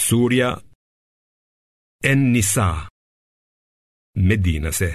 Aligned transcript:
Surja 0.00 0.54
En 2.10 2.20
Nisa 2.32 2.86
Medinase 4.16 4.90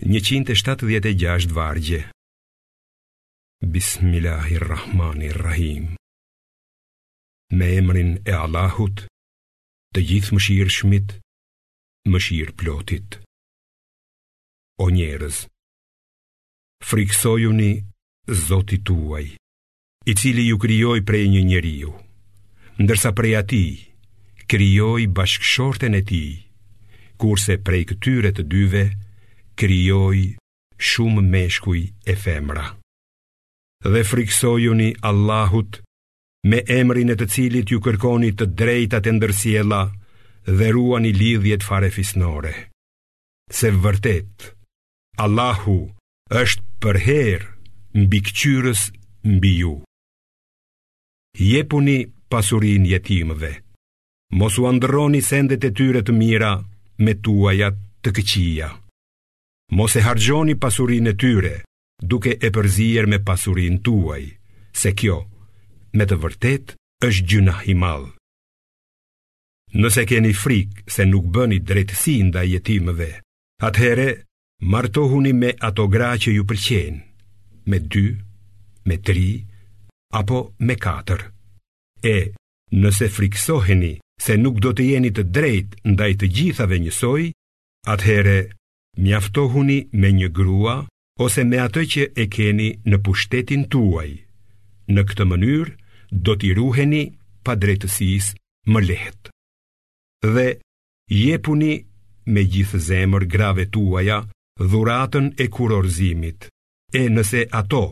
176 0.00 1.46
vargje 1.52 2.08
Bismillahirrahmanirrahim 3.60 5.86
Me 7.58 7.66
emrin 7.80 8.10
e 8.30 8.32
Allahut 8.42 8.98
Të 9.92 10.00
gjithë 10.12 10.32
më 10.32 10.40
shirë 10.46 10.72
shmit 10.78 11.08
Më 12.08 12.18
shirë 12.28 12.56
plotit 12.62 13.08
O 14.80 14.82
njerëz, 14.96 15.36
Friksojuni 16.88 17.70
Zotit 18.48 18.82
tuaj 18.88 19.26
I 20.08 20.10
cili 20.16 20.44
ju 20.48 20.56
kryoj 20.58 21.00
prej 21.08 21.26
një 21.34 21.42
njeriu 21.52 21.92
ndërsa 22.82 23.10
prej 23.18 23.34
ati 23.42 23.64
krijoj 24.50 25.02
bashkëshorten 25.16 25.94
e 26.00 26.02
ti, 26.10 26.22
kurse 27.20 27.56
prej 27.66 27.82
këtyre 27.90 28.30
të 28.36 28.42
dyve 28.52 28.84
krijoj 29.60 30.20
shumë 30.90 31.24
meshkuj 31.32 31.80
e 32.12 32.14
femra. 32.22 32.66
Dhe 33.92 34.02
friksojuni 34.10 34.88
Allahut 35.10 35.80
me 36.50 36.62
emrin 36.80 37.10
e 37.12 37.18
të 37.20 37.26
cilit 37.34 37.72
ju 37.74 37.80
kërkoni 37.84 38.30
të 38.38 38.46
drejtat 38.60 39.10
e 39.10 39.12
ndërsiela 39.18 39.82
dhe 40.58 40.70
ruani 40.76 41.12
lidhjet 41.20 41.66
fare 41.68 41.90
fisnore. 41.94 42.54
Se 43.58 43.68
vërtet, 43.82 44.52
Allahu 45.22 45.80
është 46.42 46.62
përherë 46.82 47.50
mbi 48.04 48.18
këqyrës 48.26 48.82
mbi 49.34 49.52
ju. 49.64 49.74
Jepuni 51.38 51.98
pasurin 52.28 52.84
jetimëve. 52.86 53.50
Mos 54.36 54.58
u 54.60 54.66
androni 54.68 55.20
sendet 55.24 55.64
e 55.64 55.70
tyre 55.72 56.02
të 56.04 56.14
mira 56.20 56.52
me 57.06 57.14
tuaja 57.24 57.72
të 58.04 58.10
këqia. 58.18 58.68
Mos 59.78 59.96
e 60.00 60.04
hargjoni 60.04 60.54
pasurin 60.60 61.08
e 61.12 61.14
tyre 61.22 61.54
duke 62.10 62.36
e 62.36 62.48
përzier 62.56 63.08
me 63.08 63.18
pasurin 63.28 63.80
tuaj, 63.86 64.24
se 64.80 64.92
kjo, 64.98 65.18
me 65.96 66.04
të 66.06 66.18
vërtet, 66.22 66.76
është 67.08 67.26
gjyna 67.30 67.54
himal. 67.64 68.04
Nëse 69.78 70.04
keni 70.08 70.32
frikë 70.40 70.86
se 70.94 71.04
nuk 71.08 71.26
bëni 71.34 71.58
drejtësi 71.68 72.14
nda 72.28 72.44
jetimëve, 72.54 73.10
atëhere, 73.68 74.08
martohuni 74.72 75.34
me 75.42 75.50
ato 75.68 75.88
gra 75.92 76.12
që 76.22 76.32
ju 76.36 76.46
përqenë, 76.50 77.02
me 77.72 77.78
dy, 77.92 78.06
me 78.88 78.96
tri, 79.06 79.26
apo 80.22 80.38
me 80.68 80.78
katër. 80.84 81.26
E 82.02 82.32
nëse 82.78 83.08
friksoheni 83.10 83.98
se 84.22 84.36
nuk 84.38 84.60
do 84.62 84.70
të 84.76 84.84
jeni 84.92 85.10
të 85.14 85.24
drejt 85.34 85.74
ndaj 85.88 86.12
të 86.20 86.28
gjithave 86.36 86.78
njësoj, 86.84 87.22
atëhere 87.90 88.36
mjaftohuni 88.98 89.78
me 89.98 90.08
një 90.14 90.28
grua 90.36 90.76
ose 91.26 91.44
me 91.48 91.58
atë 91.62 91.82
që 91.92 92.04
e 92.22 92.26
keni 92.30 92.68
në 92.86 92.98
pushtetin 93.06 93.66
tuaj. 93.74 94.08
Në 94.94 95.02
këtë 95.10 95.24
mënyrë 95.26 95.74
do 96.26 96.34
t'i 96.38 96.52
ruheni 96.56 97.02
pa 97.44 97.54
drejtësis 97.58 98.30
më 98.70 98.80
lehtë. 98.88 99.30
Dhe 100.34 100.46
jepuni 101.18 101.72
me 102.34 102.42
gjithë 102.46 102.78
zemër 102.88 103.24
grave 103.34 103.66
tuaja 103.74 104.22
dhuratën 104.70 105.32
e 105.42 105.46
kurorzimit. 105.54 106.46
E 106.98 107.08
nëse 107.12 107.42
ato 107.62 107.84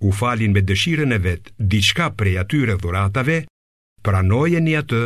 u 0.00 0.12
falin 0.12 0.52
me 0.54 0.60
dëshirën 0.62 1.12
e 1.12 1.18
vet 1.26 1.52
diçka 1.70 2.10
prej 2.18 2.36
atyre 2.42 2.76
dhuratave, 2.80 3.38
pranojeni 4.04 4.76
atë 4.78 5.02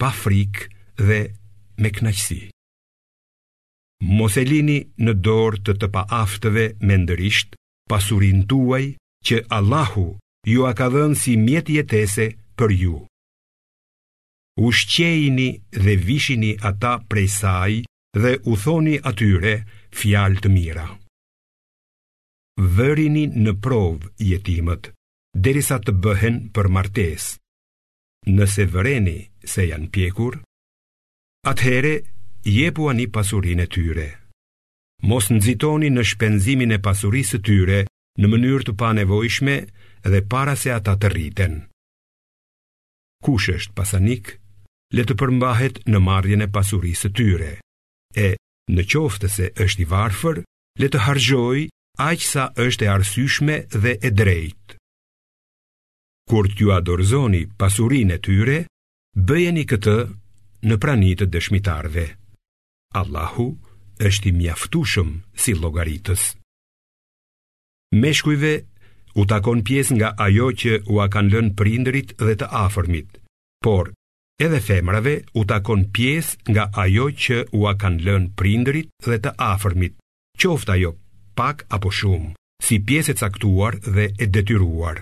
pa 0.00 0.10
frikë 0.22 0.66
dhe 1.08 1.20
me 1.82 1.90
kënaqësi. 1.96 2.40
Mos 4.18 4.34
e 4.36 4.44
lini 4.48 4.80
në 5.04 5.12
dorë 5.24 5.62
të 5.66 5.76
të 5.80 5.88
paaftëve 5.94 6.64
me 6.86 6.96
ndërisht 7.04 7.54
pasurin 7.90 8.42
tuaj 8.50 8.84
që 9.26 9.36
Allahu 9.58 10.08
ju 10.52 10.64
a 10.70 10.72
ka 10.78 10.88
dhënë 10.94 11.18
si 11.22 11.36
mjet 11.38 11.70
jetese 11.76 12.26
për 12.58 12.70
ju. 12.82 12.96
Ushqejini 14.66 15.48
dhe 15.84 15.94
vishini 16.06 16.52
ata 16.68 16.98
prej 17.10 17.28
saj 17.40 17.72
dhe 18.22 18.32
u 18.50 18.58
thoni 18.64 18.98
atyre 19.08 19.54
fjalë 19.98 20.42
të 20.42 20.50
mira 20.58 20.88
vërini 22.60 23.26
në 23.32 23.54
provë 23.64 24.10
jetimët, 24.20 24.90
derisa 25.36 25.78
të 25.80 25.92
bëhen 26.04 26.36
për 26.52 26.68
martes. 26.68 27.36
Nëse 28.28 28.66
vëreni 28.70 29.16
se 29.48 29.64
janë 29.66 29.88
pjekur, 29.94 30.36
atëhere 31.48 31.94
jepua 32.44 32.92
një 32.94 33.06
pasurin 33.14 33.64
e 33.64 33.66
tyre. 33.66 34.08
Mos 35.02 35.32
nëzitoni 35.32 35.88
në 35.90 36.02
shpenzimin 36.06 36.76
e 36.76 36.78
pasurisë 36.78 37.40
tyre 37.42 37.80
në 38.20 38.26
mënyrë 38.28 38.66
të 38.68 38.72
panevojshme 38.78 39.56
dhe 40.06 40.20
para 40.30 40.54
se 40.56 40.70
ata 40.70 40.94
të 40.94 41.10
rriten. 41.12 41.56
Kush 43.22 43.48
është 43.54 43.74
pasanik, 43.74 44.36
le 44.94 45.02
të 45.06 45.16
përmbahet 45.20 45.80
në 45.90 45.98
marrjen 46.02 46.42
e 46.46 46.52
pasurisë 46.54 47.08
tyre. 47.16 47.50
E 48.14 48.36
në 48.76 48.82
qoftë 48.92 49.28
se 49.30 49.50
është 49.64 49.82
i 49.82 49.86
varfër, 49.90 50.42
le 50.78 50.86
të 50.88 51.00
harxhojë 51.06 51.66
aq 52.00 52.20
sa 52.24 52.44
është 52.56 52.84
e 52.88 52.90
arsyeshme 52.92 53.56
dhe 53.76 53.96
e 54.00 54.10
drejtë. 54.12 54.76
Kur 56.30 56.46
t'ju 56.48 56.70
adorzoni 56.72 57.44
pasurinë 57.58 58.14
e 58.16 58.22
tyre, 58.24 58.56
bëjeni 59.28 59.64
këtë 59.68 59.96
në 60.64 60.76
praninë 60.78 61.26
të 61.26 62.08
Allahu 62.94 63.44
është 64.04 64.28
i 64.28 64.32
mjaftushëm 64.36 65.10
si 65.40 65.52
llogaritës. 65.56 66.36
Meshkujve 67.96 68.52
u 69.16 69.22
takon 69.26 69.62
pjesë 69.64 69.94
nga 69.96 70.10
ajo 70.20 70.50
që 70.52 70.74
u 70.92 71.00
a 71.00 71.06
kanë 71.08 71.32
lënë 71.32 71.54
prindrit 71.56 72.12
dhe 72.20 72.34
të 72.36 72.46
afërmit, 72.64 73.08
por 73.64 73.92
edhe 74.40 74.60
femrave 74.60 75.22
u 75.34 75.44
takon 75.48 75.88
pjesë 75.92 76.52
nga 76.52 76.68
ajo 76.84 77.08
që 77.12 77.38
u 77.56 77.64
a 77.68 77.72
kanë 77.80 78.04
lënë 78.06 78.32
prindrit 78.36 78.88
dhe 79.04 79.16
të 79.24 79.32
afërmit, 79.36 79.96
qoftë 80.38 80.72
ajo 80.76 80.92
pak 81.34 81.64
apo 81.76 81.90
shumë, 81.98 82.34
si 82.62 82.78
pjesë 82.86 83.14
e 83.16 83.18
caktuar 83.20 83.78
dhe 83.86 84.06
e 84.22 84.26
detyruar. 84.28 84.98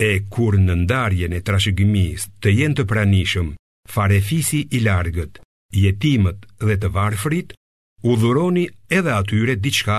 E 0.00 0.10
kur 0.32 0.56
në 0.56 0.74
ndarjen 0.84 1.34
e 1.36 1.40
trashëgimisë 1.44 2.30
të 2.40 2.52
jenë 2.58 2.78
të 2.80 2.86
pranishëm, 2.90 3.50
farefisi 3.94 4.62
i 4.76 4.80
largët, 4.84 5.40
jetimët 5.76 6.46
dhe 6.66 6.76
të 6.80 6.92
varfrit, 6.96 7.52
u 8.08 8.14
dhuroni 8.16 8.66
edhe 8.96 9.12
atyre 9.16 9.56
diçka 9.64 9.98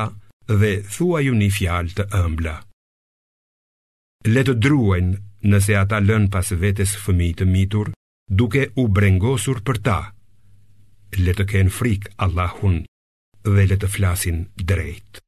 dhe 0.62 0.72
thua 0.94 1.19
ju 1.25 1.35
një 1.38 1.50
fjal 1.58 1.91
të 1.97 2.08
ëmbla. 2.23 2.56
Le 4.34 4.41
të 4.47 4.56
druen 4.63 5.12
nëse 5.52 5.78
ata 5.81 6.00
lën 6.02 6.28
pas 6.34 6.47
vetes 6.63 6.96
fëmi 7.03 7.31
të 7.38 7.46
mitur, 7.52 7.90
duke 8.41 8.68
u 8.81 8.88
brengosur 8.97 9.62
për 9.66 9.78
ta. 9.85 10.00
Le 11.22 11.34
të 11.38 11.46
kenë 11.52 11.73
frik 11.78 12.09
Allahun 12.23 12.81
dhe 13.46 13.63
le 13.69 13.78
të 13.81 13.90
flasin 13.90 14.44
drejtë 14.58 15.22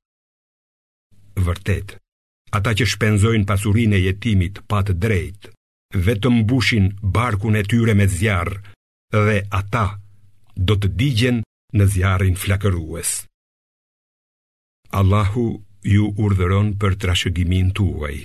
vërtet. 1.42 1.96
Ata 2.54 2.74
që 2.78 2.86
shpenzojnë 2.86 3.48
pasurin 3.50 3.96
e 3.98 4.04
jetimit 4.04 4.60
pat 4.70 4.92
drejt, 4.94 5.50
vetëm 6.06 6.44
bushin 6.50 6.92
barkun 7.02 7.58
e 7.58 7.64
tyre 7.66 7.96
me 7.98 8.06
zjarë, 8.10 8.60
dhe 9.14 9.40
ata 9.58 9.88
do 10.58 10.76
të 10.78 10.92
digjen 11.00 11.40
në 11.74 11.86
zjarin 11.94 12.38
flakërues. 12.38 13.16
Allahu 14.94 15.48
ju 15.82 16.12
urdhëron 16.22 16.76
për 16.80 16.98
trashëgimin 17.02 17.74
tuaj. 17.76 18.18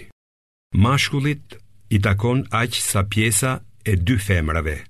Mashkullit 0.85 1.57
i 1.97 2.01
takon 2.05 2.45
aq 2.53 2.77
sa 2.91 3.03
pjesa 3.09 3.53
e 3.91 3.95
dy 3.97 4.19
femrave. 4.21 4.83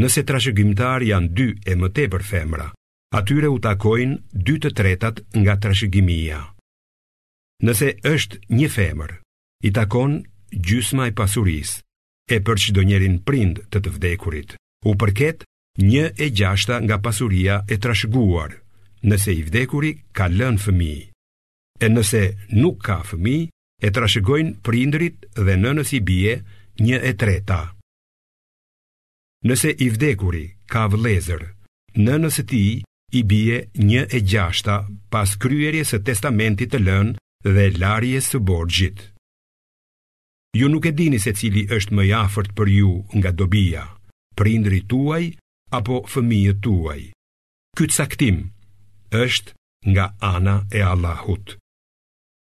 Nëse 0.00 0.24
trashëgimtar 0.24 1.04
janë 1.04 1.34
dy 1.36 1.48
e 1.70 1.76
më 1.76 1.88
tepër 1.96 2.24
femra, 2.30 2.70
atyre 3.18 3.50
u 3.52 3.58
takojnë 3.60 4.22
dy 4.46 4.56
të 4.64 4.70
tretat 4.78 5.20
nga 5.36 5.56
trashëgimia 5.60 6.40
nëse 7.64 7.94
është 8.06 8.38
një 8.56 8.68
femër, 8.72 9.12
i 9.68 9.70
takon 9.76 10.18
gjysma 10.52 11.08
e 11.10 11.14
pasurisë 11.16 11.80
e 12.34 12.38
për 12.46 12.60
çdo 12.64 12.82
njerin 12.88 13.18
prind 13.26 13.60
të 13.72 13.78
të 13.84 13.90
vdekurit. 13.96 14.56
U 14.88 14.94
përket 14.96 15.44
1/6 15.84 16.78
nga 16.86 16.96
pasuria 17.04 17.60
e 17.72 17.76
trashëguar, 17.82 18.50
nëse 19.04 19.30
i 19.36 19.42
vdekuri 19.46 19.92
ka 20.16 20.28
lënë 20.30 20.62
fëmijë. 20.64 21.08
E 21.80 21.86
nëse 21.88 22.22
nuk 22.62 22.76
ka 22.86 23.00
fëmijë, 23.08 23.48
e 23.82 23.88
trashëgojnë 23.96 24.60
prindrit 24.64 25.16
dhe 25.40 25.54
nënës 25.64 25.88
i 25.96 26.00
bie 26.04 26.34
1/3. 26.76 27.76
Nëse 29.48 29.70
i 29.84 29.86
vdekuri 29.88 30.44
ka 30.68 30.86
vëllëzër, 30.92 31.42
nënës 31.96 32.36
i 33.12 33.22
bie 33.26 33.56
1/6 33.72 34.88
pas 35.10 35.28
kryerjes 35.42 35.88
së 35.92 35.98
testamentit 36.08 36.68
të 36.72 36.78
lënë 36.86 37.16
dhe 37.44 37.70
larje 37.78 38.20
së 38.20 38.38
borgjit. 38.44 38.98
Ju 40.56 40.68
nuk 40.68 40.86
e 40.86 40.90
dini 40.92 41.18
se 41.22 41.32
cili 41.34 41.62
është 41.72 41.94
më 41.96 42.04
i 42.08 42.12
afërt 42.24 42.52
për 42.58 42.68
ju 42.74 42.90
nga 43.16 43.30
dobia, 43.32 43.84
prindri 44.36 44.80
tuaj 44.90 45.30
apo 45.70 46.00
fëmijët 46.10 46.58
tuaj. 46.64 47.00
Ky 47.76 47.84
saktim 47.94 48.50
është 49.14 49.54
nga 49.94 50.10
ana 50.20 50.66
e 50.74 50.82
Allahut. 50.82 51.54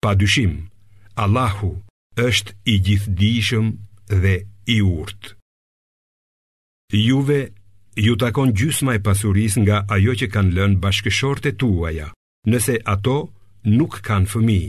Pa 0.01 0.15
dyshim, 0.15 0.69
Allahu 1.19 1.73
është 2.15 2.55
i 2.71 2.79
gjithdijshëm 2.85 3.67
dhe 4.21 4.35
i 4.65 4.77
urt. 4.81 5.35
Juve 6.93 7.41
ju 7.95 8.15
takon 8.17 8.55
gjysma 8.57 8.95
e 8.95 9.03
pasurisë 9.03 9.59
nga 9.65 9.77
ajo 9.93 10.13
që 10.23 10.27
kanë 10.33 10.55
lënë 10.57 10.79
bashkëshortet 10.81 11.59
tuaja, 11.59 12.07
nëse 12.49 12.79
ato 12.93 13.17
nuk 13.67 13.99
kanë 14.05 14.29
fëmi, 14.31 14.59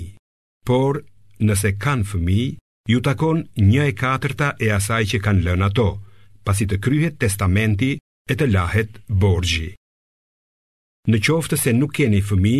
por 0.66 1.00
nëse 1.40 1.74
kanë 1.82 2.06
fëmi, 2.10 2.42
ju 2.90 3.00
takon 3.06 3.42
një 3.60 3.84
e 3.90 3.94
katërta 3.94 4.54
e 4.64 4.70
asaj 4.74 5.04
që 5.14 5.20
kanë 5.24 5.44
lën 5.46 5.62
ato, 5.64 5.86
pasi 6.44 6.66
të 6.66 6.80
kryhet 6.82 7.18
testamenti 7.20 7.92
e 8.00 8.32
të 8.34 8.46
lahet 8.50 8.98
borgji. 9.08 9.70
Në 11.10 11.18
qoftë 11.24 11.56
se 11.56 11.72
nuk 11.72 11.94
keni 12.00 12.22
fëmi, 12.22 12.56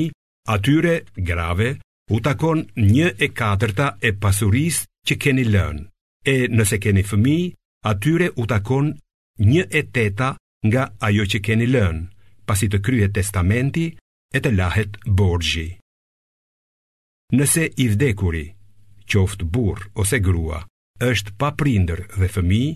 atyre 0.48 1.00
grave 1.16 1.72
u 2.10 2.20
takon 2.20 2.62
një 2.80 3.10
e 3.22 3.28
katërta 3.34 3.94
e 4.06 4.12
pasuris 4.22 4.84
që 5.06 5.16
keni 5.22 5.44
lën, 5.50 5.82
e 6.26 6.36
nëse 6.50 6.78
keni 6.78 7.02
fëmi, 7.10 7.38
atyre 7.90 8.30
u 8.40 8.46
takon 8.46 8.94
një 9.40 9.66
e 9.78 9.82
teta 9.94 10.34
nga 10.68 10.90
ajo 11.00 11.24
që 11.26 11.38
keni 11.42 11.66
lën, 11.72 12.06
pasi 12.46 12.68
të 12.70 12.80
kryhet 12.84 13.14
testamenti 13.16 13.90
e 14.30 14.38
të 14.38 14.50
lahet 14.58 15.00
borgji. 15.06 15.79
Nëse 17.30 17.62
i 17.78 17.84
vdekuri, 17.92 18.42
qoftë 19.06 19.46
burr 19.54 19.84
ose 20.02 20.18
grua, 20.22 20.64
është 20.98 21.30
pa 21.38 21.52
prindër 21.54 22.00
dhe 22.18 22.26
fëmijë, 22.36 22.72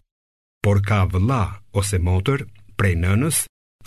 por 0.62 0.78
ka 0.86 1.00
vëlla 1.10 1.40
ose 1.80 1.98
motër 1.98 2.44
prej 2.78 2.94
nënës, 3.02 3.40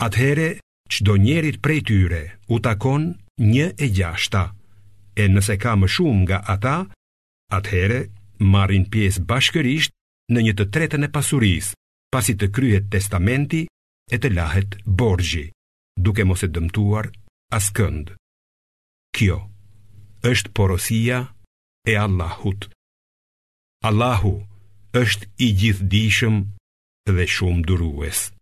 atëherë 0.04 0.48
çdo 0.92 1.16
njerit 1.24 1.60
prej 1.64 1.80
tyre 1.88 2.20
u 2.52 2.60
takon 2.60 3.08
një 3.40 3.66
e 3.84 3.88
gjashta. 3.96 4.42
E 5.18 5.24
nëse 5.32 5.56
ka 5.62 5.72
më 5.80 5.88
shumë 5.96 6.20
nga 6.28 6.38
ata, 6.54 6.76
atëherë 7.56 8.02
marrin 8.52 8.84
pjesë 8.92 9.24
bashkërisht 9.24 9.92
në 10.28 10.38
një 10.48 10.52
të 10.58 10.68
tretën 10.74 11.08
e 11.08 11.12
pasurisë, 11.16 11.72
pasi 12.12 12.36
të 12.36 12.52
kryhet 12.56 12.92
testamenti 12.92 13.64
e 13.64 14.16
të 14.20 14.34
lahet 14.36 14.76
borgji, 14.84 15.48
duke 15.96 16.28
mos 16.28 16.44
e 16.44 16.52
dëmtuar 16.52 17.08
askënd. 17.56 18.12
Kjo 19.16 19.40
është 20.26 20.50
porosia 20.54 21.28
e 21.86 21.94
Allahut. 21.96 22.66
Allahu 23.84 24.32
është 25.00 25.26
i 25.38 25.48
gjithdijshëm 25.60 26.40
dhe 27.14 27.26
shumë 27.34 27.62
durues. 27.68 28.32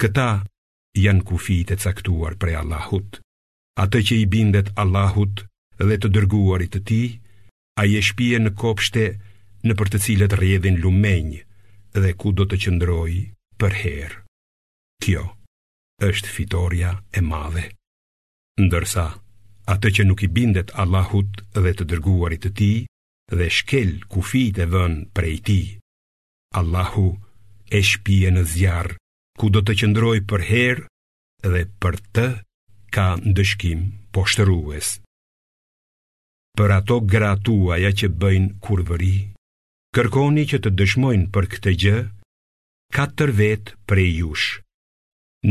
Këta 0.00 0.44
janë 1.04 1.24
kufijt 1.30 1.72
e 1.74 1.76
caktuar 1.76 2.36
prej 2.40 2.54
Allahut. 2.60 3.20
Atë 3.80 3.98
që 4.06 4.14
i 4.22 4.26
bindet 4.34 4.68
Allahut 4.76 5.40
dhe 5.88 5.96
të 5.96 6.08
dërguarit 6.14 6.72
të 6.76 6.80
Tij, 6.88 7.08
ai 7.80 7.96
e 7.96 8.00
shpije 8.08 8.38
në 8.42 8.50
kopshte 8.60 9.04
në 9.66 9.72
për 9.78 9.88
të 9.92 9.98
cilët 10.04 10.36
rrjedhin 10.36 10.80
lumej 10.80 11.46
dhe 12.00 12.10
ku 12.20 12.28
do 12.36 12.44
të 12.50 12.56
qëndrojë 12.62 13.22
për 13.60 13.72
herë. 13.82 14.18
Kjo 15.02 15.24
është 16.08 16.28
fitoria 16.36 16.90
e 17.12 17.20
madhe. 17.32 17.66
Ndërsa 18.64 19.06
atë 19.68 19.88
që 19.98 20.02
nuk 20.08 20.22
i 20.24 20.28
bindet 20.32 20.72
Allahut 20.80 21.42
dhe 21.52 21.72
të 21.76 21.84
dërguarit 21.90 22.46
të 22.46 22.50
tij 22.58 22.80
dhe 23.30 23.48
shkel 23.58 23.90
kufijtë 24.12 24.62
e 24.64 24.70
vën 24.72 24.94
prej 25.14 25.36
tij. 25.46 25.66
Allahu 26.60 27.08
e 27.70 27.80
shpije 27.90 28.32
në 28.34 28.42
zjarr 28.52 28.92
ku 29.38 29.50
do 29.54 29.60
të 29.62 29.72
qëndroj 29.78 30.18
për 30.30 30.40
herë 30.50 30.84
dhe 31.52 31.62
për 31.82 31.94
të 32.14 32.26
ka 32.94 33.06
ndëshkim 33.28 33.80
poshtërues. 34.14 34.98
Për 36.58 36.70
ato 36.78 36.96
gratuaja 37.12 37.90
që 37.98 38.06
bëjnë 38.20 38.48
kurvëri, 38.64 39.16
kërkoni 39.96 40.44
që 40.50 40.58
të 40.64 40.70
dëshmojnë 40.80 41.30
për 41.34 41.44
këtë 41.52 41.72
gjë, 41.82 41.98
katër 42.96 43.30
vetë 43.38 43.76
prej 43.88 44.10
jush. 44.20 44.48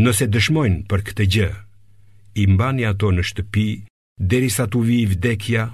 Nëse 0.04 0.28
dëshmojnë 0.30 0.84
për 0.92 1.02
këtë 1.08 1.26
gjë, 1.34 1.50
i 2.44 2.44
mbani 2.52 2.84
ato 2.86 3.10
në 3.16 3.24
shtëpi 3.26 3.68
derisa 4.20 4.68
tu 4.68 4.80
vi 4.82 5.06
vdekja, 5.06 5.72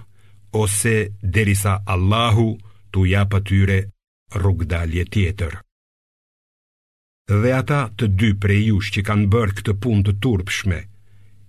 ose 0.53 1.11
derisa 1.21 1.83
Allahu 1.85 2.57
tu 2.91 3.05
ja 3.05 3.25
tyre 3.45 3.89
rrugdalje 4.31 5.05
tjetër. 5.05 5.53
Dhe 7.41 7.51
ata 7.57 7.89
të 7.97 8.05
dy 8.19 8.29
prej 8.41 8.63
jush 8.69 8.91
që 8.93 9.01
kanë 9.07 9.27
bërë 9.33 9.55
këtë 9.57 9.73
pun 9.81 10.03
të 10.05 10.13
turpshme, 10.21 10.79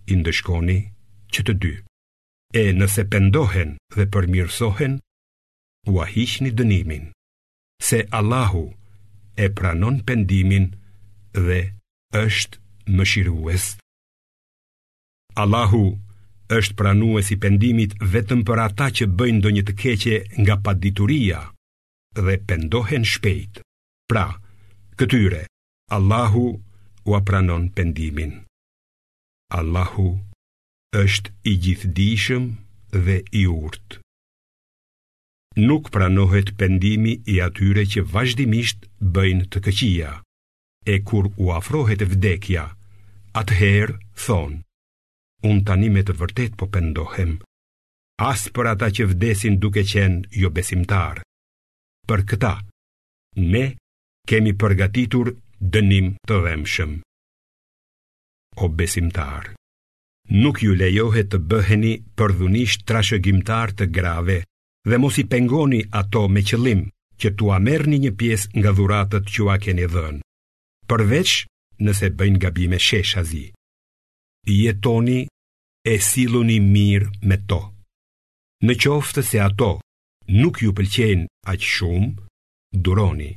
i 0.09 0.15
që 1.33 1.43
të 1.47 1.55
dy. 1.63 1.75
E 2.55 2.73
nëse 2.73 3.03
pendohen 3.11 3.77
dhe 3.97 4.05
përmirësohen, 4.13 4.95
u 5.91 5.93
hiqni 6.13 6.51
dënimin, 6.59 7.13
se 7.83 8.07
Allahu 8.19 8.65
e 9.37 9.49
pranon 9.57 9.97
pendimin 10.09 10.67
dhe 11.35 11.61
është 12.13 12.57
më 12.97 13.05
Allahu 15.37 15.85
është 16.55 16.75
pranuesi 16.79 17.35
i 17.35 17.39
pendimit 17.43 17.95
vetëm 18.15 18.43
për 18.49 18.61
ata 18.65 18.87
që 18.99 19.07
bëjnë 19.19 19.39
ndonjë 19.41 19.63
të 19.69 19.75
keqe 19.83 20.17
nga 20.43 20.57
padituria 20.67 21.41
dhe 22.15 22.37
pendohen 22.49 23.05
shpejt. 23.13 23.61
Pra, 24.11 24.27
këtyre 24.97 25.41
Allahu 25.97 26.45
u 27.07 27.15
apranon 27.19 27.67
pendimin. 27.75 28.33
Allahu 29.59 30.07
është 31.03 31.33
i 31.51 31.57
gjithdijshëm 31.65 32.45
dhe 33.07 33.17
i 33.33 33.43
urtë. 33.51 33.99
Nuk 35.67 35.89
pranohet 35.91 36.53
pendimi 36.61 37.13
i 37.35 37.41
atyre 37.41 37.85
që 37.93 38.05
vazhdimisht 38.15 38.87
bëjnë 39.17 39.49
të 39.53 39.63
këqia. 39.67 40.13
E 40.95 41.01
kur 41.09 41.31
u 41.43 41.51
afrohet 41.59 42.03
vdekja, 42.13 42.65
atëherë 43.41 43.97
thonë: 44.25 44.61
unë 45.49 45.65
tani 45.69 45.91
me 45.95 46.03
të 46.07 46.15
vërtet 46.21 46.57
po 46.61 46.67
pendohem. 46.75 47.37
As 48.31 48.47
për 48.57 48.71
ata 48.75 48.89
që 48.99 49.07
vdesin 49.13 49.59
duke 49.63 49.83
qenë 49.93 50.39
jo 50.43 50.51
besimtar. 50.57 51.23
Për 52.09 52.23
këta, 52.31 52.55
ne 53.53 53.65
kemi 54.31 54.55
përgatitur 54.63 55.33
dënim 55.75 56.13
të 56.29 56.37
dhemshëm. 56.47 56.95
O 58.65 58.69
besimtar, 58.79 59.51
nuk 60.43 60.63
ju 60.65 60.73
lejohet 60.81 61.29
të 61.33 61.43
bëheni 61.51 61.95
përdhunisht 62.19 62.87
trashëgimtar 62.89 63.75
të 63.79 63.91
grave 63.99 64.39
dhe 64.89 64.99
mos 65.03 65.19
i 65.23 65.27
pengoni 65.35 65.83
ato 66.01 66.23
me 66.35 66.43
qëllim 66.49 66.87
që 67.21 67.35
tu 67.39 67.53
amerni 67.59 67.99
një 68.07 68.15
piesë 68.21 68.57
nga 68.61 68.73
dhuratët 68.77 69.29
që 69.35 69.51
a 69.55 69.61
keni 69.67 69.87
dhënë, 69.93 70.23
përveç 70.89 71.31
nëse 71.85 72.11
bëjnë 72.19 72.41
gabime 72.47 72.79
sheshazi. 72.87 73.45
Jetoni 74.47 75.21
e 75.93 75.99
siluni 76.11 76.57
mirë 76.67 77.07
me 77.31 77.37
to. 77.51 77.61
Në 78.67 78.75
qoftë 78.83 79.23
se 79.29 79.39
ato 79.43 79.69
nuk 80.41 80.59
ju 80.65 80.73
pëlqen 80.75 81.21
aq 81.53 81.63
shumë, 81.63 82.11
duroni. 82.75 83.29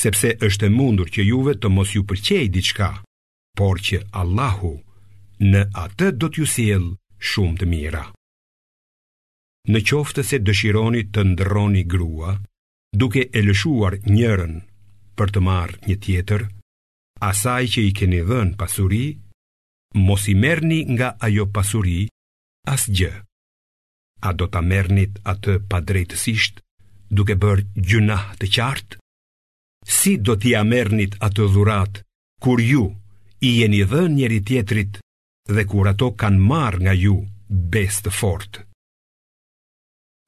Sepse 0.00 0.30
është 0.46 0.70
e 0.70 0.72
mundur 0.78 1.10
që 1.12 1.26
juve 1.28 1.58
të 1.60 1.68
mos 1.74 1.92
ju 1.92 2.06
pëlqej 2.08 2.46
diçka, 2.54 2.88
por 3.58 3.76
që 3.86 4.00
Allahu 4.20 4.72
në 5.50 5.66
atë 5.84 6.08
do 6.20 6.30
t'ju 6.32 6.46
sjell 6.54 6.86
shumë 7.30 7.60
të 7.60 7.68
mira. 7.74 8.04
Në 9.70 9.84
qoftë 9.90 10.24
se 10.30 10.40
dëshironi 10.46 11.04
të 11.14 11.26
ndrroni 11.34 11.84
grua, 11.92 12.38
duke 13.02 13.26
e 13.36 13.40
lëshuar 13.44 14.00
njërën 14.16 14.56
për 15.20 15.28
të 15.36 15.40
marrë 15.48 15.78
një 15.88 15.96
tjetër, 16.06 16.48
asaj 17.30 17.62
që 17.76 17.80
i 17.90 17.90
keni 17.98 18.22
dhënë 18.30 18.56
pasuri, 18.62 19.04
mos 19.94 20.26
i 20.28 20.34
merni 20.34 20.84
nga 20.94 21.16
ajo 21.20 21.46
pasuri 21.50 22.06
as 22.66 22.86
gjë. 22.94 23.10
A 24.20 24.30
do 24.36 24.46
ta 24.52 24.60
mernit 24.60 25.16
atë 25.24 25.60
pa 25.68 25.80
drejtësisht, 25.80 26.60
duke 27.10 27.34
bërë 27.40 27.64
gjuna 27.88 28.18
të 28.38 28.46
qartë? 28.56 28.98
Si 29.80 30.18
do 30.20 30.36
t'i 30.36 30.54
amernit 30.54 31.16
mernit 31.16 31.22
atë 31.24 31.46
dhurat, 31.54 32.02
kur 32.42 32.60
ju 32.60 32.84
i 33.40 33.54
jeni 33.60 33.82
dhe 33.90 34.02
njeri 34.12 34.44
tjetrit 34.44 34.98
dhe 35.48 35.64
kur 35.64 35.88
ato 35.88 36.10
kanë 36.20 36.38
marë 36.50 36.80
nga 36.84 36.92
ju 36.92 37.16
best 37.48 38.10
fort? 38.12 38.60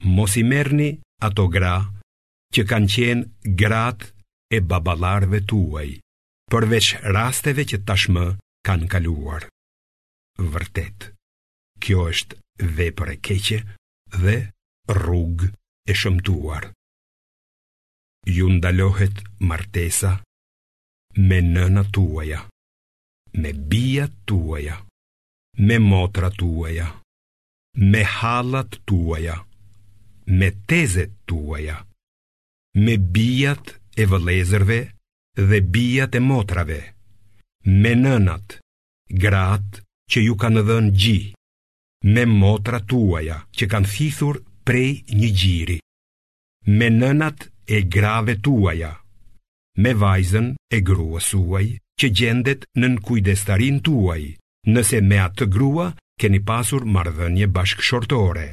Mos 0.05 0.37
i 0.37 0.43
merni 0.43 0.97
ato 1.21 1.45
gra 1.53 1.77
që 2.55 2.63
kanë 2.69 2.91
qenë 2.95 3.55
gratë 3.61 4.07
e 4.53 4.59
babalarve 4.61 5.45
tuaj, 5.49 6.01
përveç 6.51 6.87
rasteve 7.13 7.63
që 7.71 7.79
tashmë, 7.87 8.27
kanë 8.67 8.89
kaluar. 8.93 9.43
Vërtet, 10.55 11.07
kjo 11.83 12.07
është 12.13 12.39
dhe 12.79 12.87
për 12.99 13.13
e 13.15 13.17
keqe 13.27 13.59
dhe 14.23 14.37
rrug 14.99 15.45
e 15.51 15.97
shëmtuar. 16.01 16.65
Ju 18.37 18.47
ndalohet 18.57 19.19
martesa 19.49 20.13
me 21.29 21.39
nëna 21.53 21.83
tuaja, 21.95 22.41
me 23.43 23.51
bia 23.71 24.05
tuaja, 24.29 24.77
me 25.67 25.77
motra 25.91 26.29
tuaja, 26.41 26.87
me 27.93 28.03
halat 28.17 28.73
tuaja, 28.89 29.37
me 30.39 30.49
tezet 30.71 31.13
tuaja, 31.29 31.77
me 32.85 32.95
bijat 33.17 33.67
e 34.01 34.05
vëlezërve 34.11 34.81
dhe 35.51 35.59
bijat 35.75 36.13
e 36.19 36.27
motrave 36.31 36.81
me 37.67 37.95
nënat, 37.95 38.59
gratë 39.23 39.83
që 40.11 40.23
ju 40.27 40.35
kanë 40.39 40.63
dhënë 40.69 40.93
gji, 40.99 41.19
me 42.15 42.25
motra 42.27 42.81
tuaja 42.91 43.37
që 43.55 43.69
kanë 43.71 43.91
thithur 43.95 44.41
prej 44.67 45.03
një 45.15 45.29
gjiri, 45.39 45.77
me 46.73 46.89
nënat 46.91 47.47
e 47.67 47.83
grave 47.87 48.35
tuaja, 48.43 48.91
me 49.79 49.95
vajzën 49.95 50.49
e 50.75 50.81
grua 50.83 51.23
suaj 51.23 51.67
që 52.01 52.11
gjendet 52.19 52.67
në 52.79 52.93
në 52.97 53.03
kujdestarin 53.07 53.79
tuaj, 53.87 54.23
nëse 54.67 55.01
me 55.03 55.21
atë 55.23 55.43
të 55.45 55.51
grua 55.55 55.87
keni 56.21 56.43
pasur 56.47 56.85
mardhënje 56.85 57.47
bashkëshortore. 57.51 58.49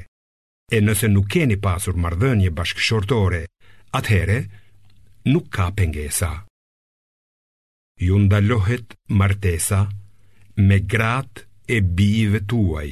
E 0.69 0.77
nëse 0.85 1.09
nuk 1.09 1.25
keni 1.33 1.55
pasur 1.61 1.95
mardhënje 2.01 2.51
bashkëshortore, 2.53 3.41
atëhere 3.97 4.43
nuk 5.33 5.49
ka 5.49 5.69
pengesa 5.77 6.33
ju 8.01 8.17
ndalohet 8.19 8.93
martesa 9.19 9.79
me 10.67 10.77
grat 10.91 11.33
e 11.75 11.81
bive 11.95 12.39
tuaj 12.49 12.89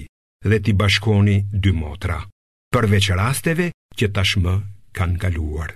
dhe 0.50 0.58
ti 0.66 0.72
bashkoni 0.80 1.38
dy 1.64 1.72
motra, 1.82 2.20
përveç 2.74 3.06
rasteve 3.20 3.68
që 3.98 4.06
tashmë 4.16 4.54
kanë 4.98 5.18
kaluar. 5.22 5.70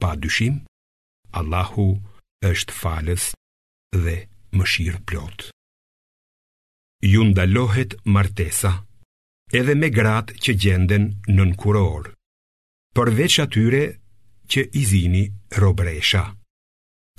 Pa 0.00 0.14
dyshim, 0.22 0.60
Allahu 1.38 1.88
është 2.50 2.76
falës 2.82 3.24
dhe 4.04 4.16
më 4.56 4.64
shirë 4.72 5.02
plot. 5.08 5.38
Ju 7.12 7.22
ndalohet 7.32 7.98
martesa 8.14 8.72
edhe 9.60 9.74
me 9.80 9.88
grat 9.98 10.30
që 10.42 10.52
gjenden 10.62 11.04
nënkuror, 11.38 12.12
përveç 12.96 13.34
atyre 13.44 13.82
që 14.52 14.62
izini 14.82 15.24
robresha. 15.58 16.24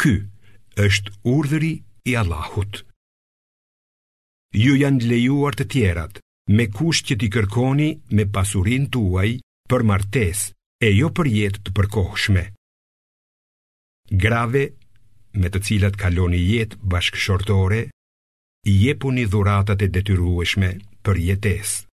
Ky? 0.02 0.33
është 0.82 1.12
urdhëri 1.24 1.74
i 2.10 2.16
Allahut. 2.18 2.84
Ju 4.54 4.76
janë 4.78 5.06
lejuar 5.10 5.56
të 5.58 5.68
tjerat 5.74 6.20
me 6.58 6.66
kusht 6.74 7.06
që 7.10 7.18
ti 7.20 7.30
kërkoni 7.36 7.90
me 8.18 8.26
pasurinë 8.34 8.90
tuaj 8.96 9.30
për 9.70 9.86
martesë 9.92 10.52
e 10.84 10.90
jo 10.98 11.10
për 11.18 11.28
jetë 11.38 11.64
të 11.66 11.74
përkohshme. 11.78 12.44
Grave 14.24 14.64
me 15.42 15.50
të 15.50 15.62
cilat 15.66 15.98
kaloni 15.98 16.38
jetë 16.48 16.78
bashkëshortore, 16.92 17.82
i 18.70 18.74
jepuni 18.86 19.26
dhuratat 19.28 19.82
e 19.82 19.88
detyrueshme 19.96 20.70
për 21.04 21.18
jetesë. 21.28 21.86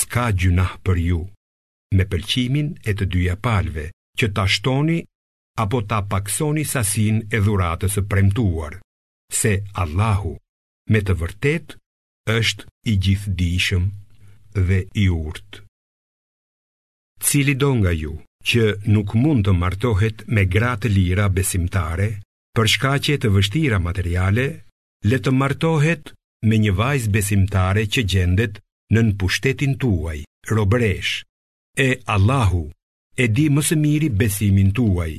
Ska 0.00 0.28
gjuna 0.40 0.66
për 0.84 0.96
ju 1.08 1.20
me 1.96 2.04
pëlqimin 2.10 2.72
e 2.88 2.92
të 2.92 3.04
dyja 3.14 3.34
palve 3.46 3.86
që 4.18 4.28
ta 4.36 4.44
shtoni 4.54 4.96
apo 5.62 5.78
ta 5.90 5.98
paksoni 6.12 6.62
sasin 6.72 7.16
e 7.34 7.38
dhuratës 7.44 7.96
e 8.00 8.02
premtuar, 8.10 8.72
se 9.40 9.52
Allahu, 9.82 10.34
me 10.92 11.00
të 11.02 11.14
vërtet, 11.20 11.66
është 12.34 12.68
i 12.90 12.94
gjithdishëm 13.06 13.84
dhe 14.68 14.78
i 15.02 15.06
urtë. 15.26 15.64
Cili 17.26 17.54
do 17.62 17.70
nga 17.80 17.90
ju, 18.02 18.12
që 18.48 18.62
nuk 18.94 19.16
mund 19.22 19.44
të 19.48 19.52
martohet 19.60 20.18
me 20.34 20.46
gratë 20.54 20.88
lira 20.96 21.26
besimtare, 21.38 22.06
për 22.56 22.66
shkaqe 22.76 23.18
të 23.22 23.28
vështira 23.34 23.78
materiale, 23.88 24.46
le 25.10 25.18
të 25.18 25.34
martohet 25.40 26.14
me 26.46 26.56
një 26.62 26.72
vajzë 26.80 27.12
besimtare 27.18 27.88
që 27.94 28.06
gjendet 28.12 28.60
në 28.94 29.00
në 29.08 29.16
pushtetin 29.20 29.74
tuaj, 29.82 30.20
robresh, 30.54 31.16
e 31.86 31.88
Allahu, 32.14 32.64
e 33.22 33.24
di 33.36 33.46
më 33.54 33.62
së 33.72 33.76
miri 33.86 34.08
besimin 34.22 34.70
tuaj 34.78 35.12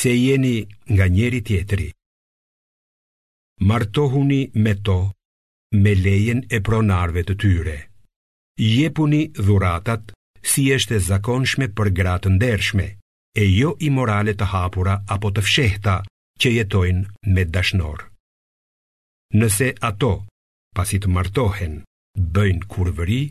se 0.00 0.10
jeni 0.18 0.56
nga 0.94 1.06
njeri 1.16 1.40
tjetëri. 1.48 1.88
Martohuni 3.60 4.50
me 4.64 4.72
to, 4.86 4.98
me 5.82 5.92
lejen 6.04 6.40
e 6.50 6.58
pronarve 6.68 7.22
të 7.24 7.34
tyre. 7.42 7.76
Jepuni 8.58 9.22
dhuratat, 9.44 10.12
si 10.50 10.64
eshte 10.76 10.98
zakonshme 11.08 11.68
për 11.78 11.90
gratë 11.98 12.28
ndershme, 12.36 12.86
e 13.42 13.44
jo 13.58 13.76
i 13.80 13.88
morale 13.96 14.34
të 14.36 14.46
hapura 14.52 14.96
apo 15.14 15.30
të 15.36 15.44
fshehta 15.46 15.94
që 16.40 16.48
jetojnë 16.58 17.32
me 17.34 17.44
dashnor. 17.54 17.98
Nëse 19.38 19.68
ato, 19.90 20.12
pasi 20.76 20.98
të 21.00 21.08
martohen, 21.16 21.76
bëjnë 22.34 22.66
kurvëri, 22.72 23.22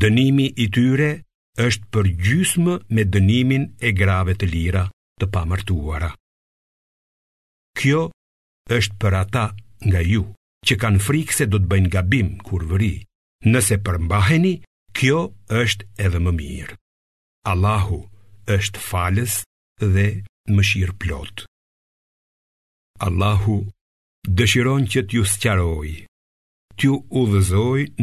dënimi 0.00 0.46
i 0.64 0.66
tyre 0.76 1.10
është 1.66 1.84
për 1.92 2.06
gjysmë 2.24 2.76
me 2.94 3.02
dënimin 3.14 3.68
e 3.78 3.90
grave 4.00 4.34
të 4.40 4.46
lira 4.54 4.86
të 5.20 5.26
pamërtuara. 5.34 6.10
Kjo 7.78 8.00
është 8.76 8.98
për 9.02 9.16
ata 9.22 9.44
nga 9.88 10.00
ju, 10.12 10.24
që 10.66 10.74
kanë 10.82 11.02
frikë 11.06 11.36
se 11.38 11.46
do 11.50 11.60
të 11.62 11.70
bëjnë 11.72 11.92
gabim 11.94 12.30
kur 12.46 12.64
vëri, 12.70 12.94
nëse 13.52 13.78
përmbaheni, 13.86 14.54
kjo 14.98 15.20
është 15.62 15.88
edhe 16.06 16.22
më 16.26 16.32
mirë. 16.38 16.78
Allahu 17.52 18.00
është 18.54 18.82
falës 18.88 19.38
dhe 19.94 20.06
më 20.54 20.62
shirë 20.68 20.94
Allahu 23.06 23.56
dëshiron 24.38 24.88
që 24.90 25.00
t'ju 25.06 25.22
sëqarojë, 25.30 25.98
t'ju 26.76 26.94
u 27.20 27.22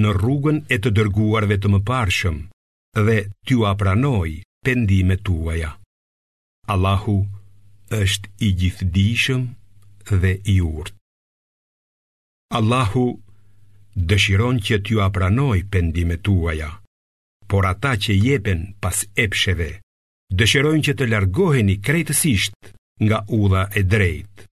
në 0.01 0.09
rrugën 0.17 0.61
e 0.71 0.75
të 0.79 0.89
dërguarve 0.97 1.57
të 1.59 1.67
më 1.73 1.79
parshëm, 1.89 2.37
dhe 3.05 3.17
t'ju 3.45 3.65
apranojë 3.71 4.37
pendime 4.65 5.17
t'uaja. 5.25 5.71
Allahu 6.67 7.17
është 7.93 8.29
i 8.41 8.47
gjithdijshëm 8.59 9.41
dhe 10.21 10.31
i 10.53 10.55
urtë. 10.65 10.95
Allahu 12.57 13.03
dëshiron 14.09 14.57
që 14.65 14.79
t'ju 14.85 15.03
apranoj 15.05 15.59
pendimet 15.71 16.23
tuaja, 16.25 16.71
por 17.47 17.67
ata 17.69 17.91
që 18.01 18.17
jepen 18.17 18.63
pas 18.81 19.03
epsheve, 19.25 19.69
dëshirojnë 20.33 20.83
që 20.87 20.93
të 20.95 21.61
i 21.69 21.77
krejtësisht 21.87 22.57
nga 23.01 23.21
ula 23.29 23.69
e 23.69 23.83
drejtë. 23.83 24.43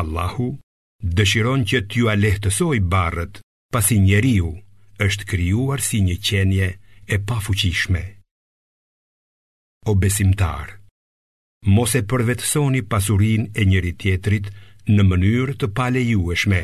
Allahu 0.00 0.48
dëshiron 1.04 1.66
që 1.68 1.78
t'ju 1.88 2.08
alehtësoj 2.08 2.80
barët 2.92 3.42
pasi 3.72 4.00
njeriu 4.00 4.48
është 4.98 5.28
kryuar 5.30 5.80
si 5.80 6.00
një 6.00 6.16
qenje 6.24 6.78
e 7.06 7.18
pafuqishme. 7.18 8.04
O 9.86 9.94
besimtarë, 9.94 10.77
Mos 11.66 11.90
e 11.98 12.02
përvetësoni 12.10 12.84
pasurin 12.90 13.48
e 13.58 13.64
njëri 13.66 13.90
tjetrit 14.00 14.50
në 14.88 15.02
mënyrë 15.08 15.54
të 15.60 15.68
pale 15.74 16.02
jueshme, 16.06 16.60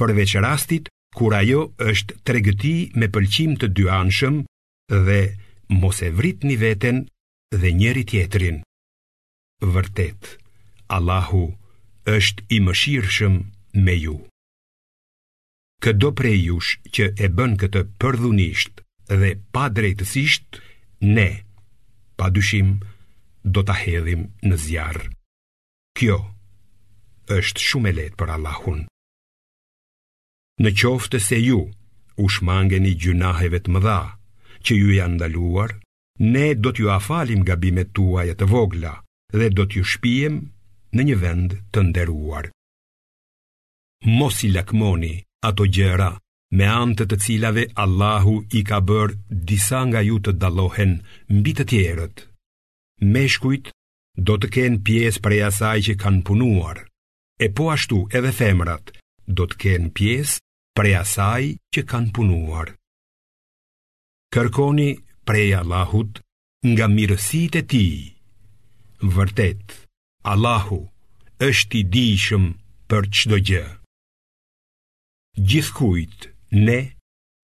përveç 0.00 0.32
rastit 0.44 0.88
kur 1.16 1.34
ajo 1.36 1.66
është 1.92 2.16
tregëti 2.26 2.72
me 2.96 3.10
pëlqim 3.14 3.58
të 3.60 3.68
dyanshëm 3.76 4.40
dhe 5.08 5.18
mos 5.82 6.00
e 6.02 6.08
vritni 6.16 6.56
veten 6.56 7.02
dhe 7.60 7.72
njëri 7.80 8.04
tjetrin. 8.08 8.62
Vërtet, 9.60 10.38
Allahu 10.88 11.42
është 12.14 12.44
i 12.56 12.60
mëshirshëm 12.64 13.34
me 13.84 13.94
ju. 14.00 14.16
Këdo 15.84 16.12
prej 16.16 16.38
jush 16.48 16.70
që 16.94 17.12
e 17.26 17.28
bën 17.36 17.58
këtë 17.60 17.84
përdhunisht 18.00 18.80
dhe 19.20 19.34
pa 19.52 19.68
drejtësisht, 19.74 20.58
ne, 21.12 21.28
pa 22.16 22.28
dyshim, 22.32 22.78
do 23.44 23.62
ta 23.64 23.74
hedhim 23.78 24.26
në 24.44 24.56
zjarr. 24.58 25.08
Kjo 25.96 26.16
është 27.30 27.62
shumë 27.62 27.90
e 27.90 27.92
lehtë 27.98 28.18
për 28.18 28.30
Allahun. 28.34 28.78
Në 30.60 30.70
qoftë 30.76 31.18
se 31.24 31.36
ju 31.38 31.60
u 32.20 32.28
shmangeni 32.28 32.94
gjunaheve 33.00 33.60
të 33.64 33.70
mëdha 33.74 33.98
që 34.66 34.76
ju 34.76 34.88
janë 34.96 35.14
ndaluar, 35.14 35.70
ne 36.20 36.48
do 36.58 36.72
t'ju 36.74 36.90
afalim 36.92 37.44
gabimet 37.48 37.94
tuaja 37.96 38.34
të 38.36 38.48
vogla 38.50 38.94
dhe 39.32 39.46
do 39.56 39.64
t'ju 39.66 39.84
shpijem 39.88 40.36
në 40.94 41.00
një 41.10 41.16
vend 41.22 41.50
të 41.72 41.80
nderuar. 41.90 42.50
Mos 44.10 44.42
i 44.44 44.48
lakmoni 44.52 45.14
ato 45.46 45.64
gjëra 45.70 46.10
me 46.58 46.66
anë 46.66 47.06
të 47.08 47.16
cilave 47.24 47.64
Allahu 47.78 48.34
i 48.58 48.64
ka 48.68 48.80
bërë 48.82 49.16
disa 49.48 49.80
nga 49.88 50.00
ju 50.04 50.18
të 50.18 50.32
dallohen 50.40 50.98
mbi 51.30 51.52
të 51.54 51.64
tjerët 51.70 52.26
meshkujt 53.00 53.68
do 54.20 54.36
të 54.36 54.48
kenë 54.54 54.80
pjesë 54.84 55.20
prej 55.24 55.38
asaj 55.48 55.78
që 55.88 55.94
kanë 56.02 56.22
punuar, 56.28 56.82
e 57.40 57.48
po 57.56 57.70
ashtu 57.74 58.02
edhe 58.12 58.32
femrat 58.36 58.92
do 59.26 59.46
të 59.48 59.56
kenë 59.64 59.92
pjesë 59.96 60.40
prej 60.76 60.94
asaj 61.00 61.42
që 61.74 61.84
kanë 61.90 62.12
punuar. 62.16 62.74
Kërkoni 64.34 64.90
prej 65.26 65.54
Allahut 65.60 66.20
nga 66.66 66.86
mirësit 66.92 67.56
e 67.56 67.62
ti. 67.72 67.86
Vërtet, 69.00 69.78
Allahu 70.28 70.82
është 71.40 71.76
i 71.80 71.82
dishëm 71.94 72.44
për 72.90 73.08
qdo 73.16 73.38
gjë. 73.48 73.64
Gjithkujt, 75.40 76.28
ne 76.66 76.78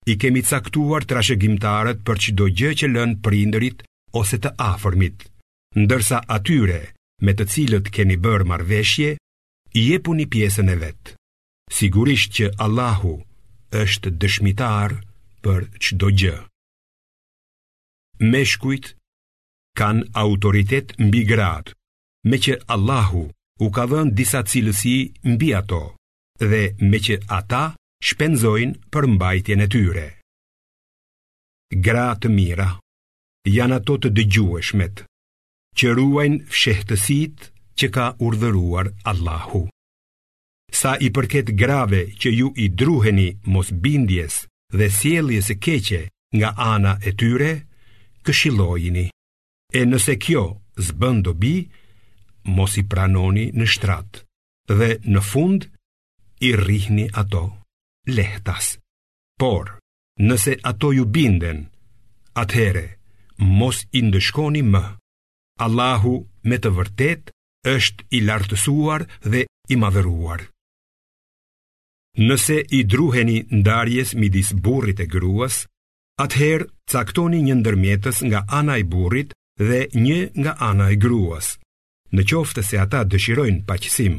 i 0.05 0.13
kemi 0.21 0.43
caktuar 0.45 1.07
trashëgimtarët 1.09 2.05
për 2.07 2.21
qdo 2.27 2.45
gjë 2.59 2.73
që 2.79 2.91
lënë 2.93 3.19
prinderit 3.25 3.81
ose 4.21 4.37
të 4.39 4.53
afërmit 4.69 5.25
ndërsa 5.77 6.17
atyre 6.35 6.77
me 7.27 7.31
të 7.37 7.45
cilët 7.53 7.87
keni 7.95 8.15
bërë 8.25 8.45
marveshje, 8.51 9.09
i 9.77 9.81
jepuni 9.91 10.25
pjesën 10.33 10.69
e 10.73 10.75
vetë. 10.83 11.13
Sigurisht 11.77 12.31
që 12.37 12.45
Allahu 12.65 13.11
është 13.83 14.09
dëshmitar 14.23 14.93
për 15.45 15.59
qdo 15.85 16.07
gjë. 16.21 16.37
Meshkujt 18.33 18.89
kanë 19.81 20.07
autoritet 20.23 20.95
mbi 21.07 21.21
gratë, 21.33 21.75
me 22.29 22.37
që 22.45 22.53
Allahu 22.75 23.21
u 23.65 23.67
ka 23.75 23.83
dhënë 23.91 24.15
disa 24.19 24.41
cilësi 24.51 24.97
mbi 25.33 25.51
ato, 25.59 25.83
dhe 26.51 26.63
me 26.89 26.97
që 27.05 27.19
ata 27.39 27.63
shpenzojnë 28.07 28.81
për 28.93 29.03
mbajtjen 29.13 29.65
e 29.65 29.69
tyre. 29.75 30.07
Gratë 31.85 32.31
mira 32.39 32.69
janë 33.57 33.77
ato 33.81 33.99
të 34.01 34.09
dëgjueshmet, 34.17 34.95
që 35.77 35.91
ruajnë 35.99 36.39
fshehtësit 36.51 37.43
që 37.77 37.87
ka 37.93 38.05
urdhëruar 38.25 38.87
Allahu. 39.11 39.59
Sa 40.79 40.95
i 41.05 41.09
përket 41.15 41.51
grave 41.59 41.99
që 42.21 42.29
ju 42.39 42.47
i 42.57 42.65
druheni 42.79 43.27
mos 43.53 43.69
bindjes 43.83 44.35
dhe 44.77 44.87
sjelljes 44.97 45.47
e 45.53 45.59
keqe 45.65 46.01
nga 46.37 46.49
ana 46.73 46.93
e 47.05 47.11
tyre, 47.19 47.53
këshillojini. 48.25 49.05
E 49.77 49.79
nëse 49.85 50.17
kjo 50.25 50.43
zbën 50.87 51.17
dobi, 51.27 51.55
mos 52.57 52.73
i 52.81 52.83
pranoni 52.91 53.47
në 53.57 53.65
shtrat 53.73 54.23
dhe 54.77 54.89
në 55.13 55.21
fund 55.31 55.69
i 56.47 56.51
rihni 56.65 57.05
ato 57.21 57.43
lehtas. 58.17 58.73
Por, 59.39 59.75
nëse 60.27 60.57
ato 60.71 60.89
ju 60.97 61.05
binden, 61.05 61.67
atëhere, 62.41 62.87
mos 63.59 63.85
i 63.97 64.01
ndëshkoni 64.09 64.63
më. 64.73 64.96
Allahu 65.63 66.15
me 66.51 66.57
të 66.61 66.69
vërtet 66.77 67.31
është 67.71 68.05
i 68.17 68.21
lartësuar 68.29 69.05
dhe 69.25 69.41
i 69.73 69.77
madhëruar. 69.83 70.43
Nëse 72.27 72.59
i 72.77 72.81
druheni 72.93 73.39
ndarjes 73.59 74.13
midis 74.21 74.51
burrit 74.65 75.01
e 75.01 75.07
gruas, 75.15 75.57
atëherë 76.23 76.69
caktoni 76.93 77.41
një 77.47 77.55
ndërmjetës 77.61 78.21
nga 78.29 78.41
ana 78.59 78.77
e 78.81 78.85
burrit 78.93 79.33
dhe 79.69 79.81
një 80.01 80.19
nga 80.39 80.53
ana 80.69 80.87
e 80.93 80.97
gruas. 81.05 81.57
Në 82.13 82.21
qoftë 82.29 82.61
se 82.69 82.79
ata 82.85 83.01
dëshirojnë 83.11 83.65
paqësim, 83.69 84.15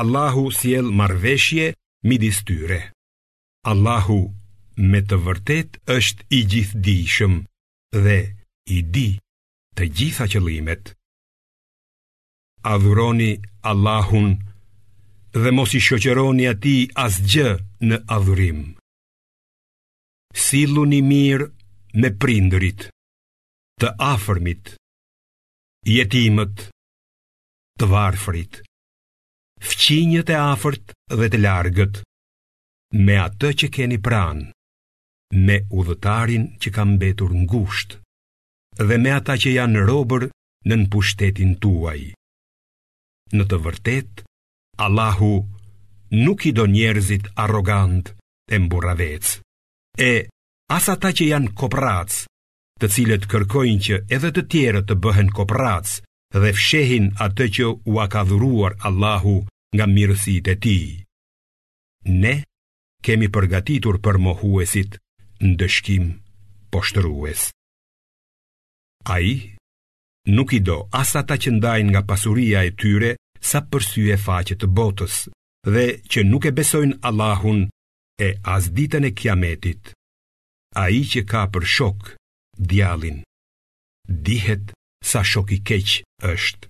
Allahu 0.00 0.46
sjell 0.58 0.88
marrveshje 1.00 1.66
midis 2.08 2.38
tyre. 2.48 2.80
Allahu 3.72 4.20
me 4.92 5.00
të 5.08 5.16
vërtet 5.26 5.80
është 5.96 6.22
i 6.38 6.40
gjithdijshëm 6.50 7.34
dhe 8.04 8.18
i 8.76 8.80
di 8.94 9.08
të 9.76 9.86
gjitha 9.96 10.26
qëllimet. 10.32 10.92
Adhuroni 12.74 13.30
Allahun 13.70 14.30
dhe 15.42 15.50
mos 15.56 15.70
i 15.76 15.80
shoqëroni 15.86 16.46
atij 16.52 16.82
asgjë 17.04 17.50
në 17.90 17.96
adhurim. 18.16 18.60
Silluni 20.46 21.02
mirë 21.10 21.48
me 22.00 22.10
prindërit, 22.22 22.86
të 23.80 23.92
afërmit, 24.08 24.72
jetimët, 25.92 26.66
të 27.80 27.90
varfrit, 27.92 28.60
fqinjët 29.70 30.32
e 30.34 30.38
afërt 30.40 30.96
dhe 31.20 31.28
të 31.32 31.40
largët, 31.46 32.00
me 33.06 33.20
atë 33.26 33.52
që 33.62 33.68
keni 33.78 34.00
pranë, 34.06 34.48
me 35.46 35.60
udhëtarin 35.78 36.48
që 36.62 36.68
ka 36.74 36.84
mbetur 36.94 37.32
ngushtë 37.44 38.00
dhe 38.84 38.96
me 39.00 39.10
ata 39.16 39.36
që 39.40 39.52
janë 39.56 39.82
robër 39.88 40.26
në 40.68 40.76
në 40.76 40.86
pushtetin 40.92 41.54
tuaj. 41.64 41.98
Në 43.32 43.44
të 43.50 43.56
vërtet, 43.64 44.12
Allahu 44.76 45.30
nuk 46.16 46.44
i 46.46 46.52
do 46.52 46.66
njerëzit 46.68 47.30
arogant 47.44 48.10
e 48.52 48.58
mburavec, 48.60 49.38
e 49.98 50.12
asa 50.76 50.94
ta 51.00 51.10
që 51.10 51.24
janë 51.32 51.52
koprac, 51.58 52.20
të 52.80 52.86
cilët 52.92 53.24
kërkojnë 53.32 53.84
që 53.86 53.96
edhe 54.12 54.30
të 54.36 54.42
tjere 54.52 54.82
të 54.84 54.94
bëhen 55.04 55.32
koprac 55.32 55.96
dhe 56.36 56.52
fshehin 56.52 57.08
atë 57.26 57.44
që 57.56 57.66
u 57.92 57.96
akadhuruar 58.04 58.76
Allahu 58.84 59.38
nga 59.76 59.86
mirësit 59.88 60.52
e 60.52 60.56
ti. 60.64 60.78
Ne 62.20 62.36
kemi 63.02 63.32
përgatitur 63.34 63.98
për 64.04 64.20
mohuesit 64.28 64.98
në 65.40 65.54
dëshkim 65.62 66.04
poshtërues. 66.70 67.48
A 69.08 69.20
i 69.20 69.32
nuk 70.34 70.52
i 70.52 70.60
do 70.68 70.76
asa 71.02 71.20
ta 71.28 71.36
që 71.42 71.50
ndajnë 71.56 71.90
nga 71.94 72.02
pasuria 72.10 72.58
e 72.68 72.72
tyre 72.80 73.10
sa 73.50 73.60
përsy 73.70 74.04
e 74.14 74.16
faqet 74.26 74.58
të 74.64 74.68
botës 74.78 75.14
dhe 75.72 75.84
që 76.10 76.20
nuk 76.30 76.42
e 76.50 76.54
besojnë 76.58 76.98
Allahun 77.08 77.60
e 78.26 78.28
as 78.54 78.64
ditën 78.76 79.06
e 79.08 79.12
kiametit. 79.20 79.82
A 80.82 80.90
i 80.98 81.02
që 81.10 81.20
ka 81.30 81.42
për 81.52 81.64
shok, 81.76 82.00
djalin, 82.68 83.18
dihet 84.26 84.64
sa 85.10 85.20
shok 85.32 85.48
i 85.56 85.62
keq 85.68 85.88
është. 86.34 86.66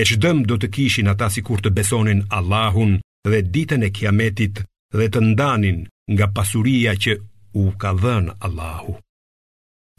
E 0.00 0.02
që 0.08 0.16
dëmë 0.22 0.44
do 0.48 0.56
të 0.60 0.72
kishin 0.76 1.10
ata 1.12 1.26
si 1.34 1.42
kur 1.46 1.60
të 1.62 1.74
besonin 1.78 2.22
Allahun 2.38 2.92
dhe 3.30 3.42
ditën 3.54 3.82
e 3.88 3.94
kiametit 3.98 4.62
dhe 4.96 5.10
të 5.14 5.20
ndanin 5.30 5.78
nga 6.14 6.26
pasuria 6.36 6.94
që 7.02 7.18
u 7.64 7.72
ka 7.80 7.90
dhenë 8.02 8.38
Allahu. 8.46 8.94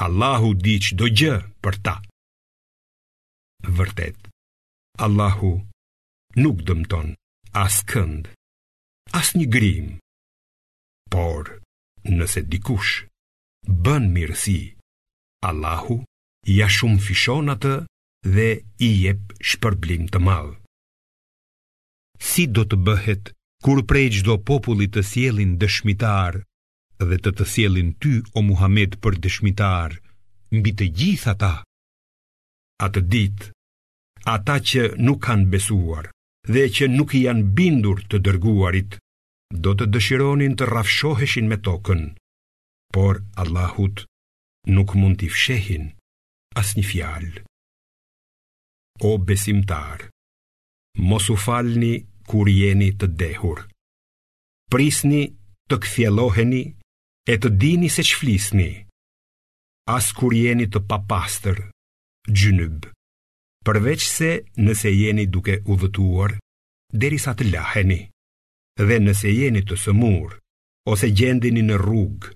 Allahu 0.06 0.50
di 0.66 0.76
që 0.84 0.90
do 1.00 1.08
gjë 1.18 1.36
për 1.64 1.76
ta. 1.86 1.94
Vërtet, 3.78 4.18
Allahu 5.06 5.52
nuk 6.44 6.58
dëmton 6.68 7.14
as 7.64 7.78
kënd, 7.92 8.24
as 9.20 9.30
një 9.38 9.48
grim, 9.56 9.88
por 11.14 11.54
nëse 12.18 12.44
dikush 12.52 12.94
bën 13.86 14.10
mirësi, 14.18 14.60
Allahu 15.50 16.02
ja 16.58 16.68
shumë 16.78 17.04
fishon 17.08 17.54
atë 17.56 17.74
dhe 18.36 18.50
i 18.88 18.90
jep 19.06 19.38
shpërblim 19.52 20.10
të 20.12 20.20
madhë. 20.28 20.54
Si 22.32 22.50
do 22.56 22.68
të 22.68 22.82
bëhet 22.88 23.32
kur 23.64 23.86
prej 23.90 24.10
gjdo 24.18 24.36
popullit 24.50 24.92
të 24.98 25.04
sielin 25.12 25.56
dëshmitar 25.64 26.44
dhe 27.10 27.18
të 27.24 27.32
të 27.38 27.46
sjellin 27.54 27.90
ty 28.02 28.14
o 28.38 28.42
Muhammed 28.50 28.98
për 29.04 29.18
dëshmitar 29.26 29.96
mbi 30.58 30.72
të 30.80 30.86
gjithë 31.00 31.30
ata. 31.34 31.54
A 32.84 32.86
të 32.94 33.02
dit, 33.14 33.40
ata 34.36 34.56
që 34.70 34.82
nuk 35.08 35.20
kanë 35.28 35.50
besuar 35.54 36.06
dhe 36.54 36.64
që 36.76 36.90
nuk 36.98 37.16
i 37.18 37.24
janë 37.28 37.44
bindur 37.58 38.04
të 38.12 38.18
dërguarit, 38.26 38.98
do 39.64 39.72
të 39.80 39.86
dëshironin 39.94 40.56
të 40.60 40.68
rafshoheshin 40.74 41.48
me 41.52 41.58
tokën, 41.68 42.02
por 42.94 43.22
Allahut 43.42 44.04
nuk 44.76 44.96
mund 45.00 45.20
t'i 45.20 45.30
fshehin 45.32 45.86
as 46.62 46.76
një 46.78 46.86
fjal. 46.92 47.26
O 49.08 49.18
besimtar, 49.30 50.08
mos 51.12 51.30
u 51.34 51.36
falni 51.46 51.96
kur 52.30 52.48
jeni 52.50 52.92
të 52.96 53.08
dehur. 53.20 53.64
Prisni 54.74 55.24
të 55.70 55.78
kthjelloheni 55.86 56.64
e 57.28 57.38
të 57.40 57.50
dini 57.60 57.88
se 57.92 58.04
që 58.04 58.18
flisni, 58.20 58.72
as 59.88 60.10
kur 60.16 60.34
jeni 60.36 60.66
të 60.72 60.82
papastër, 60.92 61.60
gjynëb, 62.28 62.88
përveç 63.68 64.04
se 64.04 64.32
nëse 64.60 64.92
jeni 64.92 65.24
duke 65.32 65.60
u 65.72 65.78
dhëtuar, 65.80 66.34
derisa 67.00 67.32
të 67.40 67.48
laheni, 67.54 68.02
dhe 68.80 68.98
nëse 69.00 69.32
jeni 69.32 69.62
të 69.68 69.78
sëmur, 69.86 70.36
ose 70.92 71.12
gjendini 71.16 71.64
në 71.66 71.80
rrugë, 71.80 72.34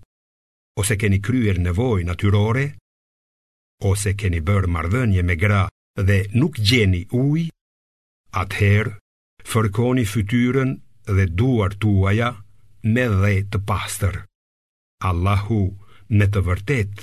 ose 0.79 0.95
keni 1.01 1.19
kryer 1.23 1.59
nevoj 1.67 2.05
natyrore, 2.07 2.67
ose 3.91 4.15
keni 4.15 4.39
bërë 4.41 4.71
mardhënje 4.71 5.23
me 5.27 5.35
gra 5.43 5.65
dhe 6.07 6.21
nuk 6.39 6.61
gjeni 6.63 7.03
uj, 7.11 7.49
atëherë, 8.39 8.95
fërkoni 9.51 10.07
fytyrën 10.13 10.73
dhe 11.11 11.27
duar 11.39 11.75
tuaja 11.75 12.31
me 12.87 13.07
dhe 13.19 13.35
të 13.51 13.63
pastër. 13.67 14.26
Allahu 15.05 15.77
me 16.17 16.25
të 16.33 16.41
vërtet 16.45 17.01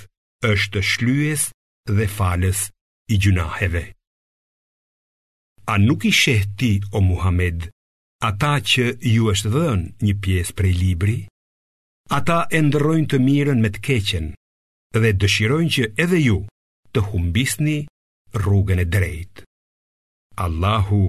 është 0.49 0.81
shlyes 0.91 1.43
dhe 1.87 2.09
falës 2.17 2.65
i 3.15 3.19
gjunaheve. 3.23 3.85
A 5.71 5.77
nuk 5.79 6.05
i 6.05 6.11
shehti 6.13 6.71
o 6.93 7.01
Muhammed, 7.01 7.69
ata 8.29 8.55
që 8.71 8.85
ju 9.13 9.31
është 9.33 9.53
dhënë 9.55 9.93
një 10.05 10.15
pjesë 10.25 10.57
prej 10.59 10.73
libri, 10.81 11.19
ata 12.19 12.39
e 12.51 12.61
ndrojnë 12.67 13.09
të 13.15 13.21
mirën 13.29 13.63
me 13.63 13.71
të 13.75 13.81
keqen 13.89 14.27
dhe 14.99 15.13
dëshirojnë 15.23 15.73
që 15.77 15.85
edhe 16.05 16.21
ju 16.27 16.39
të 16.93 17.05
humbisni 17.09 17.79
rrugën 18.39 18.83
e 18.83 18.89
drejtë. 18.95 19.47
Allahu 20.45 21.05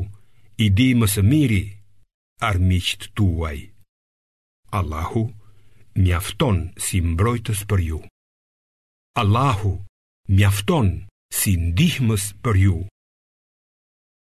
i 0.65 0.69
di 0.77 0.89
mësë 1.01 1.25
miri 1.31 1.63
armiqt 2.51 3.09
tuaj. 3.17 3.57
Allahu 4.79 5.23
i 5.25 5.25
di 5.25 5.33
miri 5.33 5.43
mjafton 5.95 6.59
si 6.77 6.99
mbrojtës 7.01 7.63
për 7.69 7.81
ju. 7.89 7.99
Allahu 9.15 9.71
mjafton 10.29 10.89
si 11.33 11.55
ndihmës 11.59 12.33
për 12.43 12.55
ju. 12.65 12.77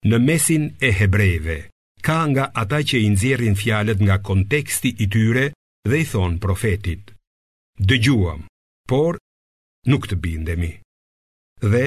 Në 0.07 0.17
mesin 0.23 0.69
e 0.81 0.91
hebreve, 0.95 1.57
ka 2.01 2.19
nga 2.31 2.45
ata 2.61 2.79
që 2.89 2.97
i 3.03 3.09
nxjerrin 3.13 3.57
fjalët 3.59 3.99
nga 4.05 4.15
konteksti 4.23 4.95
i 5.03 5.09
tyre 5.11 5.49
dhe 5.89 5.97
i 6.03 6.05
thon 6.11 6.39
profetit: 6.39 7.11
Dëgjuam, 7.79 8.45
por 8.89 9.19
nuk 9.91 10.07
të 10.07 10.15
bindemi. 10.23 10.71
Dhe 11.59 11.83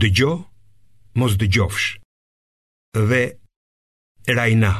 dëgjo, 0.00 0.32
mos 1.16 1.38
dëgjofsh. 1.40 1.88
Dhe 3.08 3.22
rajna, 4.36 4.72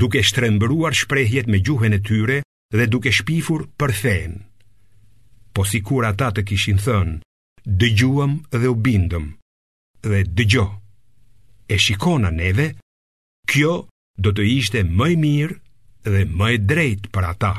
duke 0.00 0.22
shtrembëruar 0.22 0.94
shprehjet 0.94 1.46
me 1.50 1.58
gjuhën 1.58 1.96
e 1.98 2.04
tyre, 2.08 2.38
dhe 2.74 2.88
duke 2.90 3.10
shpifur 3.14 3.68
për 3.78 3.92
thejnë. 4.00 4.40
Po 5.54 5.62
si 5.68 5.78
kur 5.86 6.06
ata 6.08 6.32
të 6.34 6.42
kishin 6.48 6.80
thënë, 6.82 7.18
dëgjuam 7.78 8.32
dhe 8.50 8.70
u 8.72 8.74
bindëm, 8.86 9.26
dhe 10.08 10.22
dëgjo. 10.36 10.64
E 11.70 11.76
shikona 11.80 12.32
neve, 12.34 12.66
kjo 13.50 13.74
do 14.18 14.34
të 14.34 14.46
ishte 14.58 14.82
mëj 14.84 15.14
mirë 15.24 15.56
dhe 16.10 16.24
mëj 16.40 16.54
drejt 16.70 17.06
për 17.14 17.28
ata. 17.30 17.52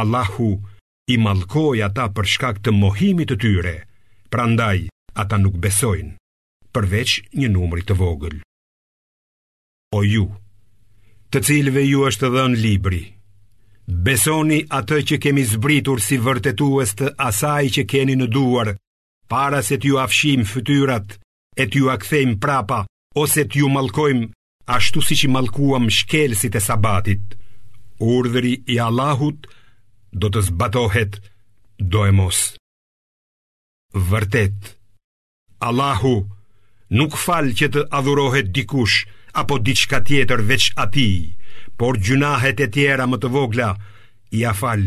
Allahu 0.00 0.48
i 1.12 1.18
malkoj 1.24 1.82
ata 1.88 2.08
për 2.16 2.30
shkak 2.34 2.62
të 2.64 2.72
mohimit 2.80 3.30
të 3.32 3.36
tyre, 3.44 3.76
pra 4.32 4.48
ndaj 4.50 4.86
ata 5.20 5.36
nuk 5.44 5.60
besojnë, 5.64 6.16
përveç 6.72 7.20
një 7.40 7.52
numri 7.52 7.84
të 7.84 7.96
vogël. 8.00 8.40
O 9.92 10.02
ju, 10.04 10.24
të 11.32 11.44
cilve 11.48 11.84
ju 11.92 12.04
është 12.08 12.28
dhe 12.34 12.48
në 12.52 12.58
libri, 12.64 13.04
Besoni 13.88 14.58
atë 14.68 14.98
që 15.08 15.16
kemi 15.24 15.42
zbritur 15.48 16.02
si 16.04 16.18
vërtetues 16.20 16.90
të 17.00 17.08
asaj 17.24 17.64
që 17.76 17.84
keni 17.88 18.18
në 18.20 18.26
duar, 18.34 18.74
para 19.32 19.62
se 19.64 19.78
t'ju 19.80 19.96
afshim 20.04 20.44
fëtyrat 20.50 21.14
e 21.56 21.64
t'ju 21.72 21.88
akthejmë 21.94 22.36
prapa, 22.42 22.82
ose 23.16 23.46
t'ju 23.48 23.70
malkojmë 23.72 24.28
ashtu 24.76 25.00
si 25.06 25.16
që 25.22 25.30
malkuam 25.32 25.88
shkelësit 25.88 26.58
e 26.60 26.60
sabatit. 26.60 27.24
Urdhëri 27.98 28.58
i 28.68 28.76
Allahut 28.84 29.48
do 30.12 30.28
të 30.28 30.44
zbatohet 30.52 31.16
do 31.80 32.04
e 32.04 32.12
mos. 32.12 32.42
Vërtet, 34.10 34.76
Allahu 35.64 36.12
nuk 36.92 37.16
falë 37.24 37.56
që 37.62 37.72
të 37.72 37.88
adhurohet 38.02 38.52
dikush 38.52 39.00
apo 39.32 39.56
diçka 39.64 40.02
tjetër 40.04 40.44
veç 40.52 40.68
ati 40.84 41.08
por 41.80 41.94
gjunahet 42.04 42.58
e 42.66 42.66
tjera 42.74 43.04
më 43.08 43.16
të 43.22 43.28
vogla 43.36 43.68
i 44.34 44.40
afal 44.50 44.80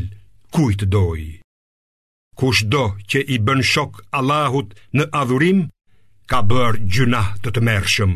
kujt 0.53 0.81
doj. 0.93 1.21
Kush 2.39 2.61
do 2.73 2.83
që 3.09 3.19
i 3.33 3.37
bën 3.45 3.61
shok 3.71 4.01
Allahut 4.17 4.69
në 4.97 5.07
adhurim, 5.21 5.59
ka 6.29 6.39
bërë 6.51 6.81
gjunah 6.93 7.29
të 7.43 7.49
të 7.55 7.61
mershëm. 7.67 8.13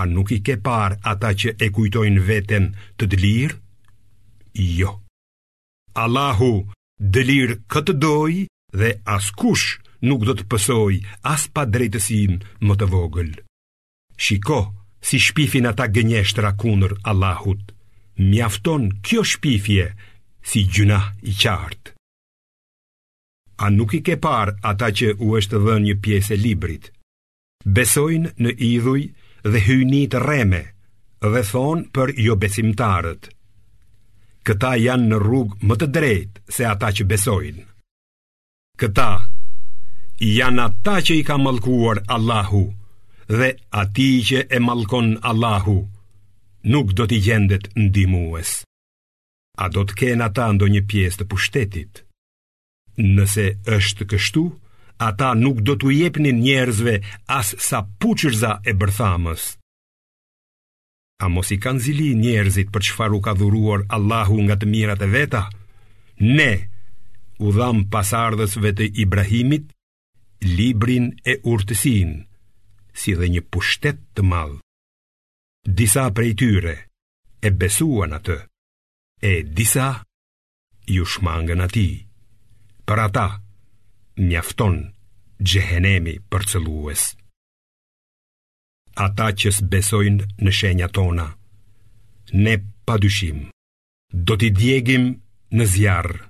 A 0.00 0.02
nuk 0.12 0.28
i 0.36 0.40
ke 0.46 0.56
par 0.66 0.96
ata 1.12 1.30
që 1.40 1.54
e 1.64 1.68
kujtojnë 1.76 2.22
veten 2.28 2.64
të 2.98 3.04
dëlir? 3.12 3.50
Jo. 4.78 4.92
Allahu 6.04 6.52
dëlir 7.14 7.60
këtë 7.72 7.94
doj 8.02 8.32
dhe 8.80 8.88
askush 9.16 9.66
nuk 10.08 10.26
do 10.28 10.34
të 10.36 10.44
pësoj 10.50 10.92
as 11.34 11.46
pa 11.54 11.62
drejtësin 11.74 12.34
më 12.66 12.74
të 12.80 12.86
vogël. 12.94 13.30
Shiko, 14.24 14.60
si 15.08 15.18
shpifin 15.24 15.66
ata 15.70 15.84
gënjeshtra 15.94 16.50
kundër 16.60 16.92
Allahut. 17.10 17.62
Mjafton 18.30 18.84
kjo 19.06 19.20
shpifje 19.30 19.86
si 20.48 20.60
gjuna 20.72 21.00
i 21.30 21.32
qartë. 21.42 21.88
A 23.64 23.66
nuk 23.76 23.90
i 23.98 24.00
ke 24.06 24.16
par 24.24 24.48
ata 24.70 24.88
që 24.98 25.08
u 25.26 25.34
është 25.38 25.58
dhe 25.64 25.74
një 25.84 25.94
pjesë 26.04 26.34
e 26.34 26.38
librit? 26.44 26.84
Besojnë 27.76 28.32
në 28.42 28.50
idhuj 28.72 29.02
dhe 29.52 29.60
hynit 29.66 30.16
reme 30.28 30.62
dhe 31.34 31.42
thonë 31.50 31.84
për 31.96 32.08
jo 32.26 32.34
besimtarët. 32.44 33.22
Këta 34.46 34.70
janë 34.86 35.06
në 35.10 35.20
rrugë 35.24 35.60
më 35.68 35.74
të 35.82 35.86
drejtë 35.96 36.46
se 36.56 36.64
ata 36.74 36.88
që 36.96 37.04
besojnë. 37.12 37.64
Këta 38.80 39.10
janë 40.38 40.64
ata 40.70 40.96
që 41.06 41.14
i 41.20 41.22
ka 41.30 41.36
mallkuar 41.44 42.02
Allahu, 42.16 42.64
dhe 43.28 43.54
ati 43.70 44.22
që 44.26 44.38
e 44.50 44.58
malkon 44.60 45.16
Allahu, 45.30 45.78
nuk 46.72 46.88
do 46.96 47.04
t'i 47.08 47.18
gjendet 47.24 47.70
ndimues 47.80 48.50
A 49.56 49.66
do 49.72 49.82
t'ken 49.88 50.24
ata 50.26 50.46
ndo 50.52 50.66
një 50.72 50.82
pjesë 50.90 51.18
të 51.22 51.24
pushtetit? 51.30 51.92
Nëse 53.14 53.46
është 53.76 54.04
kështu, 54.12 54.42
ata 55.08 55.28
nuk 55.38 55.62
do 55.66 55.74
t'u 55.80 55.90
jepni 55.94 56.32
njerëzve 56.34 56.94
as 57.38 57.48
sa 57.68 57.78
puqërza 58.00 58.52
e 58.66 58.72
bërthamës. 58.80 59.42
A 61.24 61.30
mos 61.32 61.48
i 61.54 61.58
kanë 61.62 61.82
zili 61.84 62.08
njerëzit 62.18 62.72
për 62.74 62.82
që 62.86 62.94
faru 62.98 63.20
ka 63.24 63.32
dhuruar 63.38 63.86
Allahu 63.96 64.42
nga 64.46 64.56
të 64.58 64.66
mirat 64.74 65.04
e 65.06 65.08
veta? 65.14 65.42
Ne, 66.36 66.52
u 67.46 67.54
dham 67.56 67.86
pasardhësve 67.92 68.74
të 68.78 68.90
Ibrahimit, 69.06 69.70
librin 70.56 71.12
e 71.32 71.38
urtësinë 71.52 72.18
si 73.00 73.12
dhe 73.18 73.28
një 73.34 73.42
pushtet 73.52 73.98
të 74.14 74.22
madh. 74.30 74.54
Disa 75.80 76.04
prej 76.14 76.32
tyre 76.40 76.74
e 77.44 77.50
besuan 77.60 78.14
atë, 78.16 78.38
e 79.18 79.32
disa 79.56 79.88
ju 80.94 81.04
shmangën 81.12 81.60
ati. 81.66 81.88
Për 82.86 82.98
ata, 83.08 83.26
mjafton 84.20 84.76
gjehenemi 85.48 86.18
për 86.30 86.42
cëlluës. 86.52 87.02
Ata 89.08 89.28
që 89.40 89.50
s'besojnë 89.56 90.28
në 90.44 90.50
shenja 90.54 90.88
tona, 90.96 91.26
ne 92.44 92.54
pa 92.86 92.94
dyshim, 93.02 93.40
do 94.12 94.36
t'i 94.38 94.52
djegim 94.54 95.08
në 95.56 95.64
zjarë. 95.74 96.20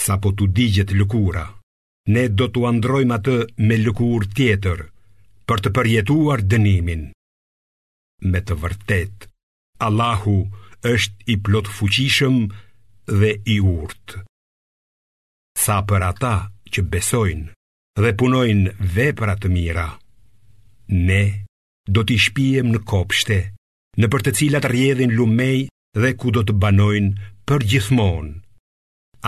Sa 0.00 0.16
po 0.22 0.30
t'u 0.32 0.46
digjet 0.56 0.94
lëkura, 0.96 1.44
ne 2.14 2.22
do 2.38 2.46
t'u 2.48 2.64
androjmë 2.70 3.16
atë 3.18 3.36
me 3.66 3.76
lëkur 3.82 4.30
tjetër, 4.36 4.89
për 5.50 5.60
të 5.66 5.70
përjetuar 5.74 6.40
dënimin. 6.46 7.00
Me 8.30 8.40
të 8.46 8.54
vërtet, 8.62 9.24
Allahu 9.82 10.34
është 10.90 11.26
i 11.34 11.34
plot 11.46 11.66
fuqishëm 11.78 12.36
dhe 13.18 13.30
i 13.54 13.56
urt. 13.66 14.14
Sa 15.64 15.80
për 15.88 16.06
ata 16.10 16.34
që 16.72 16.84
besojnë 16.94 17.48
dhe 18.02 18.12
punojnë 18.22 18.76
vepra 18.94 19.34
të 19.42 19.50
mira, 19.56 19.88
ne 21.10 21.22
do 21.98 22.06
t'i 22.06 22.20
shpijem 22.28 22.70
në 22.76 22.84
kopshte, 22.92 23.40
në 23.98 24.06
për 24.12 24.24
të 24.24 24.36
cilat 24.38 24.70
rjedhin 24.70 25.16
lumej 25.18 25.66
dhe 25.98 26.14
ku 26.20 26.30
do 26.36 26.46
të 26.46 26.54
banojnë 26.62 27.28
për 27.48 27.66
gjithmonë. 27.74 28.36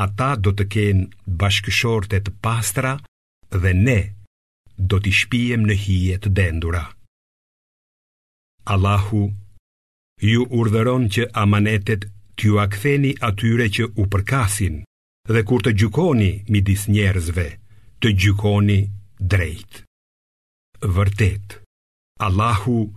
Ata 0.07 0.31
do 0.45 0.55
të 0.55 0.71
kenë 0.77 1.35
bashkëshorte 1.43 2.23
të 2.23 2.39
pastra 2.47 2.95
dhe 3.63 3.75
ne 3.83 4.01
do 4.79 4.99
t'i 5.03 5.13
shpijem 5.13 5.65
në 5.69 5.75
hije 5.85 6.19
të 6.25 6.31
dendura. 6.37 6.83
Allahu, 8.65 9.33
ju 10.23 10.47
urderon 10.61 11.09
që 11.15 11.27
amanetet 11.43 12.05
t'ju 12.39 12.59
aktheni 12.65 13.13
atyre 13.29 13.67
që 13.77 13.85
u 14.01 14.07
përkasin 14.13 14.83
dhe 15.33 15.43
kur 15.49 15.61
të 15.63 15.73
gjukoni 15.79 16.33
midis 16.49 16.89
njerëzve, 16.89 17.49
të 18.01 18.09
gjukoni 18.25 18.81
drejt. 19.21 19.83
Vërtet, 20.83 21.59
Allahu 22.27 22.91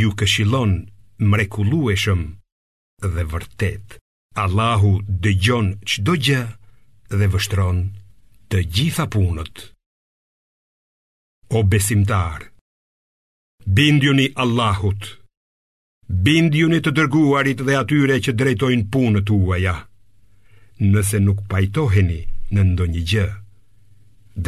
ju 0.00 0.10
këshilon 0.18 0.74
mrekulueshëm 1.20 2.22
dhe 3.14 3.22
vërtet, 3.32 3.98
Allahu 4.44 4.92
dëgjon 5.22 5.66
qdo 5.90 6.12
gjë 6.26 6.42
dhe 7.18 7.26
vështron 7.34 7.78
të 8.52 8.58
gjitha 8.74 9.06
punët. 9.12 9.75
O 11.50 11.62
besimtar 11.70 12.48
Bindjuni 13.70 14.26
Allahut 14.34 15.06
Bindjuni 16.26 16.80
të 16.82 16.90
dërguarit 16.98 17.60
dhe 17.66 17.74
atyre 17.78 18.16
që 18.26 18.32
drejtojnë 18.38 18.86
punë 18.96 19.20
të 19.28 19.36
uaja 19.36 19.74
Nëse 20.82 21.20
nuk 21.22 21.44
pajtoheni 21.50 22.18
në 22.54 22.64
ndonjë 22.72 23.02
gjë 23.12 23.26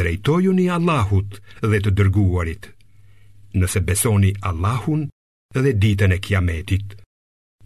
Drejtojuni 0.01 0.65
Allahut 0.77 1.39
dhe 1.63 1.79
të 1.85 1.93
dërguarit 2.01 2.67
Nëse 3.61 3.83
besoni 3.87 4.33
Allahun 4.51 5.05
dhe 5.55 5.73
ditën 5.85 6.17
e 6.17 6.17
kiametit 6.27 6.97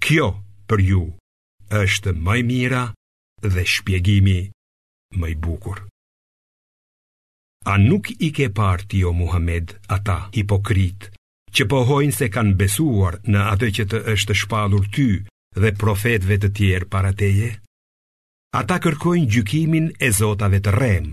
Kjo 0.06 0.30
për 0.70 0.86
ju 0.92 1.04
është 1.82 2.14
mëj 2.28 2.46
mira 2.54 2.84
dhe 3.54 3.66
shpjegimi 3.74 4.38
mëj 5.18 5.34
bukur 5.46 5.82
A 7.64 7.80
nuk 7.80 8.06
i 8.20 8.32
ke 8.36 8.50
parë 8.52 8.84
ti 8.92 9.00
o 9.08 9.14
Muhammed 9.16 9.72
ata 9.96 10.28
hipokrit 10.36 11.06
që 11.56 11.66
pohojnë 11.72 12.16
se 12.16 12.28
kanë 12.36 12.58
besuar 12.62 13.16
në 13.32 13.44
atë 13.54 13.70
që 13.78 13.86
të 13.92 14.02
është 14.14 14.36
shpallur 14.42 14.90
ty 14.98 15.06
dhe 15.64 15.72
profetëve 15.84 16.38
të 16.44 16.50
tjerë 16.58 16.90
para 16.96 17.14
teje? 17.22 17.52
Ata 18.60 18.82
kërkojnë 18.84 19.30
gjykimin 19.36 19.88
e 19.96 20.10
Zotave 20.20 20.60
të 20.66 20.74
rem, 20.78 21.08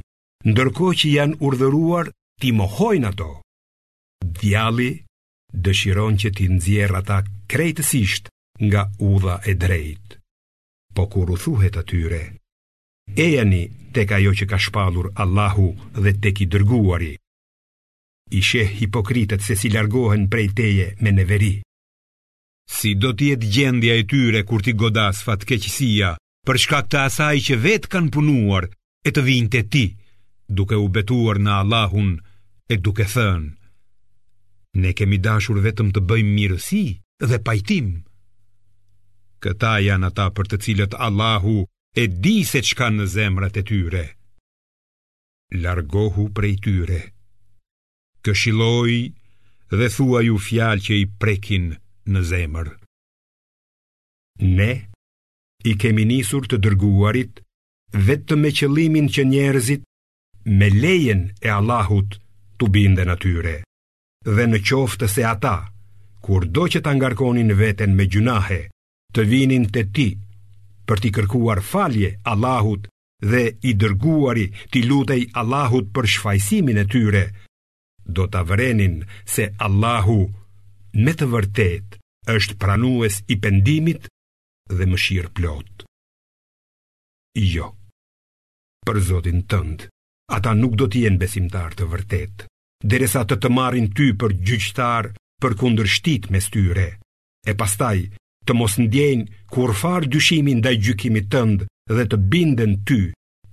ndërkohë 0.50 0.98
që 1.02 1.12
janë 1.16 1.38
urdhëruar 1.48 2.10
ti 2.42 2.50
mohojnë 2.62 3.08
ato. 3.14 3.30
Djali 4.34 4.90
dëshiron 5.68 6.18
që 6.24 6.34
ti 6.38 6.50
nxjerr 6.56 6.98
ata 7.02 7.22
krejtësisht 7.54 8.28
nga 8.66 8.88
udha 9.12 9.38
e 9.46 9.54
drejtë. 9.62 10.18
Po 10.98 11.06
kur 11.06 11.30
u 11.30 11.38
thuhet 11.46 11.78
atyre, 11.84 12.22
ejani 13.16 13.70
tek 13.94 14.12
ajo 14.12 14.30
që 14.38 14.46
ka 14.50 14.58
shpalur 14.58 15.10
Allahu 15.14 15.72
dhe 16.02 16.12
tek 16.22 16.40
i 16.44 16.46
dërguari. 16.46 17.14
I 18.38 18.40
sheh 18.42 18.68
hipokritet 18.80 19.42
se 19.42 19.56
si 19.58 19.70
largohen 19.70 20.28
prej 20.30 20.48
teje 20.54 20.86
me 21.02 21.10
neveri. 21.12 21.58
Si 22.70 22.94
do 22.94 23.10
t'jetë 23.18 23.50
gjendja 23.54 23.94
e 23.98 24.04
tyre 24.06 24.44
kur 24.46 24.62
ti 24.62 24.72
godas 24.78 25.24
fatkeqësia, 25.26 26.12
për 26.46 26.56
shkak 26.64 26.86
të 26.90 26.98
asaj 27.06 27.38
që 27.46 27.56
vetë 27.64 27.90
kanë 27.90 28.12
punuar 28.14 28.68
e 29.06 29.10
të 29.10 29.24
vinë 29.28 29.50
të 29.54 29.62
ti, 29.74 29.84
duke 30.46 30.78
u 30.78 30.86
betuar 30.88 31.42
në 31.42 31.50
Allahun 31.62 32.12
e 32.70 32.76
duke 32.78 33.08
thënë. 33.14 33.50
Ne 34.78 34.92
kemi 34.94 35.18
dashur 35.18 35.58
vetëm 35.66 35.90
të 35.92 36.04
bëjmë 36.08 36.34
mirësi 36.38 36.84
dhe 37.26 37.38
pajtim. 37.42 37.88
Këta 39.42 39.74
janë 39.82 40.06
ata 40.12 40.30
për 40.36 40.46
të 40.52 40.56
cilët 40.64 40.94
Allahu 40.94 41.64
e 41.96 42.06
di 42.06 42.38
se 42.48 42.62
çka 42.62 42.86
në 42.90 43.06
zemrat 43.10 43.56
e 43.56 43.62
tyre. 43.66 44.06
Largohu 45.52 46.30
prej 46.32 46.56
tyre. 46.66 47.12
këshiloj 48.22 48.94
dhe 49.78 49.86
thua 49.96 50.20
ju 50.28 50.36
fjalë 50.46 50.82
që 50.86 50.92
i 51.02 51.06
prekin 51.20 51.66
në 52.12 52.20
zemër. 52.30 52.66
Ne 54.56 54.72
i 55.64 55.72
kemi 55.80 56.04
nisur 56.10 56.44
të 56.46 56.56
dërguarit 56.64 57.40
vetëm 58.06 58.40
me 58.44 58.50
qëllimin 58.58 59.06
që 59.14 59.22
njerëzit 59.32 59.82
me 60.58 60.68
lejen 60.70 61.22
e 61.40 61.48
Allahut 61.48 62.18
të 62.58 62.64
binde 62.74 63.04
në 63.08 63.16
tyre. 63.22 63.54
Dhe 64.36 64.44
në 64.50 64.58
qoftë 64.68 65.06
se 65.08 65.24
ata, 65.32 65.56
kur 66.20 66.44
do 66.44 66.68
që 66.68 66.78
të 66.84 66.90
angarkonin 66.92 67.56
veten 67.56 67.96
me 67.96 68.04
gjunahe, 68.12 68.60
të 69.16 69.20
vinin 69.32 69.64
të 69.72 69.82
ti 69.96 70.08
për 70.90 71.00
t'i 71.04 71.10
kërkuar 71.14 71.60
falje 71.62 72.08
Allahut 72.32 72.88
dhe 73.30 73.42
i 73.70 73.76
dërguari 73.78 74.46
t'i 74.74 74.82
lutej 74.90 75.28
Allahut 75.38 75.92
për 75.94 76.08
shfajsimin 76.16 76.80
e 76.82 76.86
tyre, 76.90 77.24
do 78.16 78.24
t'a 78.26 78.42
vrenin 78.48 78.96
se 79.34 79.44
Allahu 79.66 80.18
me 81.04 81.12
të 81.14 81.28
vërtet 81.36 81.98
është 82.34 82.56
pranues 82.62 83.20
i 83.30 83.36
pendimit 83.44 84.08
dhe 84.74 84.88
më 84.90 84.98
shirë 85.06 85.30
plot. 85.38 85.86
Jo, 87.54 87.68
për 88.86 88.98
zotin 89.08 89.44
tëndë, 89.50 89.86
ata 90.34 90.56
nuk 90.58 90.74
do 90.80 90.90
t'jen 90.90 91.20
besimtar 91.22 91.76
të 91.78 91.86
vërtet, 91.92 92.48
dere 92.90 93.06
të 93.30 93.36
të 93.38 93.48
marin 93.58 93.86
ty 93.94 94.10
për 94.20 94.34
gjyqtar 94.46 95.12
për 95.42 95.52
kundër 95.60 95.88
shtit 95.96 96.30
me 96.32 96.40
styre, 96.40 96.88
e 97.46 97.52
pastaj 97.54 97.98
të 98.46 98.54
mos 98.58 98.74
ndjenë 98.80 99.28
kur 99.52 99.72
farë 99.80 100.08
dyshimin 100.12 100.60
dhe 100.64 100.72
gjykimit 100.82 101.26
tëndë 101.32 101.66
dhe 101.96 102.04
të 102.10 102.16
binden 102.32 102.72
ty 102.86 103.00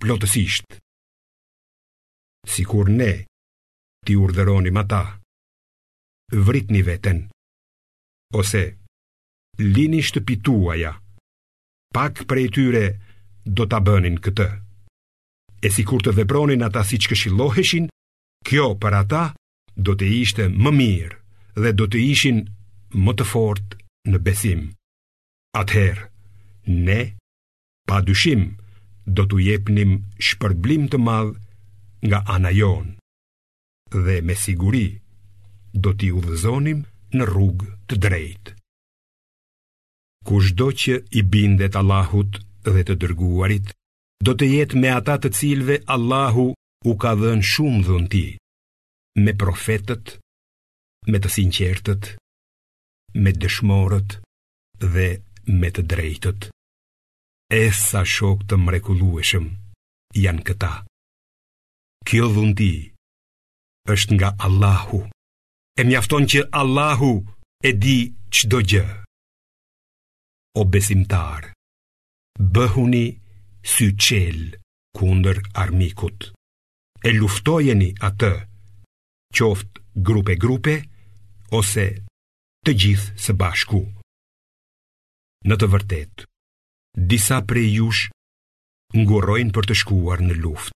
plotësisht. 0.02 0.68
Si 2.48 2.64
kur 2.72 2.88
ne 3.00 3.12
ti 4.08 4.16
urderoni 4.16 4.72
ma 4.72 4.84
ta, 4.92 5.02
vritni 6.46 6.80
veten, 6.88 7.20
ose 8.40 8.64
lini 9.76 10.00
shtëpituaja, 10.08 10.92
pak 11.96 12.24
prej 12.30 12.48
tyre 12.56 12.86
do 13.58 13.64
të 13.68 13.80
bënin 13.90 14.16
këtë. 14.24 14.48
E 15.60 15.68
si 15.74 15.84
kur 15.88 16.04
të 16.06 16.14
vepronin 16.22 16.64
ata 16.68 16.84
si 16.88 17.00
që 17.04 17.08
këshiloheshin, 17.12 17.88
kjo 18.48 18.68
për 18.82 18.94
ata 19.02 19.24
do 19.86 19.96
të 20.00 20.06
ishte 20.22 20.46
më 20.64 20.72
mirë 20.80 21.18
dhe 21.64 21.72
do 21.78 21.86
të 21.92 21.98
ishin 22.12 22.38
më 23.04 23.12
të 23.18 23.26
fortë 23.32 23.87
në 24.12 24.20
besim. 24.26 24.62
Atëherë, 25.60 26.08
ne, 26.88 27.00
pa 27.90 28.00
dyshim, 28.08 28.44
do 29.18 29.26
të 29.32 29.40
jepnim 29.48 29.94
shpërblim 30.28 30.88
të 30.92 31.00
madhë 31.04 32.10
nga 32.10 32.20
anajon, 32.36 32.90
dhe 34.06 34.16
me 34.30 34.36
siguri 34.42 34.86
do 35.86 35.94
t'i 36.00 36.12
udhëzonim 36.20 36.82
në 37.18 37.28
rrugë 37.32 37.72
të 37.88 38.00
drejtë. 38.06 38.54
Kushtë 40.28 40.58
do 40.60 40.68
që 40.82 40.96
i 41.20 41.24
bindet 41.36 41.78
Allahut 41.82 42.40
dhe 42.76 42.84
të 42.88 42.98
dërguarit, 43.04 43.72
do 44.28 44.34
të 44.36 44.50
jetë 44.54 44.80
me 44.82 44.92
ata 45.00 45.16
të 45.24 45.32
cilve 45.40 45.76
Allahu 45.96 46.48
u 46.92 46.96
ka 47.04 47.12
dhenë 47.22 47.48
shumë 47.54 47.84
dhënti, 47.88 48.26
me 49.26 49.34
profetët, 49.44 50.16
me 51.12 51.18
të 51.24 51.32
sinqertët, 51.38 52.12
me 53.16 53.32
dëshmorët 53.32 54.18
dhe 54.94 55.08
me 55.60 55.70
të 55.72 55.82
drejtët. 55.92 56.50
E 57.62 57.64
sa 57.72 58.04
shok 58.04 58.44
të 58.50 58.58
mrekulueshëm 58.66 59.46
janë 60.24 60.44
këta. 60.50 60.72
Kjo 62.08 62.28
dhundi 62.36 62.72
është 63.94 64.14
nga 64.20 64.30
Allahu, 64.48 65.00
e 65.80 65.84
mjafton 65.88 66.28
që 66.32 66.42
Allahu 66.62 67.12
e 67.68 67.72
di 67.84 67.98
qdo 68.34 68.60
gjë. 68.72 68.88
O 70.60 70.64
besimtar, 70.66 71.52
bëhuni 72.54 73.06
sy 73.74 73.86
Kundër 74.28 74.64
kunder 74.98 75.38
armikut, 75.64 76.20
e 77.08 77.10
luftojeni 77.20 77.90
atë 78.08 78.32
qoftë 79.38 80.02
grupe-grupe 80.08 80.74
ose 81.54 81.86
të 82.68 82.74
gjithë 82.84 83.14
së 83.24 83.34
bashku. 83.40 83.78
Në 85.48 85.56
të 85.60 85.68
vërtet, 85.72 86.24
disa 87.12 87.38
prej 87.48 87.68
jush 87.78 88.02
ngurojnë 89.00 89.54
për 89.56 89.70
të 89.70 89.78
shkuar 89.82 90.24
në 90.26 90.36
luft. 90.44 90.76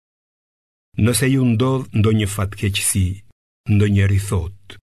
Nëse 1.04 1.28
ju 1.34 1.44
ndodh 1.50 1.90
ndo 2.00 2.14
një 2.16 2.28
fatkeqësi, 2.36 3.04
ndo 3.74 3.84
një 3.94 4.08
rithot, 4.12 4.78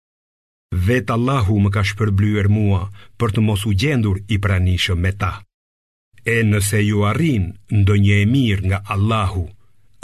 vetë 0.89 1.17
Allahu 1.17 1.57
më 1.65 1.71
ka 1.79 1.87
shpërblyer 1.91 2.51
mua 2.59 2.83
për 3.19 3.35
të 3.37 3.47
mos 3.49 3.65
u 3.69 3.73
gjendur 3.81 4.21
i 4.29 4.37
pranishëm 4.45 5.01
me 5.03 5.13
ta. 5.21 5.33
E 6.29 6.37
nëse 6.51 6.85
ju 6.91 7.07
arrin 7.13 7.47
ndo 7.81 7.97
një 8.05 8.21
emir 8.29 8.59
nga 8.69 8.83
Allahu, 8.95 9.47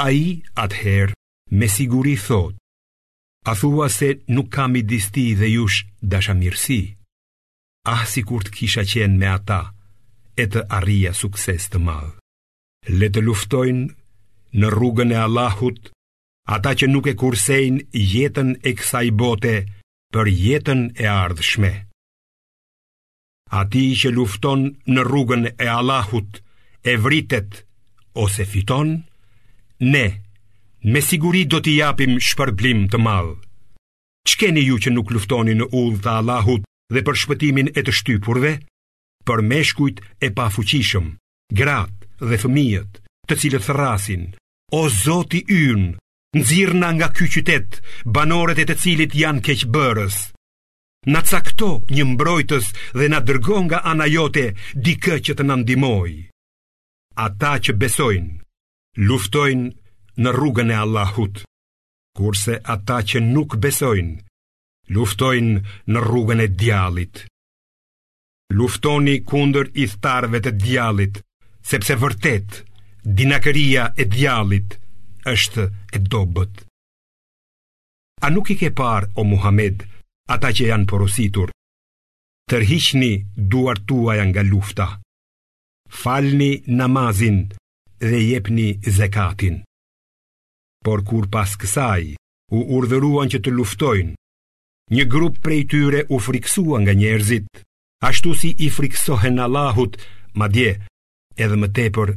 a 0.01 0.09
i 0.25 0.29
atëherë 0.65 1.15
me 1.59 1.69
siguri 1.77 2.17
thot, 2.27 2.55
A 3.51 3.53
thua 3.61 3.89
se 3.91 4.09
nuk 4.37 4.49
kam 4.57 4.73
i 4.81 4.83
disti 4.91 5.25
dhe 5.41 5.49
jush 5.57 5.85
mirësi, 6.41 6.83
Ah 7.95 8.05
si 8.11 8.21
kur 8.29 8.41
të 8.45 8.51
kisha 8.57 8.83
qenë 8.91 9.19
me 9.21 9.27
ata 9.37 9.61
E 10.43 10.45
të 10.53 10.61
arria 10.79 11.13
sukses 11.13 11.69
të 11.69 11.79
madhë 11.87 12.97
Le 13.01 13.09
të 13.13 13.21
luftojnë 13.27 13.85
në 14.61 14.69
rrugën 14.75 15.11
e 15.17 15.19
Allahut 15.27 15.93
Ata 16.57 16.73
që 16.79 16.87
nuk 16.89 17.07
e 17.13 17.19
kursejnë 17.21 17.81
jetën 18.13 18.51
e 18.69 18.71
kësaj 18.79 19.07
bote 19.21 19.55
Për 20.13 20.27
jetën 20.45 20.83
e 20.97 21.07
ardhshme 21.13 21.73
Ati 23.61 23.85
që 24.01 24.09
lufton 24.17 24.61
në 24.89 25.03
rrugën 25.07 25.45
e 25.59 25.69
Allahut 25.79 26.41
E 26.93 26.97
vritet 26.97 27.61
ose 28.25 28.45
fiton 28.49 28.97
Ne, 29.85 30.07
me 30.85 31.01
siguri 31.03 31.45
do 31.49 31.61
t'i 31.65 31.79
japim 31.81 32.19
shpërblim 32.21 32.83
të 32.93 32.99
madhë. 33.01 33.33
Qkeni 34.29 34.65
ju 34.69 34.77
që 34.85 34.93
nuk 34.93 35.11
luftoni 35.15 35.55
në 35.57 35.71
ullë 35.81 36.01
të 36.05 36.11
Allahut 36.13 36.65
dhe 36.93 37.03
për 37.07 37.17
shpëtimin 37.23 37.71
e 37.73 37.81
të 37.81 37.93
shtypurve? 37.99 38.51
Për 39.25 39.41
meshkujt 39.49 40.01
e 40.21 40.29
pa 40.37 40.51
fuqishëm, 40.53 41.07
gratë 41.59 42.29
dhe 42.29 42.37
fëmijët, 42.43 42.99
të 43.29 43.35
cilët 43.41 43.65
thrasin, 43.65 44.25
o 44.77 44.83
zoti 44.93 45.41
ynë, 45.49 45.97
nëzirna 46.37 46.91
nga 46.99 47.09
ky 47.17 47.31
qytet, 47.33 47.81
banoret 48.05 48.61
e 48.61 48.67
të 48.69 48.77
cilit 48.85 49.17
janë 49.17 49.45
keqëbërës. 49.47 50.17
Na 51.09 51.25
cakto 51.25 51.81
një 51.97 52.05
mbrojtës 52.13 52.69
dhe 52.97 53.09
na 53.13 53.21
dërgo 53.25 53.65
nga 53.69 53.81
anajote 53.93 54.47
dikë 54.77 55.17
që 55.25 55.33
të 55.37 55.49
nëndimoj. 55.49 56.13
Ata 57.29 57.57
që 57.65 57.73
besojnë, 57.81 58.37
luftojnë 59.09 59.69
në 60.23 60.31
rrugën 60.35 60.71
e 60.71 60.77
Allahut, 60.79 61.41
kurse 62.15 62.59
ata 62.75 63.01
që 63.11 63.21
nuk 63.25 63.57
besojnë, 63.63 64.17
luftojnë 64.95 65.55
në 65.91 66.03
rrugën 66.09 66.43
e 66.45 66.49
djalit. 66.61 67.25
Luftoni 68.55 69.17
kundër 69.29 69.73
i 69.83 69.89
thtarve 69.91 70.41
të 70.45 70.53
djalit, 70.63 71.19
sepse 71.67 71.97
vërtet, 71.99 72.61
dinakëria 73.19 73.89
e 74.03 74.07
djalit 74.15 74.77
është 75.35 75.65
e 75.97 76.05
dobët. 76.13 76.55
A 78.25 78.31
nuk 78.31 78.53
i 78.53 78.57
ke 78.57 78.71
parë, 78.79 79.11
o 79.21 79.25
Muhammed, 79.27 79.83
ata 80.35 80.53
që 80.57 80.69
janë 80.71 80.87
porositur, 80.89 81.51
tërhiqni 82.51 83.13
duar 83.53 83.81
tuaja 83.89 84.25
nga 84.31 84.47
lufta. 84.47 84.87
Falni 86.03 86.53
namazin 86.79 87.45
dhe 88.09 88.19
jepni 88.31 88.69
zekatin 88.99 89.63
por 90.85 91.01
kur 91.09 91.27
pas 91.35 91.57
kësaj 91.61 92.05
u 92.57 92.63
urdhëruan 92.79 93.31
që 93.33 93.41
të 93.43 93.53
luftojnë, 93.59 94.15
një 94.95 95.05
grup 95.15 95.41
prej 95.47 95.63
tyre 95.73 96.05
u 96.13 96.21
friksua 96.27 96.83
nga 96.85 96.95
njerëzit, 97.01 97.49
ashtu 98.09 98.35
si 98.41 98.51
i 98.67 98.69
friksohen 98.79 99.41
Allahut, 99.47 99.97
madje 100.39 100.75
edhe 101.43 101.57
më 101.59 101.69
tepër 101.79 102.11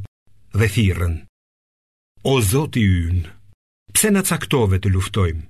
dhe 0.59 0.67
thirrën. 0.75 1.15
O 2.27 2.35
Zoti 2.51 2.83
ynë, 2.83 3.23
pse 3.95 4.11
na 4.11 4.25
caktove 4.27 4.81
të 4.83 4.91
luftojmë? 4.93 5.43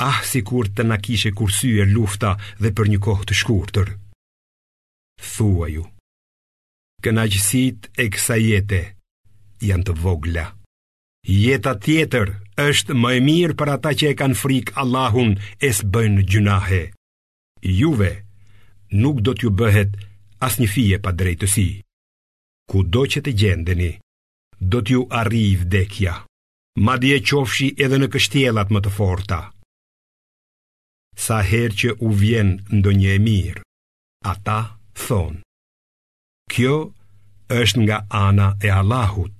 Ah, 0.00 0.20
si 0.24 0.40
kur 0.48 0.68
të 0.76 0.84
na 0.88 0.96
kishe 0.96 1.32
kursyer 1.36 1.88
lufta 1.92 2.36
dhe 2.60 2.70
për 2.76 2.92
një 2.92 3.00
kohë 3.06 3.26
të 3.28 3.34
shkurtër. 3.40 3.88
Thuaju, 5.32 5.84
kënaqësit 7.04 7.90
e 8.04 8.08
kësa 8.12 8.38
jete 8.40 8.80
janë 9.64 9.88
të 9.90 9.98
vogla. 10.04 10.46
Jeta 11.26 11.76
tjetër 11.76 12.32
është 12.56 12.94
më 12.96 13.10
e 13.16 13.20
mirë 13.24 13.54
për 13.60 13.68
ata 13.76 13.92
që 13.92 14.08
e 14.12 14.14
kanë 14.16 14.38
frikë 14.42 14.74
Allahun 14.80 15.34
e 15.60 15.68
së 15.76 15.84
bëjnë 15.92 16.22
gjunahe. 16.30 16.80
Juve, 17.80 18.12
nuk 18.92 19.20
do 19.20 19.34
t'ju 19.36 19.50
bëhet 19.52 19.92
as 20.40 20.56
një 20.60 20.68
fije 20.74 20.98
pa 21.04 21.12
drejtësi. 21.12 21.68
Ku 22.70 22.82
do 22.88 23.04
që 23.04 23.20
të 23.24 23.34
gjendeni, 23.40 23.90
do 24.60 24.80
t'ju 24.80 25.02
arri 25.20 25.42
i 25.52 25.56
vdekja. 25.60 26.14
Ma 26.80 26.96
dje 27.02 27.18
qofshi 27.26 27.74
edhe 27.84 27.98
në 28.00 28.08
kështjelat 28.14 28.70
më 28.72 28.80
të 28.84 28.90
forta. 28.96 29.40
Sa 31.20 31.42
her 31.50 31.74
që 31.76 31.92
u 32.00 32.08
vjen 32.20 32.54
ndo 32.72 32.90
një 33.00 33.10
e 33.16 33.18
mirë, 33.26 33.62
ata 34.32 34.56
thonë. 35.04 35.42
Kjo 36.52 36.76
është 37.60 37.82
nga 37.84 37.98
ana 38.24 38.54
e 38.64 38.70
Allahut. 38.72 39.34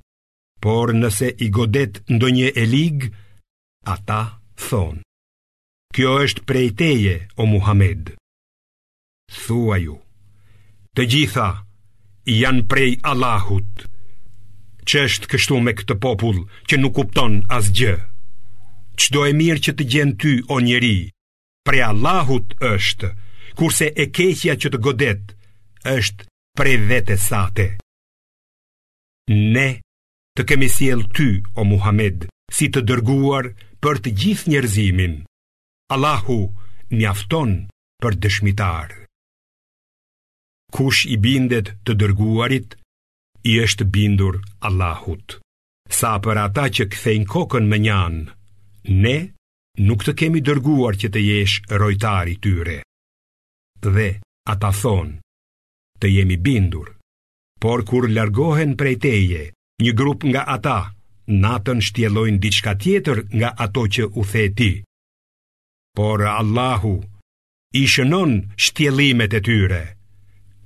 Por 0.61 0.93
nëse 0.93 1.31
i 1.41 1.49
godet 1.57 2.03
ndonjë 2.13 2.49
elig, 2.63 3.07
ata 3.89 4.21
thonë: 4.65 5.01
Kjo 5.97 6.11
është 6.25 6.45
prej 6.51 6.67
teje, 6.81 7.15
o 7.41 7.47
Muhammed. 7.53 8.13
Thua 9.41 9.79
ju, 9.81 9.97
të 10.95 11.07
gjitha 11.15 11.47
janë 12.35 12.67
prej 12.73 12.91
Allahut, 13.13 13.87
që 14.91 15.05
është 15.09 15.31
kështu 15.33 15.61
me 15.65 15.73
këtë 15.79 15.97
popull 16.05 16.45
që 16.69 16.79
nuk 16.81 16.95
kupton 16.99 17.41
asgjë. 17.57 17.97
Qdo 19.01 19.25
e 19.25 19.33
mirë 19.41 19.63
që 19.67 19.75
të 19.79 19.89
gjenë 19.93 20.17
ty, 20.23 20.35
o 20.53 20.61
njeri, 20.67 20.97
pre 21.65 21.81
Allahut 21.89 22.53
është, 22.71 23.15
kurse 23.59 23.89
e 24.05 24.09
keqja 24.19 24.59
që 24.61 24.75
të 24.75 24.83
godet, 24.87 25.31
është 25.99 26.29
prej 26.61 26.77
vete 26.91 27.17
sate. 27.29 27.67
Ne 29.57 29.69
të 30.41 30.47
kemi 30.49 30.69
siel 30.73 31.01
ty, 31.13 31.43
o 31.61 31.65
Muhammed, 31.69 32.23
si 32.57 32.67
të 32.73 32.81
dërguar 32.89 33.51
për 33.85 33.99
të 34.01 34.11
gjithë 34.21 34.51
njerëzimin. 34.55 35.15
Allahu 35.93 36.37
mjafton 36.97 37.51
për 38.01 38.17
dëshmitar. 38.25 38.95
Kush 40.73 41.03
i 41.13 41.19
bindet 41.27 41.75
të 41.85 41.93
dërguarit, 42.01 42.79
i 43.53 43.59
është 43.67 43.85
bindur 43.97 44.41
Allahut. 44.69 45.37
Sa 45.99 46.15
për 46.25 46.41
ata 46.47 46.65
që 46.81 46.89
kthejnë 46.95 47.29
kokën 47.35 47.69
më 47.69 47.83
njanë, 47.85 48.25
ne 49.05 49.17
nuk 49.89 50.07
të 50.09 50.17
kemi 50.25 50.41
dërguar 50.49 50.97
që 51.05 51.13
të 51.13 51.21
jesh 51.29 51.61
rojtari 51.85 52.39
tyre. 52.41 52.79
Dhe 53.93 54.09
ata 54.55 54.73
thonë, 54.83 55.21
të 56.01 56.15
jemi 56.17 56.41
bindur, 56.49 56.95
por 57.61 57.85
kur 57.91 58.09
largohen 58.17 58.79
prej 58.81 58.97
teje, 59.05 59.45
Një 59.81 59.93
grup 59.97 60.21
nga 60.29 60.43
ata 60.57 60.77
natën 61.43 61.81
shtjellojnë 61.89 62.41
diçka 62.45 62.73
tjetër 62.83 63.19
nga 63.39 63.51
ato 63.65 63.85
që 63.95 64.05
u 64.21 64.23
the 64.31 64.45
ti. 64.59 64.73
Por 65.97 66.21
Allahu 66.41 66.95
i 67.81 67.85
shënon 67.93 68.33
shtjellimet 68.65 69.33
e 69.39 69.41
tyre. 69.49 69.83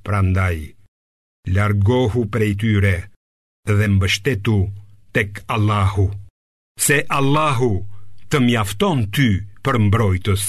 Prandaj 0.06 0.56
largohu 1.56 2.22
prej 2.34 2.52
tyre 2.62 2.94
dhe 3.70 3.86
mbështetu 3.94 4.56
tek 5.14 5.30
Allahu. 5.56 6.06
Se 6.86 6.96
Allahu 7.18 7.70
të 8.30 8.38
mjafton 8.46 8.98
ty 9.14 9.28
për 9.64 9.76
mbrojtës 9.86 10.42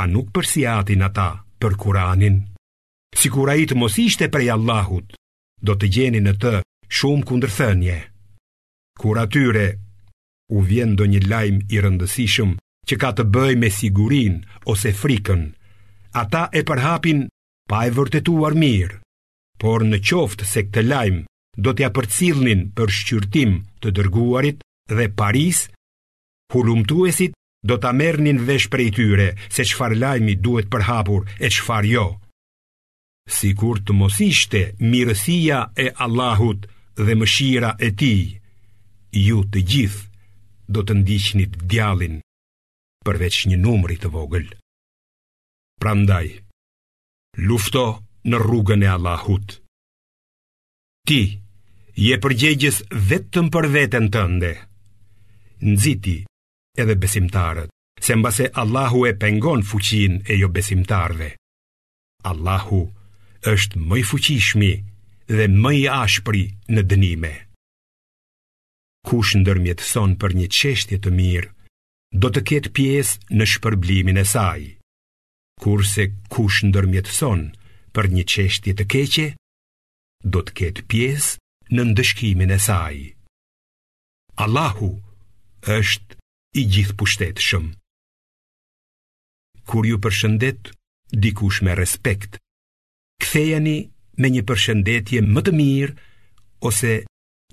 A 0.00 0.02
nuk 0.14 0.30
përsi 0.34 0.62
ata 0.70 1.28
për 1.62 1.72
kuranin 1.82 2.36
Si 3.18 3.26
kurajit 3.34 3.74
mos 3.82 3.94
ishte 4.06 4.30
prej 4.34 4.48
Allahut 4.56 5.06
Do 5.66 5.72
të 5.76 5.86
gjeni 5.94 6.20
në 6.22 6.32
të 6.42 6.54
shumë 6.88 7.24
kundërthënje. 7.28 7.96
Kur 9.00 9.18
atyre 9.18 9.64
u 10.54 10.62
vjen 10.62 10.94
do 10.98 11.04
një 11.08 11.24
lajmë 11.26 11.66
i 11.72 11.80
rëndësishëm 11.82 12.54
që 12.88 12.98
ka 13.00 13.10
të 13.18 13.24
bëj 13.34 13.52
me 13.58 13.70
sigurin 13.72 14.42
ose 14.70 14.92
frikën, 14.92 15.46
ata 16.14 16.48
e 16.52 16.60
përhapin 16.68 17.24
pa 17.68 17.84
e 17.88 17.94
vërtetuar 17.96 18.54
mirë, 18.60 19.00
por 19.60 19.84
në 19.88 19.98
qoftë 20.04 20.44
se 20.48 20.66
këtë 20.68 20.84
lajmë 20.90 21.24
do 21.64 21.72
t'ja 21.72 21.88
përcilnin 21.94 22.68
për 22.76 22.90
shqyrtim 22.98 23.56
të 23.82 23.94
dërguarit 23.96 24.60
dhe 24.92 25.08
paris, 25.16 25.68
hulumtuesit 26.52 27.32
do 27.64 27.78
t'a 27.80 27.94
mernin 27.96 28.42
vesh 28.44 28.68
prej 28.68 28.90
tyre 28.98 29.30
se 29.48 29.64
qfar 29.64 29.94
lajmi 29.96 30.34
duhet 30.44 30.68
përhapur 30.70 31.24
e 31.40 31.48
qfar 31.48 31.86
jo. 31.88 32.06
Si 33.24 33.54
kur 33.56 33.80
të 33.80 33.94
mos 33.96 34.18
ishte 34.20 34.74
mirësia 34.84 35.62
e 35.80 35.88
Allahut, 36.04 36.66
dhe 37.02 37.14
mëshira 37.18 37.74
e 37.82 37.88
ti, 37.98 38.14
ju 39.24 39.40
të 39.50 39.62
gjithë, 39.70 40.04
do 40.74 40.82
të 40.82 40.94
ndishnit 41.02 41.58
djalin, 41.70 42.20
përveç 43.04 43.36
një 43.50 43.56
numri 43.62 43.96
të 44.00 44.10
vogël. 44.14 44.46
Prandaj, 45.80 46.28
lufto 47.46 47.84
në 48.28 48.36
rrugën 48.42 48.82
e 48.86 48.88
Allahut. 48.94 49.56
Ti, 51.06 51.20
je 52.04 52.16
përgjegjës 52.22 52.78
vetëm 53.10 53.50
për 53.54 53.68
vetën 53.76 54.06
tënde, 54.14 54.52
nëziti 55.66 56.16
edhe 56.80 56.96
besimtarët, 56.98 57.68
se 58.04 58.16
mbase 58.18 58.48
Allahu 58.62 59.04
e 59.10 59.14
pengon 59.18 59.62
fuqin 59.62 60.22
e 60.26 60.34
jo 60.40 60.48
besimtarve. 60.52 61.30
Allahu 62.30 62.82
është 63.52 63.78
mëj 63.88 64.02
fuqishmi, 64.10 64.72
dhe 65.28 65.46
më 65.48 65.70
i 65.80 65.84
ashpri 65.88 66.42
në 66.70 66.82
dënime. 66.90 67.30
Kush 69.08 69.34
ndërmjetëson 69.40 70.14
për 70.20 70.30
një 70.40 70.46
qeshtje 70.56 70.98
të 71.04 71.12
mirë, 71.16 71.50
do 72.16 72.28
të 72.32 72.40
ketë 72.48 72.72
pjesë 72.76 73.36
në 73.36 73.44
shpërblimin 73.52 74.20
e 74.20 74.24
saj. 74.24 74.62
Kurse 75.62 76.06
kush 76.32 76.60
ndërmjetëson 76.68 77.42
për 77.96 78.06
një 78.16 78.24
qeshtje 78.32 78.72
të 78.78 78.84
keqe, 78.92 79.26
do 80.24 80.40
të 80.44 80.52
ketë 80.60 80.86
pjesë 80.88 81.72
në 81.74 81.82
ndëshkimin 81.92 82.52
e 82.54 82.58
saj. 82.68 82.96
Allahu 84.44 84.90
është 85.78 86.18
i 86.60 86.64
gjithë 86.72 86.96
pushtetë 87.00 87.44
shumë. 87.48 87.74
Kur 89.68 89.86
ju 89.88 89.96
përshëndet, 90.04 90.72
dikush 91.16 91.62
me 91.64 91.74
respekt, 91.78 92.36
këthejani 93.22 93.78
me 94.22 94.30
një 94.30 94.42
përshëndetje 94.48 95.22
më 95.26 95.40
të 95.46 95.52
mirë 95.58 95.94
ose 96.70 96.92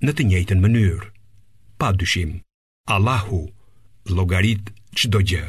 në 0.06 0.12
të 0.18 0.26
njëjtën 0.30 0.62
mënyrë. 0.62 1.10
Pa 1.80 1.92
dyshim, 1.98 2.36
Allahu 2.96 3.40
logarit 4.14 4.70
çdo 4.98 5.22
gjë. 5.26 5.46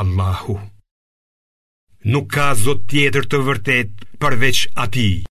Allahu 0.00 0.58
Nuk 2.04 2.26
ka 2.34 2.52
zot 2.60 2.82
tjetër 2.90 3.24
të 3.30 3.38
vërtet 3.48 3.90
përveç 4.20 4.58
ati. 4.84 5.24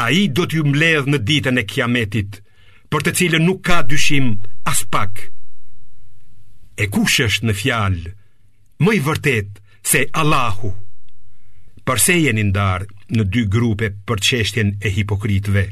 A 0.00 0.06
i 0.16 0.22
do 0.32 0.46
t'ju 0.48 0.62
mledh 0.64 1.10
në 1.12 1.18
ditën 1.28 1.60
e 1.60 1.64
kiametit, 1.68 2.40
për 2.88 3.00
të 3.04 3.12
cilën 3.18 3.44
nuk 3.44 3.60
ka 3.68 3.82
dyshim 3.84 4.38
as 4.70 4.80
pak. 4.88 5.28
E 6.80 6.88
kush 6.88 7.20
është 7.26 7.44
në 7.48 7.54
fjalë, 7.60 8.12
më 8.80 8.90
i 8.96 9.00
vërtet 9.04 9.60
se 9.84 10.06
Allahu. 10.16 10.72
Përse 11.88 12.18
jeni 12.20 12.42
ndarë 12.44 12.86
në 13.16 13.24
dy 13.32 13.42
grupe 13.48 13.86
për 14.08 14.20
qeshtjen 14.26 14.74
e 14.84 14.90
hipokritve, 14.92 15.62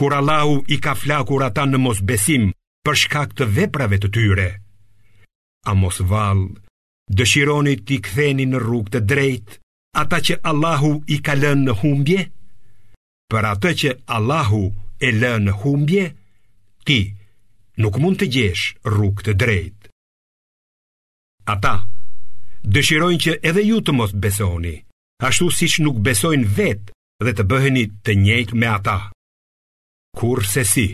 kur 0.00 0.14
Allahu 0.16 0.62
i 0.72 0.78
ka 0.80 0.94
flakur 0.96 1.44
ata 1.44 1.66
në 1.68 1.80
mos 1.84 1.98
besim 2.10 2.46
për 2.88 2.96
shkak 3.02 3.34
të 3.36 3.48
veprave 3.58 3.98
të 4.00 4.08
tyre? 4.16 4.46
A 5.68 5.74
mos 5.76 5.98
valë, 6.08 6.46
dëshironi 7.18 7.74
t'i 7.84 7.98
ktheni 8.06 8.46
në 8.48 8.62
rrug 8.64 8.88
të 8.94 9.02
drejtë, 9.10 9.58
ata 10.04 10.22
që 10.28 10.38
Allahu 10.52 10.92
i 11.04 11.20
ka 11.28 11.36
lënë 11.36 11.66
në 11.68 11.76
humbje? 11.82 12.20
Për 13.28 13.50
atë 13.52 13.72
që 13.82 13.92
Allahu 14.16 14.62
e 15.04 15.12
lënë 15.20 15.46
në 15.50 15.58
humbje, 15.66 16.04
ti 16.88 16.98
nuk 17.84 18.00
mund 18.00 18.22
të 18.24 18.30
gjesh 18.38 18.66
rrug 18.88 19.20
të 19.28 19.36
drejtë. 19.44 19.92
Ata, 21.56 21.76
dëshirojnë 22.64 23.22
që 23.28 23.40
edhe 23.52 23.68
ju 23.72 23.84
të 23.84 24.00
mos 24.00 24.16
besoni, 24.16 24.78
ashtu 25.26 25.50
si 25.50 25.66
që 25.72 25.82
nuk 25.86 25.98
besojnë 26.06 26.46
vetë 26.58 26.92
dhe 27.24 27.32
të 27.34 27.44
bëheni 27.50 27.82
të 28.04 28.12
njëjtë 28.24 28.58
me 28.60 28.66
ata. 28.78 28.98
Kur 30.18 30.44
se 30.46 30.62
si, 30.64 30.88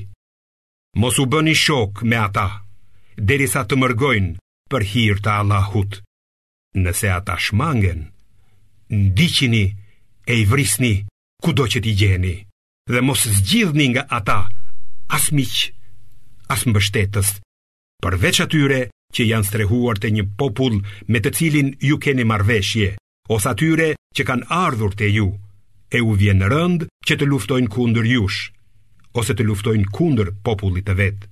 mos 1.00 1.18
u 1.22 1.26
bëni 1.30 1.52
shok 1.56 2.02
me 2.08 2.16
ata, 2.20 2.46
derisa 3.16 3.64
të 3.66 3.76
mërgojnë 3.80 4.32
për 4.70 4.82
hirë 4.92 5.20
të 5.24 5.30
Allahut. 5.40 5.98
Nëse 6.80 7.08
ata 7.18 7.36
shmangen, 7.38 8.06
ndiqini 8.90 9.64
e 10.30 10.34
i 10.40 10.44
vrisni 10.50 10.94
ku 11.42 11.52
do 11.52 11.68
që 11.70 11.78
t'i 11.84 11.92
gjeni, 12.00 12.36
dhe 12.90 13.00
mos 13.04 13.20
zgjidhni 13.36 13.86
nga 13.92 14.04
ata 14.18 14.38
as 15.16 15.28
miq, 15.36 15.54
as 16.52 16.64
mbështetës, 16.68 17.28
përveç 18.02 18.36
atyre 18.44 18.80
që 19.14 19.22
janë 19.30 19.46
strehuar 19.48 20.00
të 20.00 20.08
një 20.16 20.24
popull 20.40 20.80
me 21.10 21.18
të 21.22 21.30
cilin 21.38 21.68
ju 21.88 22.00
keni 22.02 22.24
marveshje. 22.26 22.96
Os 23.28 23.46
atyre 23.48 23.94
që 24.16 24.24
kanë 24.28 24.48
ardhur 24.52 24.92
të 25.00 25.06
ju 25.16 25.26
E 25.96 26.00
u 26.04 26.12
vjen 26.18 26.42
rënd 26.50 26.84
që 27.08 27.16
të 27.20 27.28
luftojnë 27.30 27.70
kundër 27.72 28.08
jush 28.10 28.50
Ose 29.20 29.32
të 29.38 29.46
luftojnë 29.48 29.88
kundër 29.96 30.34
popullit 30.44 30.86
të 30.90 30.96
vetë 31.00 31.28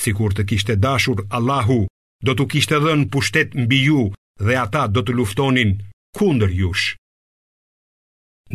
Si 0.00 0.14
kur 0.16 0.32
të 0.32 0.46
kishte 0.48 0.78
dashur 0.80 1.20
Allahu 1.36 1.80
Do 2.24 2.34
të 2.34 2.48
kishte 2.54 2.78
dhenë 2.84 3.08
pushtet 3.12 3.52
mbi 3.66 3.82
ju 3.90 4.06
Dhe 4.40 4.56
ata 4.62 4.86
do 4.88 5.04
të 5.04 5.18
luftonin 5.18 5.76
kundër 6.16 6.54
jush 6.62 6.94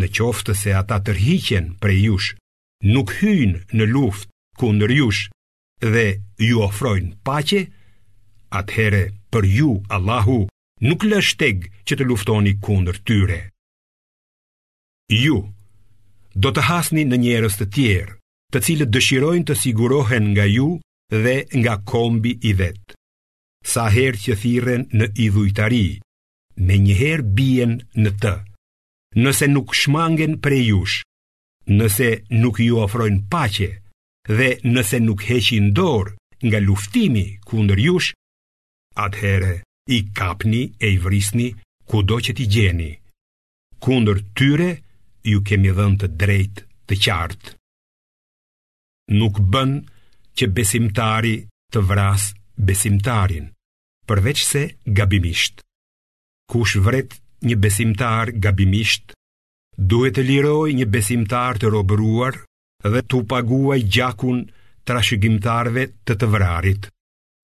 Në 0.02 0.10
qoftë 0.18 0.56
se 0.64 0.74
ata 0.82 0.98
tërhiqen 1.06 1.70
prej 1.84 2.00
jush 2.08 2.32
Nuk 2.96 3.14
hynë 3.20 3.62
në 3.78 3.90
luft 3.94 4.32
kundër 4.58 4.96
jush 4.98 5.28
Dhe 5.86 6.08
ju 6.50 6.66
ofrojnë 6.66 7.22
pache 7.28 7.62
Atëhere 8.64 9.06
për 9.34 9.48
ju 9.60 9.72
Allahu 9.94 10.40
nuk 10.84 11.04
lë 11.08 11.20
shteg 11.24 11.68
që 11.88 11.96
të 11.98 12.08
luftoni 12.10 12.54
kundër 12.66 12.98
tyre. 13.08 13.40
Ju 15.12 15.38
do 16.44 16.50
të 16.56 16.64
hasni 16.70 17.04
në 17.08 17.18
njerëz 17.24 17.56
të 17.60 17.66
tjerë, 17.76 18.16
të 18.52 18.60
cilët 18.66 18.92
dëshirojnë 18.94 19.46
të 19.48 19.56
sigurohen 19.64 20.28
nga 20.34 20.46
ju 20.52 20.68
dhe 21.24 21.36
nga 21.62 21.76
kombi 21.92 22.34
i 22.50 22.54
vet. 22.60 22.96
Sa 23.74 23.86
herë 23.94 24.20
që 24.26 24.36
thirren 24.42 24.84
në 24.98 25.08
idhujtari, 25.26 25.88
me 26.68 26.78
herë 27.00 27.30
bien 27.38 27.78
në 28.04 28.12
të. 28.22 28.34
Nëse 29.24 29.48
nuk 29.54 29.76
shmangen 29.78 30.40
prej 30.44 30.62
jush, 30.72 30.98
nëse 31.78 32.10
nuk 32.42 32.60
ju 32.66 32.80
ofrojnë 32.84 33.24
paqe 33.32 33.70
dhe 34.38 34.50
nëse 34.74 34.98
nuk 35.06 35.22
heqin 35.30 35.70
dorë 35.78 36.12
nga 36.50 36.60
luftimi 36.66 37.26
kundër 37.48 37.82
jush, 37.88 38.10
atëherë 39.06 39.56
i 39.90 40.12
kapni 40.14 40.74
e 40.80 40.88
i 40.94 40.98
vrisni 40.98 41.52
ku 41.86 42.00
do 42.08 42.16
që 42.24 42.34
ti 42.38 42.46
gjeni. 42.48 42.92
Kundër 43.84 44.20
tyre, 44.38 44.70
ju 45.28 45.42
kemi 45.48 45.72
dhën 45.76 45.96
të 46.02 46.08
drejt 46.20 46.64
të 46.88 46.96
qartë. 47.06 47.52
Nuk 49.20 49.40
bën 49.52 49.74
që 50.38 50.48
besimtari 50.56 51.36
të 51.72 51.84
vras 51.90 52.30
besimtarin, 52.56 53.50
përveç 54.08 54.40
se 54.48 54.62
gabimisht. 55.00 55.60
Kush 56.52 56.76
vret 56.86 57.18
një 57.44 57.60
besimtar 57.64 58.32
gabimisht, 58.44 59.12
duhet 59.76 60.16
të 60.20 60.24
liroj 60.30 60.72
një 60.80 60.88
besimtar 60.96 61.60
të 61.60 61.72
robëruar 61.76 62.40
dhe 62.84 63.02
të 63.04 63.24
paguaj 63.32 63.82
gjakun 63.92 64.46
të 64.86 64.92
të 66.08 66.14
të 66.16 66.28
vrarit, 66.36 66.88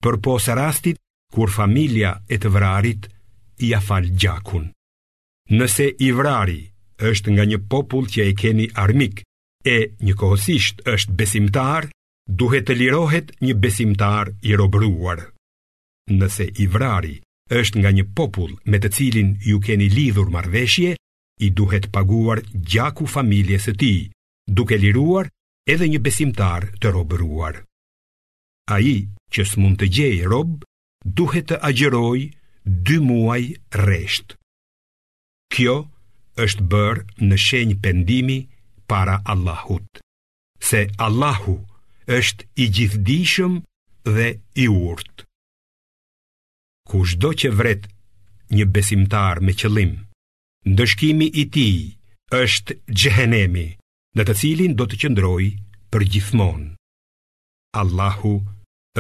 për 0.04 0.16
posë 0.28 0.54
rastit 0.56 0.98
kur 1.34 1.50
familja 1.54 2.12
e 2.34 2.40
të 2.42 2.50
vrarit 2.56 3.08
ia 3.66 3.80
fal 3.90 4.06
gjakun. 4.22 4.70
Nëse 5.60 5.88
i 6.06 6.10
vrari 6.18 6.60
është 7.12 7.34
nga 7.36 7.44
një 7.52 7.60
popull 7.72 8.06
që 8.14 8.22
e 8.32 8.36
keni 8.42 8.68
armik 8.84 9.24
e 9.66 9.78
njëkohësisht 10.06 10.84
është 10.94 11.16
besimtar, 11.20 11.90
duhet 12.42 12.68
të 12.70 12.76
lirohet 12.82 13.34
një 13.46 13.54
besimtar 13.64 14.32
i 14.50 14.56
robruar. 14.60 15.20
Nëse 16.10 16.46
i 16.64 16.68
vrari 16.74 17.16
është 17.62 17.80
nga 17.82 17.92
një 17.98 18.06
popull 18.18 18.54
me 18.70 18.78
të 18.82 18.90
cilin 18.98 19.30
ju 19.50 19.60
keni 19.60 19.88
lidhur 19.90 20.30
marveshje, 20.34 20.96
i 21.40 21.48
duhet 21.56 21.86
paguar 21.96 22.42
gjaku 22.74 23.06
familjes 23.08 23.70
e 23.72 23.74
ti, 23.82 23.94
duke 24.60 24.76
liruar 24.78 25.30
edhe 25.76 25.88
një 25.88 26.00
besimtar 26.04 26.68
të 26.84 26.92
robruar. 26.96 27.62
A 28.76 28.80
i 28.84 28.96
që 29.32 29.46
s'mund 29.48 29.80
të 29.80 29.88
gjej 30.00 30.18
robë, 30.34 30.68
duhet 31.06 31.48
të 31.52 31.58
agjeroj 31.68 32.20
dy 32.88 32.98
muaj 33.04 33.44
resht. 33.88 34.36
Kjo 35.56 35.76
është 36.46 36.66
bërë 36.72 37.26
në 37.30 37.38
shenjë 37.46 37.80
pendimi 37.84 38.40
para 38.90 39.20
Allahut, 39.32 40.02
se 40.70 40.84
Allahu 41.06 41.56
është 42.18 42.46
i 42.64 42.68
gjithdishëm 42.70 43.60
dhe 44.16 44.30
i 44.56 44.68
urt. 44.68 45.24
do 47.24 47.34
që 47.40 47.50
vret 47.54 47.88
një 48.54 48.66
besimtar 48.76 49.40
me 49.42 49.54
qëllim, 49.54 49.94
ndëshkimi 50.72 51.28
i 51.42 51.46
tij 51.54 51.78
është 52.42 52.74
xhehenemi, 53.00 53.68
në 54.16 54.22
të 54.28 54.34
cilin 54.40 54.76
do 54.76 54.86
të 54.90 54.96
qëndroj 55.02 55.46
për 55.92 56.02
gjithmonë. 56.12 56.70
Allahu 57.82 58.36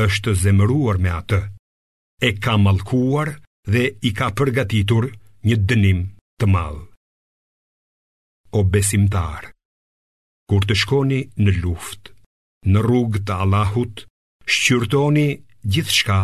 është 0.05 0.31
zemëruar 0.43 0.97
me 1.03 1.09
atë 1.21 1.41
e 2.27 2.29
ka 2.43 2.53
malkuar 2.65 3.29
dhe 3.73 3.83
i 4.07 4.11
ka 4.17 4.27
përgatitur 4.37 5.03
një 5.47 5.55
dënim 5.69 5.99
të 6.39 6.45
madh. 6.53 6.81
O 8.57 8.59
besimtar, 8.73 9.47
kur 10.49 10.65
të 10.67 10.75
shkoni 10.81 11.19
në 11.43 11.51
luftë, 11.63 12.11
në 12.71 12.79
rrugë 12.85 13.21
të 13.27 13.37
Allahut, 13.43 14.03
shqyrtoni 14.55 15.27
gjithçka 15.73 16.17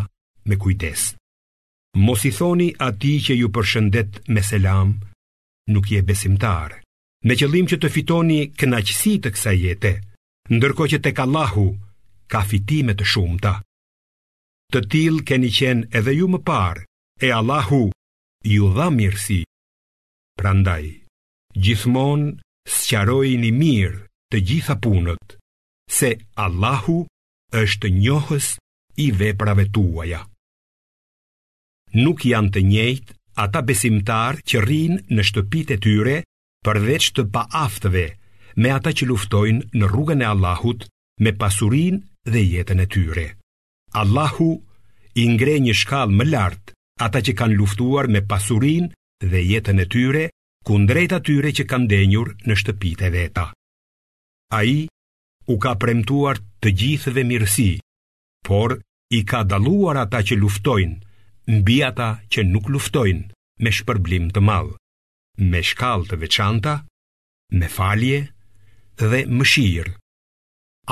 me 0.50 0.56
kujdes. 0.64 1.04
Mos 2.06 2.26
i 2.28 2.32
thoni 2.40 2.70
ati 2.90 3.14
që 3.26 3.38
ju 3.40 3.48
përshëndet 3.56 4.20
me 4.36 4.42
selam, 4.50 4.90
nuk 5.72 5.86
je 5.94 6.02
besimtar, 6.10 6.76
me 7.26 7.38
qëllim 7.40 7.70
që 7.72 7.78
të 7.80 7.94
fitoni 7.96 8.42
kënaqësi 8.60 9.14
të 9.24 9.32
kësaj 9.36 9.56
jete, 9.64 9.94
ndërkohë 10.56 10.92
që 10.96 11.00
tek 11.08 11.24
Allahu 11.24 11.68
ka 12.32 12.42
fitime 12.52 12.98
të 13.00 13.06
shumta. 13.14 13.54
Të 14.76 14.82
tilë 14.94 15.24
keni 15.28 15.50
qenë 15.56 15.86
edhe 15.98 16.12
ju 16.18 16.26
më 16.32 16.40
parë, 16.48 16.82
e 17.26 17.30
Allahu 17.32 17.84
ju 18.54 18.66
dha 18.76 18.90
mirësi. 18.92 19.38
Prandaj, 20.36 20.84
gjithmon 21.64 22.26
sëqarojni 22.78 23.52
mirë 23.62 24.02
të 24.36 24.42
gjitha 24.50 24.76
punët, 24.84 25.38
se 25.98 26.10
Allahu 26.48 26.98
është 27.62 27.94
njohës 28.04 28.50
i 29.06 29.06
veprave 29.22 29.70
tuaja. 29.78 30.26
Nuk 32.04 32.28
janë 32.28 32.52
të 32.54 32.66
njëjtë 32.74 33.16
ata 33.48 33.64
besimtar 33.72 34.44
që 34.50 34.66
rinë 34.68 35.00
në 35.16 35.24
shtëpit 35.32 35.72
e 35.72 35.80
tyre 35.88 36.18
përveç 36.68 37.10
të 37.16 37.30
pa 37.34 37.46
aftëve 37.64 38.06
me 38.60 38.76
ata 38.82 38.92
që 38.92 39.08
luftojnë 39.08 39.72
në 39.80 39.86
rrugën 39.88 40.26
e 40.28 40.30
Allahut 40.36 40.84
me 41.24 41.32
pasurin 41.40 42.04
dhe 42.28 42.44
jetën 42.54 42.84
e 42.84 42.92
tyre. 42.98 43.28
Allahu 43.96 44.50
i 45.24 45.24
ngre 45.34 45.54
një 45.66 45.74
shkall 45.82 46.12
më 46.20 46.26
lartë 46.32 46.74
ata 47.06 47.20
që 47.26 47.34
kanë 47.42 47.58
luftuar 47.60 48.10
me 48.12 48.20
pasurin 48.32 48.90
dhe 49.32 49.40
jetën 49.52 49.80
e 49.84 49.86
tyre 49.94 50.24
kundrejt 50.68 51.16
atyre 51.18 51.52
që 51.60 51.64
kanë 51.72 51.88
denjur 51.94 52.34
në 52.44 52.58
shtëpit 52.62 53.04
e 53.08 53.10
veta. 53.16 53.46
A 54.52 54.60
i 54.64 54.76
u 55.48 55.56
ka 55.64 55.72
premtuar 55.84 56.42
të 56.62 56.74
gjithë 56.82 57.14
dhe 57.16 57.24
mirësi, 57.30 57.70
por 58.48 58.76
i 59.16 59.22
ka 59.32 59.46
daluar 59.54 60.02
ata 60.04 60.20
që 60.28 60.40
luftojnë, 60.42 60.96
mbi 61.60 61.80
ata 61.90 62.10
që 62.32 62.44
nuk 62.52 62.68
luftojnë 62.76 63.32
me 63.64 63.72
shpërblim 63.80 64.28
të 64.36 64.42
malë, 64.50 64.76
me 65.54 65.62
shkall 65.70 66.04
të 66.10 66.20
veçanta, 66.26 66.76
me 67.62 67.68
falje 67.78 68.20
dhe 69.00 69.24
mëshirë. 69.38 69.96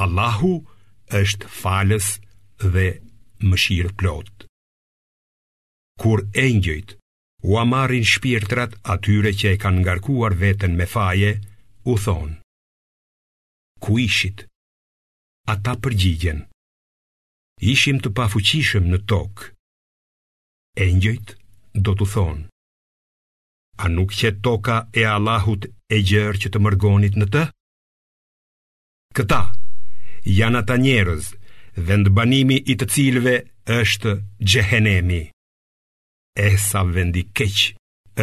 Allahu 0.05 0.53
është 1.23 1.49
falës 1.59 2.07
të 2.15 2.31
dhe 2.59 2.89
mëshirë 3.49 3.93
plot. 3.99 4.29
Kur 6.01 6.23
engjëjt 6.43 6.89
u 7.49 7.57
amarin 7.61 8.05
shpirtrat 8.11 8.73
atyre 8.93 9.31
që 9.39 9.47
e 9.55 9.59
kanë 9.63 9.81
ngarkuar 9.83 10.33
veten 10.41 10.77
me 10.77 10.85
faje, 10.85 11.31
u 11.85 11.93
thonë, 12.03 12.37
ku 13.83 13.97
ishit? 13.99 14.45
Ata 15.53 15.73
përgjigjen, 15.83 16.39
ishim 17.71 17.99
të 17.99 18.13
pafuqishëm 18.15 18.85
në 18.91 18.97
tokë. 19.11 19.49
Engjëjt 20.85 21.35
do 21.83 21.91
të 21.99 22.05
thonë, 22.13 22.43
a 23.83 23.91
nuk 23.91 24.15
që 24.17 24.29
toka 24.45 24.77
e 24.95 25.03
Allahut 25.11 25.67
e 25.67 25.97
gjërë 26.09 26.39
që 26.47 26.51
të 26.53 26.61
mërgonit 26.63 27.17
në 27.19 27.27
të? 27.33 27.43
Këta, 29.19 29.41
janë 30.39 30.63
ata 30.63 30.79
njerëz, 30.79 31.27
vendbanimi 31.79 32.57
i 32.67 32.75
të 32.77 32.87
cilve 32.89 33.35
është 33.67 34.13
gjehenemi. 34.39 35.21
E 36.37 36.47
sa 36.57 36.83
vendi 36.83 37.23
keq 37.37 37.73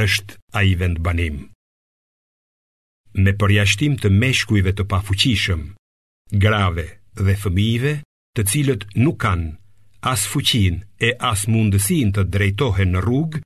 është 0.02 0.38
a 0.54 0.62
i 0.62 0.74
vendbanim. 0.74 1.42
Me 3.14 3.32
përjashtim 3.40 3.96
të 3.98 4.10
meshkujve 4.22 4.72
të 4.78 4.84
pafuqishëm, 4.92 5.62
grave 6.34 6.86
dhe 7.26 7.34
fëmive 7.42 7.94
të 8.38 8.44
cilët 8.50 8.84
nuk 9.02 9.18
kanë 9.24 9.50
as 10.12 10.22
fuqin 10.30 10.76
e 10.98 11.10
as 11.30 11.46
mundësin 11.50 12.12
të 12.16 12.22
drejtohen 12.32 12.94
në 12.94 13.00
rrugë, 13.02 13.42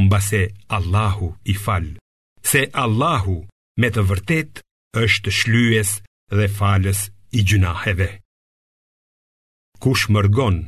mbase 0.00 0.40
Allahu 0.76 1.28
i 1.44 1.54
falë, 1.64 1.92
se 2.40 2.64
Allahu 2.84 3.36
me 3.80 3.88
të 3.92 4.02
vërtet 4.08 4.64
është 5.02 5.34
shlyes 5.42 5.98
dhe 6.32 6.48
falës 6.56 7.10
i 7.38 7.44
gjunaheve 7.44 8.14
kush 9.84 10.06
mërgon 10.12 10.62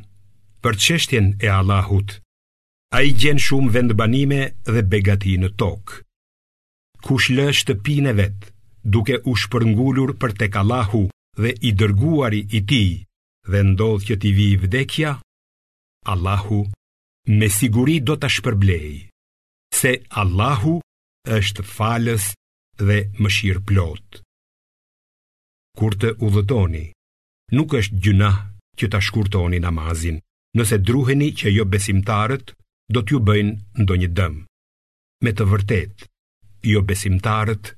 për 0.62 0.76
qeshtjen 0.84 1.28
e 1.44 1.48
Allahut, 1.54 2.16
a 2.96 3.00
i 3.06 3.12
gjen 3.20 3.40
shumë 3.40 3.70
vendbanime 3.74 4.40
dhe 4.66 4.82
begati 4.92 5.36
në 5.40 5.52
tokë. 5.60 6.00
Kush 7.06 7.28
lë 7.36 7.48
shtëpin 7.54 8.08
e 8.10 8.14
vetë, 8.20 8.50
duke 8.94 9.20
u 9.30 9.36
shpërngullur 9.38 10.14
për 10.20 10.32
tek 10.40 10.56
Allahu 10.62 11.04
dhe 11.38 11.52
i 11.68 11.72
dërguari 11.78 12.42
i 12.58 12.62
ti, 12.70 12.84
dhe 13.50 13.60
ndodh 13.70 14.06
që 14.08 14.14
ti 14.22 14.32
vi 14.36 14.46
i 14.56 14.58
vdekja, 14.64 15.12
Allahu 16.12 16.62
me 17.38 17.48
siguri 17.52 18.00
do 18.08 18.16
të 18.18 18.28
shpërblej, 18.34 18.90
se 19.78 19.92
Allahu 20.22 20.78
është 21.38 21.62
falës 21.74 22.30
dhe 22.82 22.98
mëshirë 23.22 23.62
plotë. 23.68 24.22
Kur 25.78 25.94
të 25.94 26.16
udhëtoni, 26.24 26.86
nuk 27.54 27.76
është 27.78 28.00
gjuna 28.02 28.32
që 28.78 28.88
ta 28.92 29.00
shkurtoni 29.02 29.58
namazin, 29.64 30.18
nëse 30.56 30.78
druheni 30.88 31.32
që 31.38 31.50
jo 31.58 31.64
besimtarët 31.74 32.54
do 32.94 33.02
t'ju 33.02 33.18
bëjnë 33.28 33.82
ndonjë 33.82 34.10
dëm. 34.16 34.36
Me 35.24 35.30
të 35.34 35.44
vërtet, 35.50 36.06
jo 36.72 36.80
besimtarët 36.88 37.72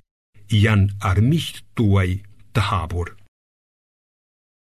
janë 0.53 0.91
armiqt 1.11 1.63
tuaj 1.79 2.11
të 2.57 2.67
hapur. 2.69 3.15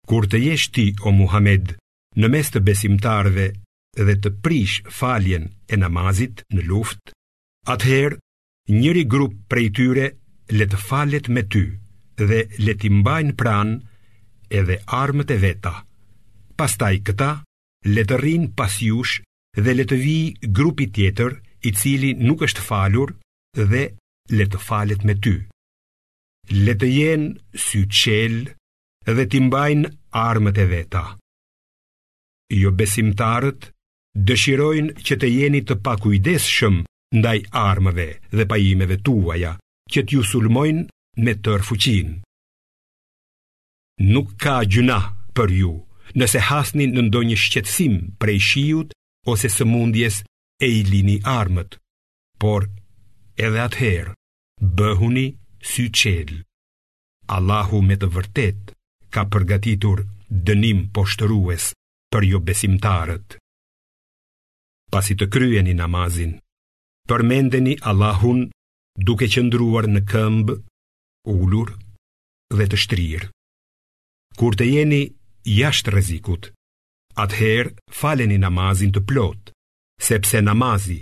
Kur 0.08 0.26
të 0.28 0.40
jesh 0.44 0.68
ti, 0.74 0.86
o 1.06 1.12
Muhammed, 1.16 1.74
në 2.20 2.26
mes 2.32 2.48
të 2.52 2.60
besimtarve 2.68 3.46
dhe 3.98 4.14
të 4.22 4.30
prish 4.44 4.78
faljen 5.00 5.48
e 5.72 5.80
namazit 5.80 6.44
në 6.54 6.64
luft, 6.70 7.12
atëherë 7.72 8.20
njëri 8.78 9.04
grup 9.12 9.34
prej 9.50 9.66
tyre 9.78 10.06
le 10.56 10.66
të 10.70 10.78
falet 10.88 11.26
me 11.34 11.42
ty 11.52 11.64
dhe 12.28 12.40
le 12.64 12.72
t'i 12.80 12.88
mbajnë 13.00 13.36
pranë 13.40 13.78
edhe 14.60 14.80
armët 15.02 15.30
e 15.34 15.38
veta 15.44 15.74
pastaj 16.58 16.96
këta, 17.06 17.28
le 17.94 18.02
të 18.08 18.16
rrinë 18.22 18.48
pas 18.58 18.74
jush 18.86 19.20
dhe 19.64 19.72
le 19.78 19.84
të 19.86 19.96
vi 20.02 20.16
grupi 20.58 20.88
tjetër 20.96 21.36
i 21.68 21.74
cili 21.78 22.10
nuk 22.26 22.42
është 22.46 22.64
falur 22.68 23.14
dhe 23.70 23.84
le 24.38 24.44
të 24.52 24.58
falet 24.68 25.06
me 25.08 25.14
ty. 25.24 25.36
Le 26.66 26.74
të 26.80 26.88
jenë 26.96 27.60
sy 27.66 27.84
qelë 28.00 29.10
dhe 29.14 29.24
ti 29.30 29.40
mbajnë 29.46 29.90
armët 30.26 30.58
e 30.64 30.66
veta. 30.74 31.04
Jo 32.60 32.70
besimtarët 32.78 33.70
dëshirojnë 34.28 34.94
që 35.06 35.18
të 35.20 35.28
jeni 35.36 35.60
të 35.68 35.78
pakujdes 35.86 36.46
ndaj 37.18 37.38
armëve 37.66 38.08
dhe 38.36 38.44
pajimeve 38.50 38.96
tuaja 39.06 39.52
që 39.92 40.00
t'ju 40.06 40.22
sulmojnë 40.30 40.82
me 41.24 41.32
tërë 41.44 41.66
fuqinë. 41.68 42.14
Nuk 44.12 44.34
ka 44.42 44.58
gjuna 44.72 44.98
për 45.36 45.48
ju, 45.60 45.72
nëse 46.16 46.40
hasni 46.48 46.86
në 46.88 47.02
ndonjë 47.08 47.36
shqetësim 47.44 47.96
prej 48.22 48.38
shiut 48.44 48.94
ose 49.28 49.50
së 49.52 49.66
mundjes 49.68 50.22
e 50.64 50.68
i 50.80 50.82
lini 50.84 51.18
armët. 51.24 51.76
Por, 52.40 52.68
edhe 53.36 53.60
atëherë, 53.66 54.14
bëhuni 54.62 55.26
sy 55.60 55.88
qel. 55.90 56.38
Allahu 57.28 57.80
me 57.84 57.96
të 58.00 58.08
vërtet 58.14 58.72
ka 59.12 59.26
përgatitur 59.32 60.04
dënim 60.30 60.86
poshtërues 60.96 61.72
për 62.12 62.24
jo 62.32 62.38
besimtarët. 62.40 63.36
Pasi 64.88 65.14
të 65.20 65.28
kryeni 65.28 65.74
namazin, 65.76 66.38
përmendeni 67.08 67.74
Allahun 67.90 68.46
duke 68.96 69.28
qëndruar 69.28 69.86
në 69.92 70.00
këmbë, 70.08 70.54
ullur 71.28 71.74
dhe 72.56 72.64
të 72.72 72.80
shtrirë. 72.84 73.28
Kur 74.38 74.56
të 74.56 74.64
jeni 74.72 75.02
jashtë 75.56 75.92
rrezikut. 75.94 76.48
Atëherë 77.18 77.90
faleni 77.90 78.36
namazin 78.38 78.92
të 78.94 79.02
plot, 79.08 79.50
sepse 79.98 80.40
namazi 80.44 80.98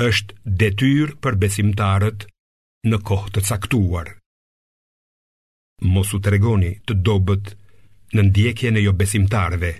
është 0.00 0.38
detyrë 0.62 1.18
për 1.22 1.36
besimtarët 1.42 2.24
në 2.88 2.98
kohë 3.08 3.32
të 3.34 3.42
caktuar. 3.48 4.12
Mosu 5.94 6.20
tregoni 6.24 6.72
të 6.88 6.96
dobët 7.06 7.50
në 8.14 8.24
ndjekje 8.30 8.70
në 8.72 8.86
jo 8.86 8.92
besimtarve. 9.02 9.72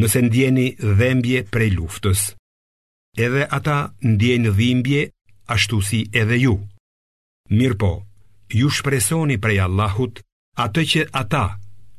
Nëse 0.00 0.20
ndjeni 0.28 0.68
dhembje 1.00 1.42
prej 1.52 1.70
luftës, 1.76 2.24
edhe 3.18 3.44
ata 3.58 3.78
ndjeni 4.06 4.52
dhimbje 4.56 5.02
ashtu 5.50 5.82
si 5.88 6.04
edhe 6.20 6.38
ju. 6.42 6.56
Mirë 7.50 7.76
po, 7.82 7.92
ju 8.56 8.70
shpresoni 8.70 9.36
prej 9.42 9.58
Allahut 9.66 10.22
atë 10.64 10.82
që 10.90 11.02
ata 11.22 11.44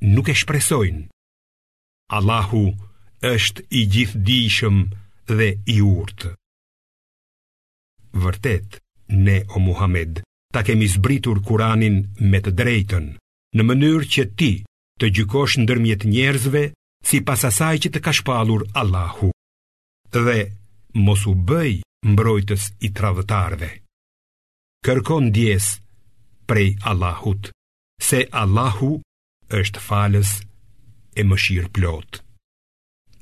nuk 0.05 0.27
e 0.29 0.33
shpresojnë. 0.37 1.05
Allahu 2.17 2.63
është 3.23 3.61
i 3.77 3.83
gjithë 3.93 4.21
dishëm 4.25 4.79
dhe 5.37 5.47
i 5.73 5.77
urtë. 5.85 6.33
Vërtet, 8.23 8.79
ne 9.15 9.37
o 9.55 9.59
Muhammed, 9.63 10.19
ta 10.53 10.63
kemi 10.67 10.87
zbritur 10.91 11.39
kuranin 11.45 12.01
me 12.31 12.41
të 12.43 12.51
drejten, 12.57 13.05
në 13.55 13.63
mënyrë 13.67 14.09
që 14.15 14.25
ti 14.39 14.51
të 14.99 15.09
gjykosh 15.15 15.57
në 15.59 15.65
dërmjet 15.69 16.03
njerëzve 16.05 16.63
si 17.07 17.21
pasasaj 17.25 17.77
që 17.85 17.89
të 17.93 17.99
ka 18.05 18.11
shpalur 18.13 18.65
Allahu. 18.81 19.29
Dhe 20.11 20.39
mos 21.05 21.23
u 21.29 21.33
bëj 21.47 21.77
mbrojtës 22.11 22.65
i 22.85 22.89
travëtarve. 22.97 23.69
Kërkon 24.85 25.31
dies 25.31 25.75
prej 26.49 26.75
Allahut, 26.89 27.47
se 28.01 28.25
Allahu 28.41 28.97
është 29.59 29.81
falës 29.83 30.31
e 31.19 31.23
më 31.27 31.37
shirë 31.45 31.69
plot 31.75 32.19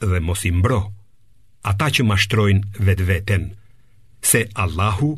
Dhe 0.06 0.20
mos 0.28 0.44
i 0.50 0.54
mbro 0.58 0.82
Ata 1.72 1.88
që 1.96 2.06
ma 2.08 2.16
shtrojnë 2.22 2.84
vetë 2.88 3.06
veten, 3.10 3.44
Se 4.32 4.44
Allahu 4.64 5.10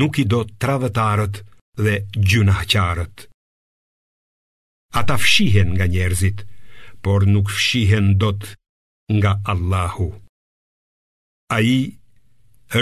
nuk 0.00 0.18
i 0.20 0.24
do 0.32 0.42
travetarët 0.64 1.38
dhe 1.84 1.94
gjunahqarët 2.28 3.24
Ata 5.02 5.16
fshihen 5.22 5.72
nga 5.76 5.86
njerëzit 5.94 6.44
Por 7.04 7.26
nuk 7.34 7.48
fshihen 7.56 8.08
do 8.22 8.32
të 8.38 8.50
nga 9.18 9.32
Allahu 9.54 10.08
A 11.54 11.60
i 11.76 11.96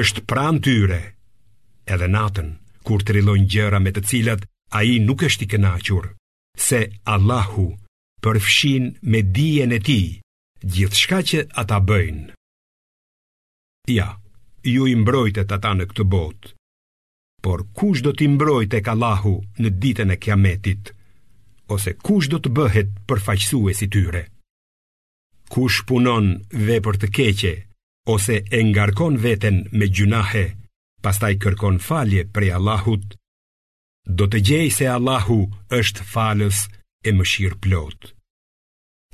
është 0.01 0.24
pran 0.30 0.59
tyre 0.66 1.03
Edhe 1.95 2.09
natën 2.16 2.49
kur 2.87 3.03
trilojnë 3.07 3.51
gjëra 3.53 3.78
me 3.84 3.91
të 3.95 4.03
cilat 4.11 4.41
A 4.78 4.82
i 4.82 4.97
nuk 5.07 5.22
është 5.28 5.45
i 5.47 5.51
kënachur 5.53 6.11
se 6.57 6.90
Allahu 7.04 7.76
përfshin 8.22 8.84
me 9.11 9.18
dijen 9.38 9.72
e 9.72 9.80
tij 9.88 10.07
gjithçka 10.74 11.18
që 11.28 11.40
ata 11.61 11.78
bëjnë. 11.88 12.32
Ja, 13.98 14.09
ju 14.72 14.82
i 14.90 14.94
mbrojtet 15.02 15.52
ata 15.57 15.70
në 15.76 15.84
këtë 15.92 16.04
botë. 16.12 16.48
Por 17.44 17.61
kush 17.76 18.00
do 18.04 18.11
t'i 18.16 18.26
mbrojtë 18.34 18.72
tek 18.78 18.86
Allahu 18.94 19.34
në 19.62 19.68
ditën 19.82 20.12
e 20.14 20.16
Kiametit? 20.22 20.84
Ose 21.74 21.90
kush 22.07 22.26
do 22.32 22.38
të 22.42 22.50
bëhet 22.57 22.90
përfaqësuesi 23.09 23.86
tyre? 23.94 24.22
Kush 25.52 25.78
punon 25.88 26.26
për 26.84 26.94
të 27.00 27.09
keqe 27.16 27.54
ose 28.14 28.36
e 28.57 28.59
ngarkon 28.70 29.14
veten 29.24 29.57
me 29.78 29.86
gjunahe, 29.96 30.44
pastaj 31.04 31.34
kërkon 31.42 31.76
falje 31.88 32.22
prej 32.34 32.50
Allahut, 32.59 33.04
do 34.07 34.26
të 34.30 34.38
gjej 34.48 34.68
se 34.70 34.86
Allahu 34.90 35.38
është 35.78 36.04
falës 36.14 36.61
e 37.09 37.14
mëshirë 37.18 37.59
plot. 37.62 38.12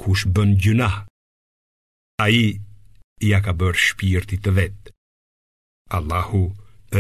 Kush 0.03 0.27
bën 0.35 0.51
gjuna? 0.63 0.91
A 2.23 2.27
i 2.29 2.61
ja 3.25 3.41
ka 3.45 3.53
bërë 3.61 3.81
shpirti 3.87 4.37
të 4.45 4.51
vetë. 4.59 4.93
Allahu 5.97 6.45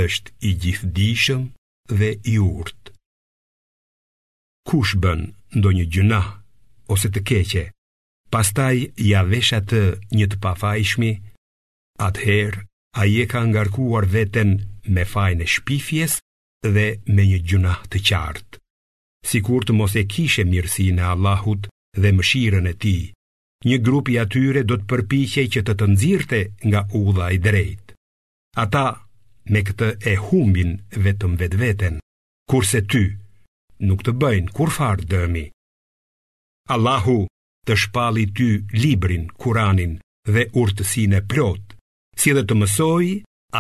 është 0.05 0.30
i 0.49 0.55
gjithdishëm 0.62 1.43
dhe 1.99 2.11
i 2.32 2.36
urtë. 2.40 2.93
Kush 4.68 4.97
bën 5.03 5.20
ndo 5.59 5.68
një 5.76 5.84
gjuna 5.93 6.22
ose 6.93 7.09
të 7.12 7.20
keqe, 7.28 7.64
pastaj 8.32 8.76
ja 9.11 9.20
vesh 9.32 9.53
atë 9.59 9.82
një 10.16 10.26
të 10.32 10.40
pafajshmi, 10.45 11.11
atëherë 12.07 12.61
a 13.01 13.09
i 13.12 13.24
e 13.24 13.26
ka 13.30 13.40
ngarkuar 13.51 14.05
veten 14.14 14.51
me 14.95 15.05
fajnë 15.12 15.45
e 15.45 15.53
shpifjes 15.55 16.12
dhe 16.70 17.02
me 17.10 17.24
një 17.26 17.38
gjunah 17.42 17.80
të 17.90 17.98
qartë. 18.08 18.58
Si 19.26 19.40
kur 19.46 19.64
të 19.66 19.72
mos 19.78 19.94
e 19.98 20.04
kishe 20.10 20.44
mirësi 20.46 20.90
në 20.96 21.02
Allahut 21.14 21.66
dhe 21.98 22.12
mëshiren 22.16 22.66
e 22.70 22.74
ti, 22.84 22.94
një 23.66 23.78
grupi 23.86 24.18
atyre 24.18 24.62
do 24.66 24.76
të 24.78 24.86
përpiche 24.90 25.46
që 25.52 25.60
të 25.66 25.74
të 25.78 25.86
nzirte 25.92 26.38
nga 26.66 26.82
u 26.98 27.02
i 27.30 27.38
drejt. 27.38 27.94
Ata 28.56 29.04
me 29.50 29.60
këtë 29.66 29.88
e 30.10 30.14
humbin 30.24 30.80
vetëm 31.04 31.36
vetë 31.40 31.56
veten, 31.58 32.00
kurse 32.50 32.82
ty 32.86 33.04
nuk 33.86 34.02
të 34.02 34.12
bëjnë 34.20 34.52
kur 34.56 34.70
farë 34.70 35.04
dëmi. 35.10 35.44
Allahu 36.74 37.26
të 37.66 37.74
shpalli 37.78 38.26
ty 38.36 38.48
librin, 38.82 39.26
kuranin 39.42 39.98
dhe 40.28 40.46
urtësine 40.54 41.22
plot, 41.30 41.74
si 42.20 42.32
dhe 42.34 42.42
të 42.44 42.54
mësoj 42.54 43.04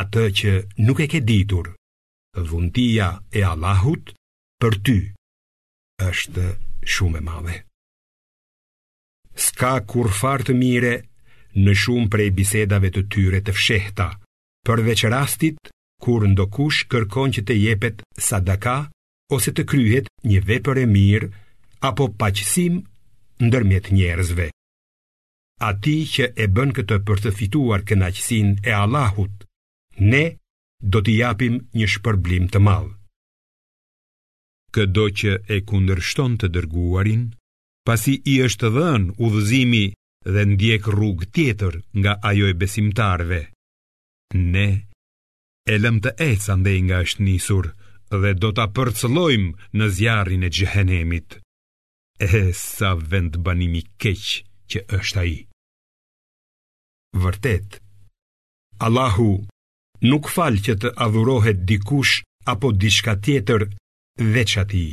atë 0.00 0.24
që 0.38 0.50
nuk 0.86 1.00
e 1.06 1.06
ke 1.10 1.20
ditur 1.20 1.72
vundia 2.40 3.20
e 3.30 3.42
Allahut 3.44 4.12
për 4.60 4.78
ty 4.84 4.96
është 6.00 6.46
shumë 6.88 7.18
e 7.18 7.24
madhe. 7.26 7.56
Ska 9.34 9.74
kur 9.88 10.08
farë 10.12 10.46
të 10.48 10.54
mire 10.56 10.94
në 11.56 11.74
shumë 11.82 12.08
prej 12.12 12.30
bisedave 12.36 12.90
të 12.92 13.02
tyre 13.12 13.40
të 13.44 13.52
fshehta, 13.56 14.06
përveç 14.64 15.04
rastit 15.12 15.70
kur 16.02 16.24
ndokush 16.28 16.86
kërkon 16.90 17.34
që 17.36 17.42
të 17.46 17.54
jepet 17.60 18.02
sadaka 18.18 18.78
ose 19.32 19.52
të 19.52 19.64
kryhet 19.70 20.08
një 20.24 20.40
vepër 20.48 20.82
e 20.84 20.88
mirë 20.96 21.28
apo 21.88 22.08
paqësim 22.20 22.80
ndërmjet 23.44 23.92
njerëzve. 23.92 24.48
Ati 25.68 25.96
që 26.12 26.32
e 26.42 26.48
bën 26.50 26.72
këtë 26.76 26.96
për 27.06 27.22
të 27.26 27.30
fituar 27.38 27.82
kënaqësin 27.88 28.56
e 28.68 28.72
Allahut, 28.82 29.34
ne 30.00 30.24
do 30.82 31.00
t'i 31.04 31.14
japim 31.20 31.60
një 31.78 31.86
shpërblim 31.94 32.48
të 32.50 32.60
madhë. 32.66 32.90
Këdo 34.74 35.04
që 35.20 35.32
e 35.54 35.58
kundërshton 35.70 36.34
të 36.40 36.48
dërguarin, 36.54 37.24
pasi 37.86 38.14
i 38.32 38.36
është 38.46 38.70
dhenë 38.76 39.14
u 39.22 39.28
dhëzimi 39.34 39.84
dhe 40.34 40.42
ndjek 40.52 40.88
rrug 40.94 41.24
tjetër 41.34 41.78
nga 42.00 42.16
ajo 42.30 42.48
e 42.48 42.54
besimtarve. 42.62 43.40
Ne, 44.52 44.68
e 45.72 45.74
lëm 45.82 46.00
të 46.02 46.16
ecë 46.28 46.50
andej 46.56 46.78
nga 46.88 47.02
është 47.04 47.22
nisur 47.28 47.64
dhe 48.22 48.32
do 48.42 48.50
t'a 48.56 48.66
përcëlojmë 48.76 49.52
në 49.78 49.86
zjarin 49.96 50.48
e 50.48 50.52
gjëhenemit. 50.56 51.38
E 52.22 52.42
sa 52.56 52.94
vend 53.10 53.38
banimi 53.44 53.84
keq 54.02 54.24
që 54.70 54.84
është 54.98 55.18
aji. 55.22 55.40
Vërtet, 57.18 57.80
Allahu 58.80 59.30
nuk 60.02 60.28
falë 60.34 60.60
që 60.66 60.74
të 60.84 60.90
adhurohet 61.04 61.60
dikush 61.70 62.14
apo 62.52 62.70
diçka 62.82 63.14
tjetër 63.24 63.62
dhe 64.32 64.42
që 64.50 64.56
ati. 64.62 64.86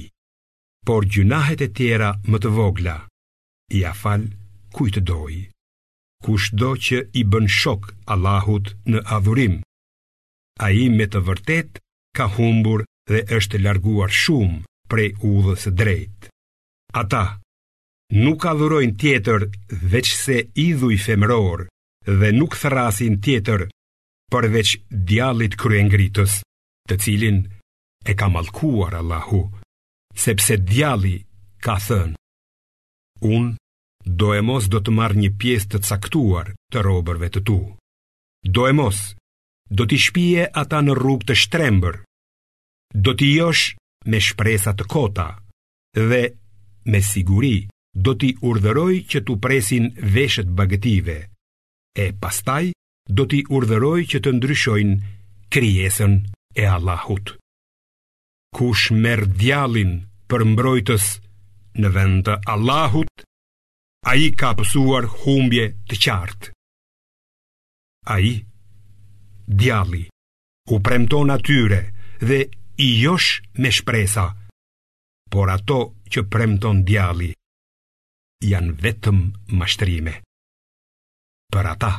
Por 0.86 1.06
gjunahet 1.12 1.62
e 1.66 1.70
tjera 1.78 2.12
më 2.30 2.38
të 2.44 2.50
vogla, 2.58 2.96
i 3.78 3.84
a 3.90 3.94
falë 4.02 4.30
kuj 4.76 4.90
të 4.96 5.02
dojë. 5.10 5.42
Kush 6.24 6.48
do 6.62 6.70
që 6.86 6.98
i 7.16 7.24
bën 7.32 7.48
shok 7.58 7.90
Allahut 8.14 8.74
në 8.92 9.00
adhurim, 9.16 9.56
a 10.60 10.68
i 10.82 10.86
me 10.98 11.06
të 11.08 11.20
vërtet 11.28 11.80
ka 12.18 12.26
humbur 12.36 12.84
dhe 13.10 13.22
është 13.38 13.62
larguar 13.66 14.12
shumë 14.22 14.58
pre 14.92 15.06
u 15.30 15.32
dhe 15.46 15.72
drejt. 15.80 16.28
A 17.00 17.06
ta, 17.12 17.24
nuk 18.24 18.44
adhurojnë 18.52 18.98
tjetër 19.02 19.48
veç 19.92 20.10
se 20.24 20.38
idhuj 20.68 20.98
femror 21.06 21.66
dhe 22.20 22.30
nuk 22.40 22.58
thrasin 22.62 23.16
tjetër 23.24 23.70
përveç 24.34 24.72
djalit 25.10 25.56
kryengritës, 25.62 26.36
të 26.88 26.98
cilin 27.04 27.40
e 28.10 28.14
ka 28.20 28.28
malkuar 28.32 28.94
Allahu, 29.02 29.42
sepse 30.26 30.58
djali 30.70 31.16
ka 31.64 31.76
thënë, 31.88 32.16
unë 33.34 33.56
do 34.20 34.32
e 34.38 34.42
mos 34.50 34.70
do 34.74 34.80
të 34.82 34.94
marrë 34.98 35.20
një 35.24 35.32
pjesë 35.42 35.70
të 35.74 35.82
caktuar 35.90 36.54
të 36.74 36.84
robërve 36.88 37.30
të 37.36 37.42
tu. 37.50 37.60
Do 38.56 38.68
e 38.70 38.74
mos 38.80 39.00
do 39.70 39.86
t'i 39.86 40.00
shpije 40.02 40.46
ata 40.62 40.80
në 40.82 40.96
rrug 40.98 41.26
të 41.28 41.36
shtrembër, 41.42 41.96
do 43.06 43.12
t'i 43.14 43.32
josh 43.36 43.66
me 44.10 44.22
shpresat 44.28 44.80
të 44.80 44.86
kota 44.96 45.28
dhe 46.10 46.22
me 46.90 47.02
siguri 47.12 47.58
do 48.06 48.16
t'i 48.18 48.32
urdhëroj 48.50 48.96
që 49.12 49.20
t'u 49.26 49.36
presin 49.44 49.90
veshët 50.16 50.50
bagëtive 50.58 51.18
e 52.00 52.06
pastaj 52.24 52.72
do 53.10 53.26
t'i 53.30 53.42
urderoj 53.58 54.04
që 54.12 54.20
të 54.22 54.32
ndryshojnë 54.38 54.96
krijesën 55.56 56.12
e 56.62 56.66
Allahut. 56.76 57.32
Kush 58.56 58.90
merë 59.06 59.26
djalin 59.42 59.94
për 60.30 60.44
mbrojtës 60.52 61.06
në 61.82 61.90
vend 61.96 62.22
të 62.28 62.36
Allahut, 62.54 63.12
a 64.10 64.12
i 64.22 64.30
ka 64.40 64.52
pësuar 64.60 65.10
humbje 65.24 65.66
të 65.90 65.98
qartë. 66.06 66.52
A 68.14 68.18
i, 68.26 68.32
djali, 69.62 70.04
u 70.74 70.78
premton 70.86 71.34
atyre 71.34 71.82
dhe 72.22 72.40
i 72.86 72.90
josh 73.04 73.42
me 73.58 73.74
shpresa, 73.76 74.28
por 75.34 75.50
ato 75.56 75.82
që 76.14 76.26
premton 76.34 76.84
djali, 76.86 77.32
janë 78.52 78.78
vetëm 78.86 79.24
mashtrime. 79.58 80.20
Për 81.54 81.66
ata, 81.74 81.92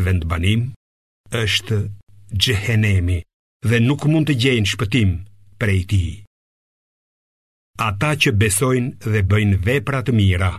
vendbanim 0.00 0.64
është 1.44 1.78
gjehenemi 2.44 3.20
dhe 3.68 3.78
nuk 3.80 4.04
mund 4.12 4.26
të 4.28 4.34
gjejnë 4.44 4.70
shpëtim 4.72 5.10
prej 5.60 5.80
ti. 5.90 6.02
Ata 7.88 8.10
që 8.24 8.34
besojnë 8.40 9.00
dhe 9.12 9.22
bëjnë 9.30 9.60
veprat 9.66 10.08
mira, 10.16 10.52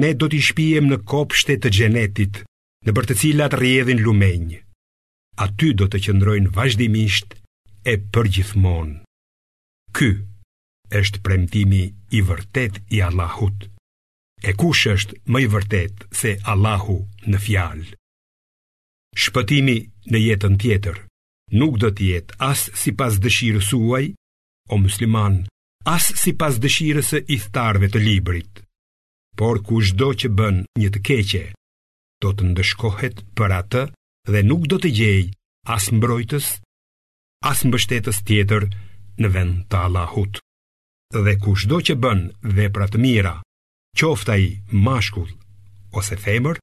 ne 0.00 0.10
do 0.18 0.28
t'i 0.28 0.40
shpijem 0.42 0.88
në 0.90 0.98
kopshte 1.12 1.56
të 1.62 1.70
gjenetit, 1.78 2.42
në 2.84 2.90
bërë 2.94 3.08
të 3.10 3.16
cilat 3.22 3.54
rjedhin 3.60 4.02
lumenjë. 4.06 4.60
Aty 5.44 5.68
do 5.78 5.86
të 5.88 5.98
qëndrojnë 6.04 6.52
vazhdimisht 6.56 7.36
e 7.84 7.94
përgjithmon. 8.12 8.92
Ky 9.96 10.10
është 11.00 11.22
premtimi 11.26 11.82
i 12.12 12.20
vërtet 12.28 12.80
i 12.96 13.02
Allahut. 13.08 13.68
E 14.48 14.52
kush 14.60 14.86
është 14.92 15.16
më 15.32 15.38
i 15.46 15.46
vërtet 15.54 16.06
se 16.20 16.36
Allahu 16.52 16.98
në 17.30 17.40
fjalë? 17.46 17.96
Shpëtimi 19.16 19.74
në 20.12 20.18
jetën 20.20 20.56
tjetër 20.60 20.98
nuk 21.60 21.76
do 21.82 21.88
të 21.96 22.06
jetë 22.10 22.36
as 22.44 22.66
sipas 22.78 23.14
dëshirës 23.24 23.68
suaj, 23.72 24.02
o 24.72 24.74
musliman, 24.82 25.38
as 25.88 26.10
sipas 26.22 26.58
dëshirës 26.64 27.08
së 27.14 27.20
ithtarëve 27.36 27.88
të 27.94 28.02
librit. 28.02 28.52
Por 29.40 29.62
kushdo 29.70 30.10
që 30.20 30.28
bën 30.38 30.58
një 30.82 30.88
të 30.94 31.02
keqe, 31.08 31.42
do 32.24 32.32
të 32.36 32.50
ndëshkohet 32.50 33.22
për 33.40 33.56
atë 33.60 33.82
dhe 34.34 34.42
nuk 34.50 34.66
do 34.72 34.78
të 34.84 34.92
gjejë 34.98 35.24
as 35.76 35.88
mbrojtës, 35.96 36.46
as 37.52 37.64
mbështetës 37.68 38.20
tjetër 38.28 38.68
në 39.22 39.30
vend 39.38 39.56
të 39.72 39.82
Allahut. 39.86 40.40
Dhe 41.24 41.38
kushdo 41.44 41.78
që 41.88 41.94
bën 42.04 42.20
vepra 42.60 42.90
të 42.92 43.00
mira, 43.06 43.34
qoftë 43.96 44.32
ai 44.36 44.46
mashkull 44.86 45.30
ose 45.96 46.18
femër, 46.26 46.58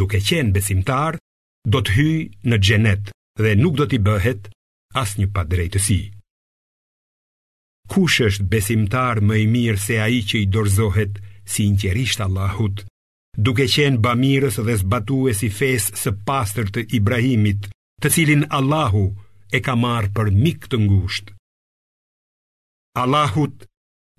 duke 0.00 0.20
qenë 0.30 0.54
besimtar, 0.56 1.18
do 1.66 1.80
të 1.82 1.94
hyjë 1.94 2.50
në 2.50 2.58
xhenet 2.62 3.10
dhe 3.40 3.54
nuk 3.58 3.76
do 3.80 3.86
t'i 3.86 3.98
bëhet 3.98 4.50
asnjë 4.98 5.30
padrejtësi. 5.34 6.00
Kush 7.88 8.18
është 8.28 8.44
besimtar 8.52 9.20
më 9.24 9.38
i 9.42 9.46
mirë 9.54 9.80
se 9.82 9.96
ai 10.04 10.20
që 10.28 10.38
i 10.42 10.46
dorëzohet 10.52 11.18
sinqerisht 11.48 12.20
Allahut, 12.20 12.82
duke 13.38 13.64
qenë 13.74 14.02
bamirës 14.04 14.58
dhe 14.66 14.74
zbatues 14.82 15.40
i 15.46 15.48
fesë 15.48 15.96
së 16.02 16.12
pastër 16.28 16.68
të 16.74 16.84
Ibrahimit, 16.98 17.70
të 18.02 18.12
cilin 18.14 18.44
Allahu 18.58 19.06
e 19.56 19.62
ka 19.64 19.74
marrë 19.74 20.12
për 20.16 20.30
mik 20.42 20.68
të 20.68 20.82
ngushtë. 20.84 21.32
Allahut 22.98 23.64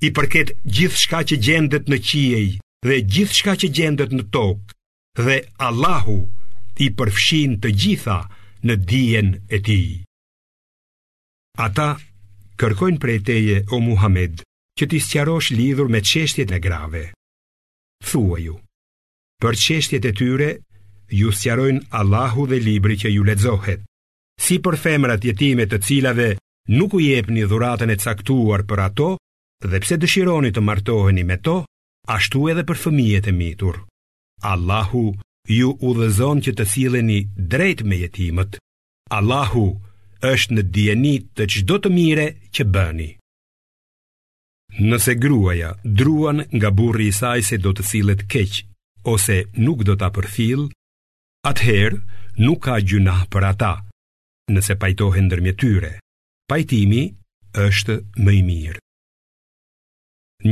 i 0.02 0.10
përket 0.16 0.56
gjithçka 0.66 1.22
që 1.30 1.38
gjendet 1.46 1.90
në 1.92 1.98
qiej 2.10 2.48
dhe 2.88 2.98
gjithçka 3.14 3.54
që 3.62 3.68
gjendet 3.78 4.14
në 4.16 4.24
tokë, 4.36 4.74
dhe 5.26 5.36
Allahu 5.70 6.18
i 6.84 6.88
përfshin 7.00 7.58
të 7.64 7.70
gjitha 7.82 8.20
në 8.68 8.76
dijen 8.92 9.34
e 9.52 9.60
ti. 9.66 9.80
Ata 11.60 11.90
kërkojnë 12.60 13.00
prej 13.04 13.18
teje, 13.28 13.58
o 13.76 13.80
Muhammed, 13.84 14.44
që 14.80 14.86
ti 14.92 15.00
sqarosh 15.04 15.52
lidhur 15.56 15.90
me 15.92 16.00
qeshtjet 16.12 16.52
e 16.56 16.60
grave. 16.64 17.02
Thua 18.04 18.40
ju, 18.40 18.56
për 19.44 19.60
qeshtjet 19.64 20.08
e 20.08 20.14
tyre, 20.22 20.50
ju 21.20 21.32
sqarojnë 21.36 21.86
Allahu 22.00 22.48
dhe 22.52 22.60
libri 22.68 22.96
që 23.02 23.12
ju 23.16 23.24
ledzohet, 23.28 23.84
si 24.40 24.60
për 24.64 24.76
femrat 24.84 25.26
jetimet 25.28 25.72
të 25.72 25.82
cilave 25.86 26.30
nuk 26.76 26.94
u 26.96 27.00
jepni 27.04 27.44
dhuratën 27.50 27.92
e 27.92 28.00
caktuar 28.00 28.64
për 28.70 28.84
ato, 28.88 29.10
dhe 29.68 29.80
pse 29.84 29.98
dëshironi 30.00 30.54
të 30.56 30.64
martoheni 30.64 31.26
me 31.28 31.40
to, 31.44 31.58
ashtu 32.16 32.48
edhe 32.54 32.64
për 32.68 32.80
fëmijet 32.86 33.28
e 33.32 33.36
mitur. 33.36 33.82
Allahu, 34.54 35.06
ju 35.50 35.72
udhëzon 35.90 36.44
që 36.46 36.52
të 36.58 36.66
silleni 36.74 37.20
drejt 37.54 37.82
me 37.90 37.98
jetimët. 38.04 38.58
Allahu 39.10 39.64
është 40.30 40.54
në 40.56 40.64
djeni 40.76 41.16
të 41.38 41.48
qdo 41.54 41.80
të 41.82 41.90
mire 41.94 42.28
që 42.54 42.66
bëni. 42.76 43.08
Nëse 44.80 45.16
gruaja 45.18 45.72
druan 45.84 46.44
nga 46.56 46.70
burri 46.70 47.08
i 47.10 47.16
saj 47.20 47.42
se 47.50 47.58
do 47.58 47.74
të 47.74 47.84
silet 47.92 48.22
keq 48.32 48.62
ose 49.10 49.38
nuk 49.66 49.82
do 49.88 49.96
të 49.98 50.06
apërfil, 50.12 50.68
atëherë 51.50 52.04
nuk 52.46 52.62
ka 52.68 52.76
gjuna 52.86 53.18
për 53.34 53.46
ata, 53.50 53.72
nëse 54.54 54.76
pajtohen 54.82 55.32
dërmjetyre, 55.32 55.94
pajtimi 56.50 57.04
është 57.68 57.96
më 58.22 58.36
i 58.38 58.42
mirë. 58.52 58.84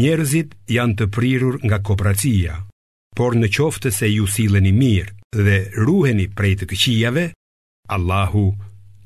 Njerëzit 0.01 0.57
janë 0.77 0.97
të 1.03 1.11
prirur 1.15 1.61
nga 1.67 1.77
kopratësia– 1.87 2.57
por 3.17 3.33
në 3.41 3.47
qoftë 3.55 3.89
se 3.95 4.07
ju 4.13 4.27
silleni 4.29 4.71
mirë 4.77 5.41
dhe 5.45 5.55
ruheni 5.83 6.27
prej 6.37 6.53
të 6.59 6.65
këqijave, 6.69 7.23
Allahu 7.95 8.45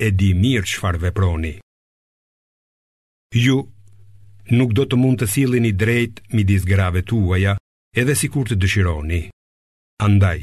e 0.05 0.09
di 0.19 0.31
mirë 0.43 0.67
çfarë 0.71 0.99
veproni. 1.05 1.53
Ju 3.43 3.57
nuk 4.57 4.71
do 4.77 4.83
të 4.87 4.99
mund 4.99 5.21
të 5.21 5.27
silleni 5.35 5.71
drejt 5.83 6.19
midis 6.35 6.65
grave 6.67 7.05
tuaja, 7.07 7.53
edhe 8.01 8.15
sikur 8.19 8.49
të 8.49 8.57
dëshironi. 8.63 9.21
Andaj, 10.07 10.39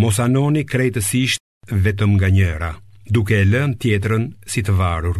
mos 0.00 0.20
anoni 0.26 0.62
krejtësisht 0.72 1.42
vetëm 1.86 2.12
nga 2.18 2.28
njëra, 2.36 2.70
duke 3.14 3.34
e 3.42 3.48
lënë 3.54 3.78
tjetrën 3.82 4.24
si 4.54 4.60
të 4.62 4.72
varur. 4.80 5.18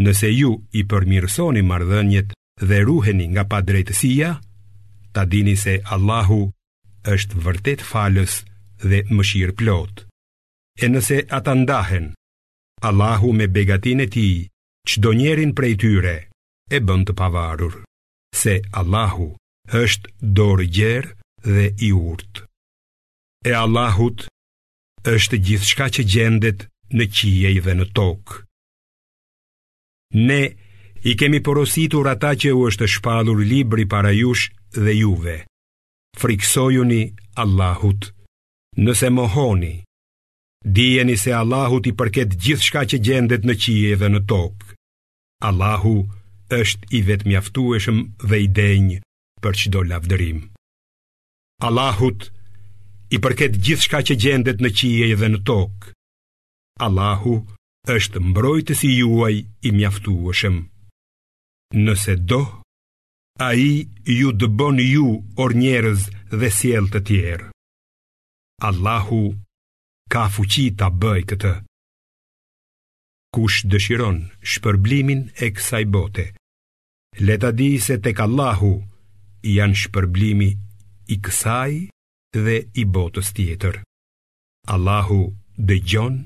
Nëse 0.00 0.30
ju 0.40 0.52
i 0.78 0.86
përmirësoni 0.90 1.62
marrëdhëniet 1.68 2.30
dhe 2.68 2.78
ruheni 2.88 3.26
nga 3.34 3.44
padrejtësia, 3.52 4.30
ta 5.12 5.22
dini 5.30 5.56
se 5.64 5.74
Allahu 5.94 6.40
është 7.10 7.38
vërtet 7.44 7.80
falës 7.82 8.34
dhe 8.82 9.02
mëshirë 9.10 9.54
plot. 9.58 10.04
E 10.82 10.88
nëse 10.88 11.18
ata 11.38 11.54
ndahen, 11.54 12.12
Allahu 12.88 13.32
me 13.32 13.46
begatin 13.48 14.00
e 14.00 14.06
ti, 14.14 14.28
qdo 14.88 15.10
njerin 15.18 15.52
prej 15.56 15.74
tyre, 15.80 16.16
e 16.74 16.78
bënd 16.86 17.06
të 17.10 17.14
pavarur, 17.18 17.74
se 18.42 18.54
Allahu 18.80 19.28
është 19.82 20.08
dorë 20.38 20.66
gjerë 20.76 21.12
dhe 21.54 21.66
i 21.86 21.90
urtë. 21.94 22.44
E 23.46 23.52
Allahut 23.62 24.26
është 25.12 25.38
gjithë 25.46 25.68
shka 25.70 25.86
që 25.98 26.02
gjendet 26.14 26.66
në 26.96 27.04
qiej 27.16 27.58
dhe 27.64 27.74
në 27.78 27.86
tokë. 27.96 28.40
Ne 30.26 30.42
i 31.02 31.14
kemi 31.20 31.40
porositur 31.46 32.06
ata 32.12 32.34
që 32.40 32.50
u 32.56 32.66
është 32.70 32.86
shpalur 32.96 33.38
libri 33.52 33.86
para 33.94 34.10
jush 34.14 34.50
dhe 34.84 34.92
juve 35.02 35.38
friksojuni 36.20 37.14
Allahut. 37.36 38.12
Nëse 38.76 39.10
mohoni, 39.10 39.82
dijeni 40.74 41.16
se 41.20 41.32
Allahut 41.34 41.84
i 41.86 41.92
përket 41.92 42.36
gjithë 42.40 42.64
shka 42.66 42.82
që 42.90 42.98
gjendet 43.06 43.42
në 43.44 43.54
qije 43.62 43.98
dhe 44.00 44.08
në 44.12 44.20
tokë. 44.30 44.72
Allahu 45.48 45.94
është 46.60 46.88
i 46.98 47.02
vetë 47.08 47.28
mjaftueshëm 47.28 47.98
dhe 48.28 48.38
i 48.44 48.46
denjë 48.58 49.00
për 49.44 49.58
qdo 49.62 49.82
lavdërim. 49.90 50.38
Allahut 51.68 52.30
i 53.12 53.20
përket 53.24 53.60
gjithë 53.64 53.84
shka 53.88 54.00
që 54.08 54.16
gjendet 54.24 54.64
në 54.64 54.70
qije 54.78 55.12
dhe 55.20 55.28
në 55.34 55.42
tokë. 55.50 55.92
Allahu 56.86 57.36
është 57.96 58.24
mbrojtës 58.30 58.86
i 58.88 58.94
juaj 59.02 59.34
i 59.68 59.76
mjaftueshëm. 59.76 60.56
Nëse 61.84 62.16
dohë, 62.30 62.61
A 63.40 63.54
i 63.54 63.88
ju 64.04 64.32
dëbon 64.36 64.76
ju 64.92 65.22
or 65.40 65.54
njerëz 65.56 66.04
dhe 66.40 66.50
siel 66.58 66.84
të 66.92 67.00
tjerë. 67.08 67.48
Allahu 68.68 69.22
ka 70.12 70.28
fuqi 70.32 70.66
ta 70.76 70.90
bëj 71.02 71.22
këtë. 71.30 71.54
Kush 73.32 73.64
dëshiron 73.72 74.18
shpërblimin 74.50 75.22
e 75.44 75.46
kësaj 75.56 75.84
bote, 75.94 76.26
leta 77.24 77.50
di 77.56 77.70
se 77.80 77.96
tek 78.04 78.20
Allahu 78.26 78.74
janë 79.56 79.80
shpërblimi 79.82 80.50
i 81.14 81.16
kësaj 81.24 81.70
dhe 82.44 82.56
i 82.80 82.84
botës 82.84 83.32
tjetër. 83.36 83.80
Allahu 84.74 85.22
dëgjon 85.68 86.20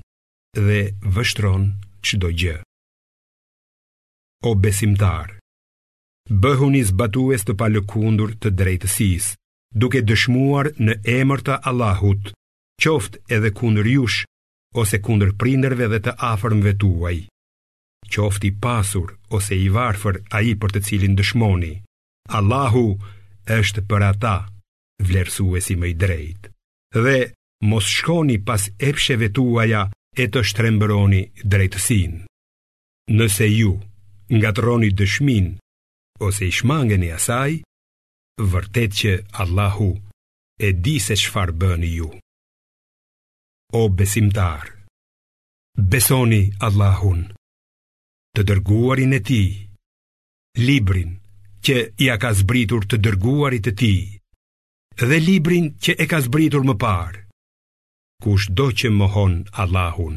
dhe 0.66 0.80
vështron 1.14 1.70
çdo 2.06 2.28
gjë. 2.38 2.56
O 4.48 4.52
besimtar, 4.62 5.35
bëhuni 6.28 6.82
zbatues 6.90 7.44
të 7.46 7.54
palëkundur 7.60 8.32
të 8.42 8.50
drejtësis, 8.58 9.34
duke 9.74 10.02
dëshmuar 10.02 10.70
në 10.80 10.98
emër 11.20 11.40
të 11.48 11.58
Allahut, 11.68 12.32
qoft 12.82 13.18
edhe 13.32 13.50
kundër 13.52 13.86
jush, 13.94 14.24
ose 14.76 14.98
kundër 15.00 15.32
prinderve 15.40 15.88
dhe 15.92 16.00
të 16.04 16.16
afërmve 16.32 16.74
tuaj. 16.80 17.16
Qoft 18.12 18.44
i 18.44 18.50
pasur, 18.62 19.14
ose 19.30 19.54
i 19.56 19.68
varfër, 19.72 20.20
a 20.34 20.42
i 20.42 20.54
për 20.60 20.70
të 20.74 20.80
cilin 20.86 21.14
dëshmoni, 21.18 21.72
Allahu 22.36 22.86
është 23.58 23.86
për 23.86 24.02
ata, 24.12 24.36
vlerësuesi 25.02 25.74
më 25.78 25.86
i 25.86 25.94
drejt. 25.94 26.48
Dhe 26.94 27.32
mos 27.70 27.84
shkoni 27.86 28.40
pas 28.46 28.62
epsheve 28.82 29.30
tuaja 29.34 29.86
e 30.16 30.24
të 30.26 30.42
shtrembëroni 30.48 31.22
drejtësin. 31.44 32.22
Nëse 33.10 33.46
ju 33.52 33.72
ngatroni 34.34 34.90
dëshmin, 34.98 35.54
ose 36.18 36.44
i 36.44 36.52
e 37.04 37.12
asaj, 37.12 37.60
vërtet 38.40 38.90
që 39.00 39.12
Allahu 39.42 39.90
e 40.60 40.68
di 40.84 40.96
se 41.06 41.14
çfarë 41.16 41.54
bëni 41.60 41.90
ju. 41.96 42.08
O 43.72 43.82
besimtar, 43.98 44.64
besoni 45.92 46.42
Allahun, 46.66 47.20
të 48.34 48.40
dërguarin 48.48 49.16
e 49.18 49.20
tij, 49.28 49.52
librin 50.66 51.10
që 51.64 51.74
ia 52.04 52.14
ka 52.22 52.30
zbritur 52.40 52.82
të 52.88 52.96
dërguarit 53.04 53.66
e 53.72 53.74
tij 53.80 54.00
dhe 55.08 55.18
librin 55.28 55.66
që 55.82 55.92
e 56.02 56.06
ka 56.10 56.18
zbritur 56.26 56.62
më 56.68 56.74
parë. 56.84 57.20
Kush 58.22 58.46
do 58.58 58.66
që 58.78 58.88
mohon 59.00 59.34
Allahun, 59.62 60.16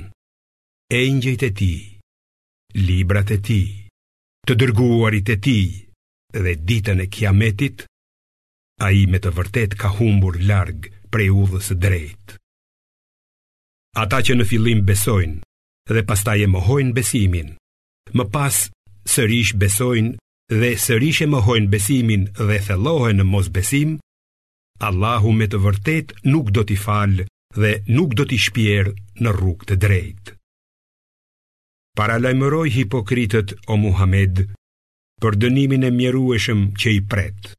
e 0.87 1.01
njëjt 1.17 1.41
e 1.49 1.51
ti, 1.59 1.73
librat 2.85 3.29
e 3.35 3.39
ti, 3.47 3.61
të 4.47 4.51
dërguarit 4.59 5.27
e 5.35 5.35
ti, 5.45 5.59
dhe 6.37 6.53
ditën 6.69 6.99
e 6.99 7.07
kiametit, 7.13 7.77
a 8.79 8.87
i 8.99 9.03
me 9.11 9.19
të 9.23 9.31
vërtet 9.37 9.73
ka 9.81 9.89
humbur 9.97 10.37
largë 10.49 10.93
prej 11.13 11.29
udhës 11.43 11.69
drejt. 11.83 12.35
Ata 14.03 14.19
që 14.25 14.37
në 14.39 14.45
fillim 14.49 14.81
besojnë 14.87 15.41
dhe 15.93 16.03
pasta 16.09 16.35
e 16.37 16.45
mohojnë 16.53 16.93
besimin, 16.93 17.49
më 18.13 18.23
pas 18.33 18.57
sërish 19.09 19.55
besojnë 19.61 20.15
dhe 20.61 20.71
sërish 20.85 21.23
e 21.25 21.27
mohojnë 21.33 21.71
besimin 21.73 22.27
dhe 22.37 22.59
thelohen 22.67 23.17
në 23.21 23.25
mos 23.33 23.49
besim, 23.57 23.97
Allahu 24.79 25.33
me 25.35 25.47
të 25.51 25.59
vërtet 25.59 26.13
nuk 26.31 26.53
do 26.55 26.61
t'i 26.63 26.77
falë 26.79 27.25
dhe 27.59 27.71
nuk 27.97 28.13
do 28.15 28.23
t'i 28.29 28.37
shpjerë 28.39 28.93
në 29.25 29.33
rrug 29.35 29.65
të 29.67 29.75
drejtë. 29.81 30.35
Paralajmëroj 31.99 32.65
hipokritët 32.77 33.57
o 33.67 33.75
Muhammed, 33.77 34.45
për 35.21 35.35
dënimin 35.43 35.83
e 35.87 35.91
mjerueshëm 35.93 36.61
që 36.81 36.93
i 36.97 37.01
pret. 37.13 37.49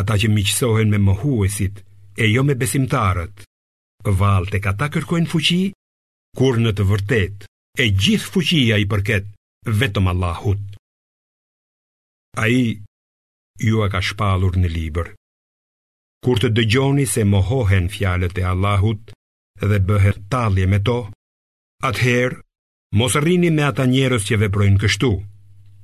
Ata 0.00 0.16
që 0.22 0.30
miqësohen 0.34 0.90
me 0.92 1.00
mohuesit 1.08 1.82
e 2.24 2.28
jo 2.32 2.44
me 2.46 2.54
besimtarët, 2.60 3.42
valë 4.18 4.60
ka 4.64 4.72
ta 4.80 4.88
kërkojnë 4.94 5.30
fuqi, 5.32 5.60
kur 6.38 6.58
në 6.62 6.72
të 6.78 6.84
vërtet 6.90 7.46
e 7.78 7.84
gjithë 8.02 8.30
fuqia 8.34 8.78
i 8.78 8.86
përket 8.92 9.26
vetëm 9.80 10.10
Allahut. 10.14 10.60
A 12.38 12.46
i 12.52 12.62
ju 13.66 13.82
a 13.84 13.88
ka 13.90 14.00
shpalur 14.08 14.56
në 14.60 14.70
liber. 14.70 15.08
Kur 16.24 16.38
të 16.42 16.52
dëgjoni 16.56 17.04
se 17.06 17.22
mohohen 17.24 17.88
fjalët 17.94 18.38
e 18.42 18.44
Allahut 18.52 19.10
dhe 19.70 19.78
bëhet 19.88 20.22
talje 20.32 20.66
me 20.70 20.78
to, 20.88 20.98
atëherë 21.90 22.40
mos 23.00 23.14
rrini 23.22 23.50
me 23.54 23.66
ata 23.70 23.86
njerëz 23.86 24.26
që 24.28 24.40
veprojnë 24.44 24.80
kështu 24.84 25.12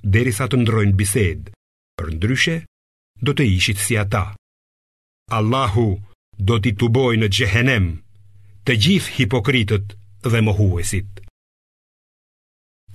deri 0.04 0.32
sa 0.36 0.44
të 0.46 0.60
ndrojnë 0.60 0.94
bised, 1.00 1.48
për 1.96 2.08
ndryshe, 2.20 2.54
do 3.24 3.32
të 3.32 3.44
ishit 3.56 3.80
si 3.80 3.96
ata. 3.96 4.36
Allahu 5.32 5.88
do 6.36 6.58
t'i 6.60 6.74
tuboj 6.76 7.14
në 7.22 7.28
gjehenem, 7.32 7.86
të 8.68 8.76
gjithë 8.86 9.14
hipokritët 9.18 9.94
dhe 10.28 10.40
mohuesit. 10.44 11.22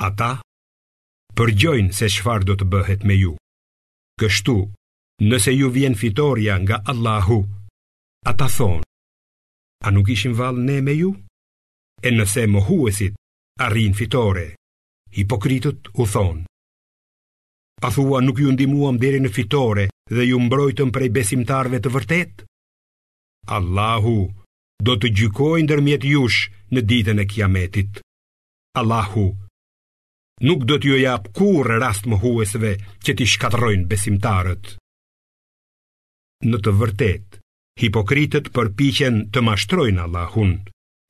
Ata 0.09 0.35
përgjojnë 1.39 1.95
se 1.97 2.09
shfar 2.11 2.45
do 2.47 2.55
të 2.59 2.67
bëhet 2.73 3.03
me 3.07 3.15
ju. 3.19 3.33
Kështu, 4.19 4.57
nëse 5.23 5.53
ju 5.57 5.69
vjen 5.71 5.95
fitorja 5.95 6.57
nga 6.63 6.81
Allahu, 6.91 7.39
ata 8.27 8.47
thonë, 8.51 8.85
a 9.87 9.87
nuk 9.95 10.11
ishim 10.11 10.35
valë 10.35 10.59
ne 10.69 10.77
me 10.83 10.97
ju? 10.99 11.13
E 12.03 12.11
nëse 12.11 12.43
mohuesit 12.51 13.15
arrin 13.63 13.95
fitore, 13.95 14.51
hipokritët 15.15 15.93
u 15.95 16.03
thonë, 16.07 16.48
A 17.85 17.87
thua 17.91 18.19
nuk 18.21 18.39
ju 18.43 18.51
ndimuam 18.51 18.99
deri 18.99 19.19
në 19.23 19.31
fitore 19.31 19.85
dhe 20.11 20.25
ju 20.29 20.35
mbrojtëm 20.41 20.89
prej 20.95 21.09
besimtarve 21.15 21.79
të 21.79 21.93
vërtet? 21.95 22.33
Allahu 23.55 24.17
do 24.83 24.95
të 24.99 25.11
gjykojë 25.19 25.63
ndërmjet 25.67 26.03
jush 26.09 26.41
në 26.75 26.81
ditën 26.89 27.21
e 27.23 27.25
Kiametit. 27.31 28.01
Allahu 28.81 29.23
nuk 30.47 30.63
do 30.67 30.77
t'ju 30.79 30.99
jap 30.99 31.29
kur 31.35 31.67
rast 31.83 32.07
mohuesve 32.11 32.75
që 33.03 33.15
t'i 33.15 33.27
shkatërrojnë 33.37 33.87
besimtarët. 33.91 34.73
Në 36.51 36.57
të 36.63 36.71
vërtetë, 36.83 37.39
hipokritët 37.81 38.51
përpiqen 38.55 39.25
të 39.35 39.43
mashtrojnë 39.47 40.03
Allahun, 40.05 40.53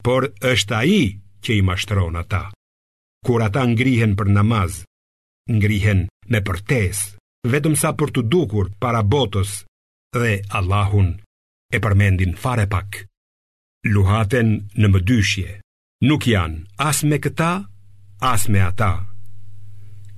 por 0.06 0.30
është 0.54 0.76
ai 0.84 1.02
që 1.46 1.58
i 1.62 1.66
mashtron 1.70 2.18
ata. 2.22 2.46
Kur 3.26 3.42
ata 3.48 3.66
ngrihen 3.74 4.16
për 4.18 4.32
namaz, 4.38 4.82
ngrihen 5.50 6.06
me 6.30 6.40
përtes, 6.48 7.00
vetëm 7.50 7.76
sa 7.82 7.92
për 7.98 8.14
të 8.16 8.22
dukur 8.34 8.70
para 8.84 9.02
botës 9.14 9.56
dhe 10.14 10.36
Allahun 10.58 11.10
e 11.76 11.82
përmendin 11.82 12.38
fare 12.44 12.68
pak. 12.72 13.04
Luhaten 13.90 14.50
në 14.80 14.88
më 14.94 15.00
dyshje, 15.10 15.52
nuk 16.08 16.28
janë 16.30 16.62
as 16.88 17.02
me 17.10 17.18
këta, 17.24 17.52
as 18.32 18.46
me 18.52 18.62
ata. 18.70 18.92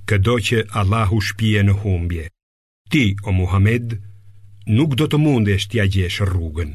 Këdo 0.10 0.34
që 0.48 0.58
Allahu 0.82 1.18
shpije 1.30 1.62
në 1.66 1.74
humbje, 1.84 2.26
ti 2.92 3.04
o 3.24 3.30
Muhammed, 3.32 3.88
nuk 4.76 4.98
do 5.00 5.06
të 5.08 5.18
mundesh 5.22 5.68
t'ja 5.70 5.86
gjesh 5.94 6.26
rrugën. 6.28 6.74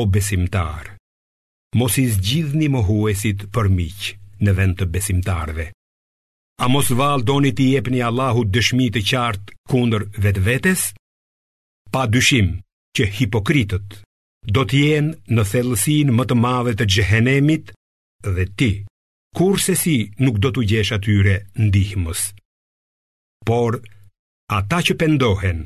O 0.00 0.06
besimtar, 0.14 0.94
mos 1.74 1.98
i 1.98 2.06
zgjidhni 2.14 2.70
mohuesit 2.70 3.48
për 3.54 3.66
miq 3.76 4.14
në 4.44 4.50
vend 4.60 4.78
të 4.78 4.86
besimtarve. 4.94 5.66
A 6.60 6.68
mos 6.68 6.88
val 6.90 7.20
doni 7.24 7.52
ti 7.56 7.70
jepni 7.74 8.02
Allahu 8.04 8.44
dëshmi 8.54 8.90
të 8.92 9.00
qartë 9.08 9.54
kundër 9.70 10.02
vetë 10.24 10.42
vetës? 10.48 10.82
Pa 11.94 12.02
dyshim 12.12 12.50
që 12.96 13.06
hipokritët 13.16 13.96
do 14.56 14.64
t'jenë 14.68 15.14
në 15.36 15.44
thellësin 15.52 16.12
më 16.18 16.26
të 16.28 16.36
madhe 16.42 16.74
të 16.76 16.84
gjëhenemit 16.94 17.72
dhe 18.36 18.44
ti, 18.60 18.68
kur 19.36 19.56
se 19.66 19.74
si 19.84 19.94
nuk 20.24 20.36
do 20.44 20.52
t'u 20.52 20.66
gjesh 20.70 20.92
atyre 20.98 21.38
ndihmës. 21.64 22.22
Por, 23.48 23.80
ata 24.60 24.78
që 24.86 24.98
pendohen, 25.00 25.60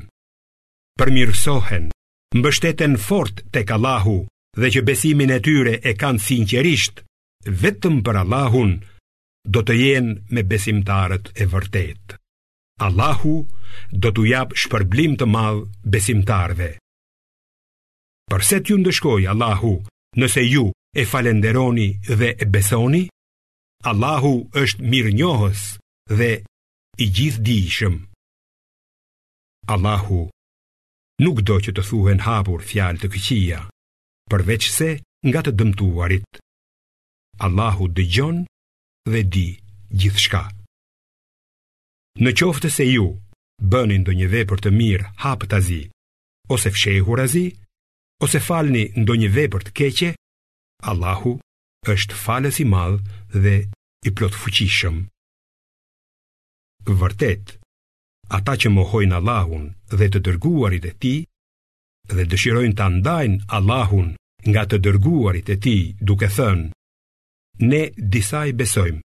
përmirësohen, 0.99 1.91
mbështeten 2.39 2.95
fort 3.07 3.43
të 3.51 3.65
kalahu 3.73 4.17
dhe 4.61 4.71
që 4.73 4.85
besimin 4.87 5.35
e 5.37 5.43
tyre 5.47 5.75
e 5.75 5.91
kanë 6.03 6.23
sinqerisht, 6.27 7.03
vetëm 7.63 7.99
për 8.07 8.23
Allahun, 8.23 8.73
do 9.45 9.61
të 9.65 9.75
jenë 9.79 10.15
me 10.35 10.43
besimtarët 10.51 11.29
e 11.41 11.45
vërtet. 11.51 12.15
Allahu 12.85 13.35
do 13.91 14.11
t'u 14.15 14.25
jap 14.27 14.55
shpërblim 14.61 15.15
të 15.21 15.27
madh 15.33 15.61
besimtarve. 15.95 16.71
Përse 18.31 18.59
t'ju 18.65 18.79
ndëshkoj 18.81 19.29
Allahu 19.31 19.73
nëse 20.19 20.41
ju 20.49 20.65
e 21.01 21.05
falenderoni 21.11 21.87
dhe 22.19 22.33
e 22.43 22.45
besoni? 22.55 23.03
Allahu 23.91 24.33
është 24.63 24.85
mirë 24.91 25.13
njohës 25.21 25.61
dhe 26.17 26.31
i 27.03 27.05
gjithë 27.15 27.43
dishëm. 27.47 27.95
Allahu 29.75 30.21
nuk 31.23 31.37
do 31.47 31.59
që 31.63 31.71
të 31.75 31.83
thuhen 31.89 32.25
hapur 32.27 32.65
fjalë 32.71 32.99
të 33.03 33.07
këqija, 33.13 33.61
përveç 34.31 34.69
se 34.77 34.89
nga 35.29 35.41
të 35.45 35.51
dëmtuarit. 35.59 36.29
Allahu 37.45 37.87
dëgjon 37.97 38.43
dhe 39.11 39.21
di 39.35 39.49
gjithë 40.01 40.21
shka. 40.25 40.43
Në 42.23 42.31
qoftë 42.39 42.69
se 42.75 42.83
ju 42.93 43.05
bënin 43.71 44.01
do 44.05 44.11
një 44.19 44.27
vepër 44.35 44.59
të 44.65 44.69
mirë 44.79 45.09
hapë 45.23 45.47
të 45.51 45.59
zi, 45.67 45.81
ose 46.53 46.71
fshehu 46.75 47.13
razi, 47.19 47.45
ose 48.25 48.39
falni 48.47 48.83
ndo 49.01 49.13
një 49.21 49.29
vepër 49.37 49.61
të 49.65 49.71
keqe, 49.79 50.09
Allahu 50.89 51.31
është 51.93 52.15
falës 52.25 52.57
i 52.63 52.65
madhë 52.67 53.43
dhe 53.43 53.55
i 54.07 54.11
plot 54.15 54.33
fuqishëm. 54.41 54.97
Vërtet, 56.99 57.45
ata 58.37 58.53
që 58.61 58.67
mohojnë 58.77 59.15
Allahun 59.19 59.65
dhe 59.97 60.05
të 60.11 60.19
dërguarit 60.25 60.85
e 60.89 60.93
ti, 61.01 61.15
dhe 62.15 62.23
dëshirojnë 62.31 62.75
të 62.77 62.83
andajnë 62.89 63.37
Allahun 63.57 64.07
nga 64.49 64.63
të 64.69 64.77
dërguarit 64.85 65.47
e 65.53 65.57
ti 65.63 65.75
duke 66.09 66.27
thënë, 66.37 66.65
ne 67.59 67.89
disa 67.97 68.43
i 68.47 68.53
besojmë 68.57 69.01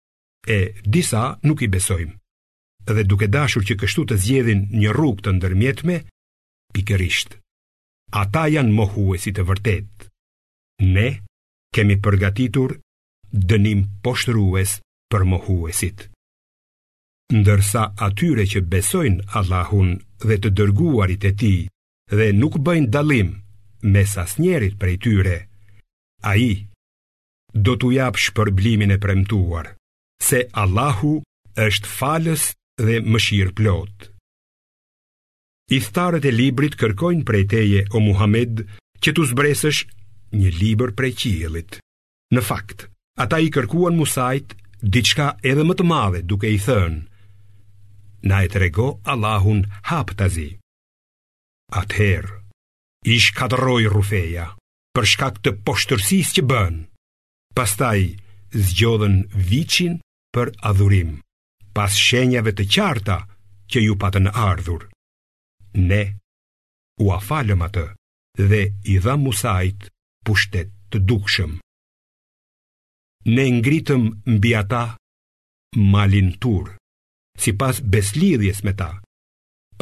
e 0.48 0.58
disa 0.84 1.36
nuk 1.44 1.62
i 1.62 1.68
besojmë. 1.68 2.14
Dhe 2.88 3.04
duke 3.04 3.28
dashur 3.28 3.66
që 3.68 3.74
kështu 3.82 4.04
të 4.08 4.16
zgjedhin 4.22 4.60
një 4.72 4.94
rrugë 4.96 5.24
të 5.26 5.34
ndërmjetme, 5.36 5.96
pikërisht 6.72 7.36
ata 8.16 8.46
janë 8.48 8.72
mohuesit 8.72 9.38
e 9.38 9.44
vërtet. 9.44 10.06
Ne 10.88 11.10
kemi 11.76 11.98
përgatitur 12.00 12.78
dënim 13.28 13.84
poshtrues 14.04 14.78
për 15.12 15.26
mohuesit. 15.28 16.06
Ndërsa 17.28 17.82
atyre 18.04 18.46
që 18.48 18.64
besojnë 18.72 19.26
Allahun 19.36 19.98
dhe 20.24 20.36
të 20.40 20.54
dërguarit 20.56 21.28
e 21.28 21.34
ti 21.36 21.52
dhe 22.08 22.30
nuk 22.32 22.56
bëjnë 22.64 22.88
dalim 22.88 23.34
mes 23.84 24.14
asnjerit 24.18 24.78
prej 24.80 24.96
tyre, 25.04 25.36
a 26.26 26.32
i 26.40 26.67
do 27.54 27.76
t'u 27.78 27.90
jap 27.92 28.16
shpërblimin 28.16 28.92
e 28.94 28.98
premtuar, 29.00 29.72
se 30.22 30.46
Allahu 30.52 31.18
është 31.56 31.88
falës 31.96 32.52
dhe 32.78 33.00
mëshirë 33.02 33.54
plot. 33.58 34.08
Ithtarët 35.78 36.24
e 36.24 36.32
librit 36.32 36.74
kërkojnë 36.80 37.24
prej 37.28 37.44
teje 37.50 37.80
o 37.96 38.00
Muhammed 38.00 38.62
që 39.04 39.12
t'u 39.12 39.24
zbresësh 39.32 39.82
një 40.38 40.50
libër 40.60 40.92
prej 40.96 41.12
qilit 41.22 41.78
Në 42.36 42.40
fakt, 42.44 42.82
ata 43.24 43.38
i 43.40 43.46
kërkuan 43.52 43.94
Musajt 43.96 44.50
diçka 44.84 45.30
edhe 45.48 45.64
më 45.64 45.74
të 45.78 45.84
madhe 45.88 46.20
duke 46.28 46.48
i 46.52 46.58
thënë, 46.60 46.98
na 48.28 48.42
e 48.44 48.48
të 48.52 48.58
rego 48.66 48.88
Allahun 49.08 49.62
hap 49.88 50.12
të 50.18 50.26
zi. 50.34 50.48
Atëherë, 51.72 52.36
ish 53.08 53.30
katëroj 53.38 53.86
rufeja 53.94 54.50
për 54.92 55.04
shkak 55.14 55.40
të 55.40 55.56
poshtërsis 55.64 56.34
që 56.36 56.44
bënë, 56.52 56.80
Pastaj 57.58 58.06
zgjodhen 58.70 59.16
viçin 59.50 59.96
për 60.34 60.52
adhurim, 60.70 61.16
pas 61.74 61.90
shenjave 61.98 62.52
të 62.54 62.66
qarta 62.70 63.16
që 63.70 63.80
ju 63.82 63.96
patën 64.04 64.28
ardhur. 64.30 64.84
Ne 65.74 66.02
u 67.02 67.10
afalëm 67.16 67.64
atë 67.66 67.82
dhe 68.50 68.60
i 68.94 68.98
dha 69.02 69.16
Musait 69.18 69.88
pushtet 70.26 70.70
të 70.94 71.02
dukshëm. 71.10 71.56
Ne 73.34 73.48
ngritëm 73.58 74.06
mbi 74.36 74.54
ata 74.60 74.84
malin 75.90 76.30
tur, 76.42 76.70
si 77.42 77.56
pas 77.58 77.82
beslidhjes 77.94 78.62
me 78.64 78.76
ta. 78.78 78.92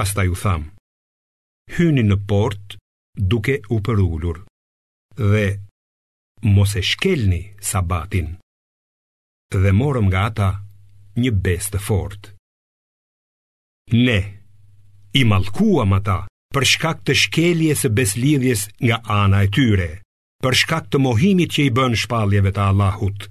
Pastaj 0.01 0.31
u 0.33 0.39
thamë, 0.47 0.72
hyni 1.77 2.09
në 2.09 2.22
port 2.29 2.81
duke 3.20 3.61
u 3.77 3.85
përullur 3.87 4.41
dhe 5.20 5.45
mos 6.55 6.75
e 6.79 6.83
shkelni 6.91 7.41
sabatin 7.71 8.29
dhe 9.63 9.71
morëm 9.81 10.07
nga 10.09 10.21
ata 10.31 10.49
një 11.23 11.31
bestë 11.45 11.73
të 11.75 11.79
fort. 11.87 12.23
Ne, 14.05 14.19
i 15.17 15.23
malkuam 15.33 15.97
ata 15.99 16.19
për 16.55 16.65
shkak 16.73 16.99
të 17.07 17.15
shkeljes 17.23 17.83
e 17.87 17.91
beslidhjes 17.99 18.61
nga 18.87 18.99
ana 19.23 19.43
e 19.47 19.51
tyre, 19.57 19.91
për 20.45 20.55
shkak 20.61 20.85
të 20.91 21.01
mohimit 21.07 21.51
që 21.55 21.63
i 21.69 21.73
bën 21.77 21.97
shpaljeve 22.03 22.53
të 22.55 22.63
Allahut, 22.69 23.27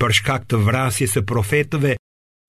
për 0.00 0.12
shkak 0.18 0.48
të 0.50 0.60
vrasjes 0.66 1.14
e 1.20 1.24
profetëve 1.30 1.94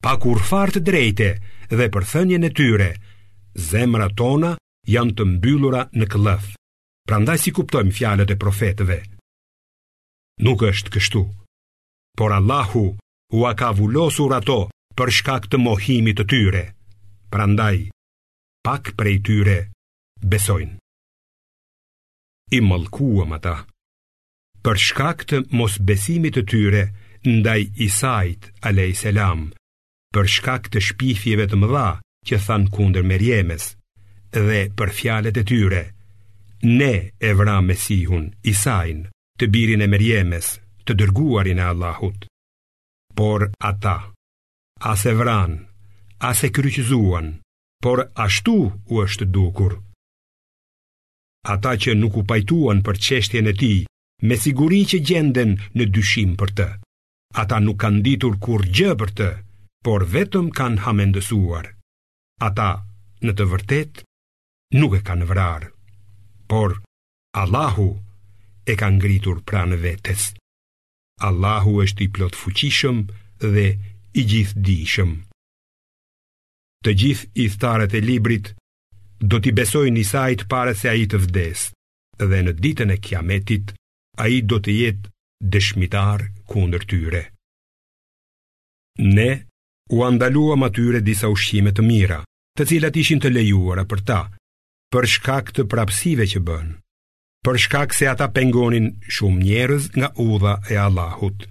pa 0.03 0.13
kur 0.23 0.41
fartë 0.49 0.81
drejte 0.89 1.29
dhe 1.77 1.87
për 1.93 2.09
thënjën 2.11 2.49
e 2.49 2.53
tyre, 2.61 2.89
zemra 3.71 4.09
tona 4.19 4.55
janë 4.95 5.15
të 5.17 5.29
mbyllura 5.35 5.85
në 5.95 6.09
këllëf. 6.11 6.51
Prandaj 7.09 7.37
si 7.45 7.55
kuptojmë 7.57 7.93
fjalët 7.99 8.33
e 8.35 8.39
profetëve, 8.43 8.99
nuk 10.39 10.63
është 10.63 10.91
kështu. 10.95 11.23
Por 12.17 12.33
Allahu 12.35 12.83
u 13.37 13.45
a 13.47 13.51
ka 13.59 13.69
vullosur 13.77 14.31
ato 14.37 14.59
për 14.97 15.09
shkak 15.17 15.47
të 15.51 15.59
mohimit 15.63 16.19
të 16.19 16.25
tyre, 16.31 16.63
pra 17.31 17.45
ndaj, 17.47 17.77
pak 18.65 18.93
prej 18.99 19.17
tyre, 19.27 19.59
besojnë. 20.31 20.75
I 22.51 22.59
malkua 22.65 23.27
ata, 23.37 23.57
për 24.65 24.75
shkak 24.87 25.27
të 25.29 25.37
mos 25.59 25.77
besimit 25.89 26.35
të 26.35 26.43
tyre, 26.51 26.83
ndaj 27.29 27.61
Isait, 27.87 28.49
a.s. 28.69 29.03
për 30.13 30.25
shkak 30.35 30.71
të 30.73 30.79
shpifjeve 30.87 31.45
të 31.51 31.55
mëdha, 31.61 31.89
që 32.27 32.35
thanë 32.45 32.71
kunder 32.75 33.05
merjemes, 33.11 33.69
dhe 34.47 34.61
për 34.77 34.89
fjalet 34.99 35.37
e 35.37 35.43
tyre, 35.49 35.83
ne 36.79 36.93
evra 37.31 37.59
mesihun, 37.69 38.25
Isajnë, 38.51 39.07
të 39.39 39.47
birin 39.55 39.83
e 39.83 39.87
mërjemes, 39.87 40.47
të 40.85 40.95
dërguarin 40.99 41.59
e 41.63 41.67
Allahut. 41.71 42.25
Por 43.15 43.47
ata, 43.71 44.11
as 44.91 45.05
e 45.07 45.13
vran, 45.19 45.53
as 46.29 46.43
e 46.43 46.49
kryqizuan, 46.55 47.29
por 47.83 48.03
ashtu 48.25 48.55
u 48.91 48.99
është 49.05 49.29
dukur. 49.35 49.77
Ata 51.53 51.73
që 51.81 51.95
nuk 51.95 52.19
u 52.19 52.25
pajtuan 52.27 52.83
për 52.83 52.99
qeshtjen 53.05 53.47
e 53.51 53.53
ti, 53.61 53.73
me 54.27 54.35
siguri 54.35 54.81
që 54.91 54.99
gjenden 55.09 55.55
në 55.75 55.87
dyshim 55.95 56.35
për 56.39 56.49
të. 56.59 56.67
Ata 57.43 57.61
nuk 57.63 57.79
kanë 57.79 58.03
ditur 58.07 58.35
kur 58.43 58.65
gjë 58.75 58.91
për 58.99 59.13
të, 59.19 59.29
por 59.85 60.03
vetëm 60.15 60.51
kanë 60.59 60.83
hamendësuar. 60.83 61.71
Ata, 62.47 62.71
në 63.23 63.31
të 63.37 63.47
vërtet, 63.55 64.03
nuk 64.79 64.99
e 64.99 65.01
kanë 65.07 65.27
vrarë. 65.31 65.71
Por, 66.51 66.75
Allahu, 67.43 67.87
e 68.71 68.75
ka 68.79 68.89
ngritur 68.93 69.39
pranë 69.49 69.77
vetes. 69.83 70.29
Allahu 71.27 71.71
është 71.83 72.03
i 72.05 72.07
plot 72.15 72.35
fuqishëm 72.41 72.99
dhe 73.53 73.65
i 74.19 74.23
gjithë 74.31 74.61
dishëm. 74.67 75.11
Të 76.85 76.91
gjithë 77.01 77.29
i 77.43 77.47
thtarët 77.55 77.95
e 77.99 78.01
librit 78.09 78.51
do 79.31 79.41
t'i 79.43 79.51
besojnë 79.57 79.97
një 79.97 80.05
sajt 80.13 80.41
pare 80.53 80.75
se 80.81 80.87
a 80.91 80.95
i 81.01 81.07
të 81.11 81.17
vdes, 81.25 81.61
dhe 82.23 82.39
në 82.45 82.53
ditën 82.63 82.93
e 82.95 82.99
kiametit 83.07 83.73
a 84.23 84.29
i 84.31 84.39
do 84.49 84.61
të 84.61 84.77
jetë 84.81 85.11
dëshmitar 85.55 86.23
kundër 86.51 86.85
tyre. 86.91 87.23
Ne 89.15 89.31
u 89.97 90.05
andaluam 90.07 90.63
atyre 90.69 91.01
disa 91.09 91.27
ushqime 91.33 91.73
të 91.73 91.83
mira, 91.89 92.21
të 92.57 92.67
cilat 92.69 92.95
ishin 93.01 93.19
të 93.23 93.31
lejuara 93.33 93.83
për 93.91 93.99
ta, 94.09 94.21
për 94.93 95.05
shkak 95.17 95.55
të 95.55 95.67
prapësive 95.71 96.27
që 96.33 96.41
bënë 96.49 96.75
për 97.45 97.57
shkak 97.63 97.93
se 97.95 98.07
ata 98.11 98.25
pengonin 98.35 98.87
shumë 99.15 99.41
njerëz 99.43 99.85
nga 99.97 100.09
udha 100.23 100.55
e 100.69 100.75
Allahut, 100.85 101.45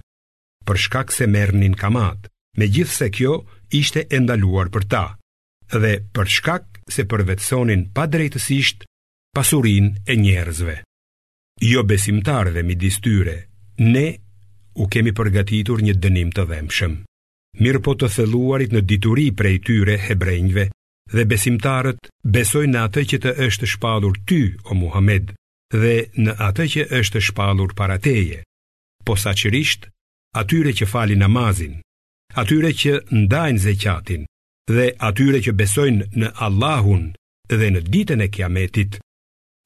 për 0.65 0.77
shkak 0.85 1.11
se 1.13 1.27
merrnin 1.27 1.73
kamat. 1.75 2.27
Megjithse 2.57 3.09
kjo 3.15 3.35
ishte 3.77 4.03
e 4.11 4.17
ndaluar 4.19 4.69
për 4.73 4.83
ta, 4.91 5.03
dhe 5.71 5.91
për 6.15 6.29
shkak 6.35 6.65
se 6.93 7.05
përvetsonin 7.09 7.85
pa 7.95 8.05
drejtësisht 8.11 8.83
pasurin 9.35 9.87
e 10.11 10.15
njerëzve. 10.17 10.75
Jo 11.61 11.83
besimtarve 11.85 12.63
mi 12.65 12.75
distyre, 12.81 13.35
ne 13.79 14.05
u 14.81 14.89
kemi 14.91 15.13
përgatitur 15.17 15.81
një 15.85 15.95
dënim 16.03 16.33
të 16.35 16.45
dhemshëm. 16.49 16.99
Mirë 17.63 17.81
po 17.85 17.95
të 17.99 18.09
theluarit 18.17 18.75
në 18.75 18.81
dituri 18.91 19.29
prej 19.39 19.61
tyre 19.67 19.97
hebrejnjve 20.09 20.67
dhe 21.13 21.27
besimtarët 21.31 22.11
besojnë 22.35 22.73
në 22.75 22.83
atë 22.87 23.05
që 23.13 23.21
të 23.23 23.37
është 23.47 23.71
shpadur 23.77 24.19
ty 24.29 24.41
o 24.65 24.73
Muhammed, 24.83 25.35
dhe 25.75 25.97
në 26.17 26.33
atë 26.41 26.65
që 26.73 26.83
është 27.01 27.21
shpalur 27.29 27.75
para 27.77 27.99
teje, 28.01 28.41
po 29.05 29.13
qërisht, 29.15 29.87
atyre 30.35 30.71
që 30.73 30.85
fali 30.89 31.15
namazin, 31.15 31.77
atyre 32.35 32.71
që 32.73 32.91
ndajnë 33.13 33.59
zekatin 33.59 34.25
dhe 34.69 34.93
atyre 34.99 35.41
që 35.41 35.51
besojnë 35.53 36.05
në 36.17 36.29
Allahun 36.45 37.13
dhe 37.49 37.69
në 37.73 37.81
ditën 37.89 38.21
e 38.21 38.27
kiametit, 38.29 38.99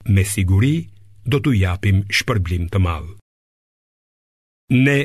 me 0.07 0.23
siguri 0.23 0.87
do 1.25 1.39
t'u 1.39 1.51
japim 1.53 2.03
shpërblim 2.09 2.67
të 2.71 2.79
madh. 2.79 3.09
Ne 4.71 4.99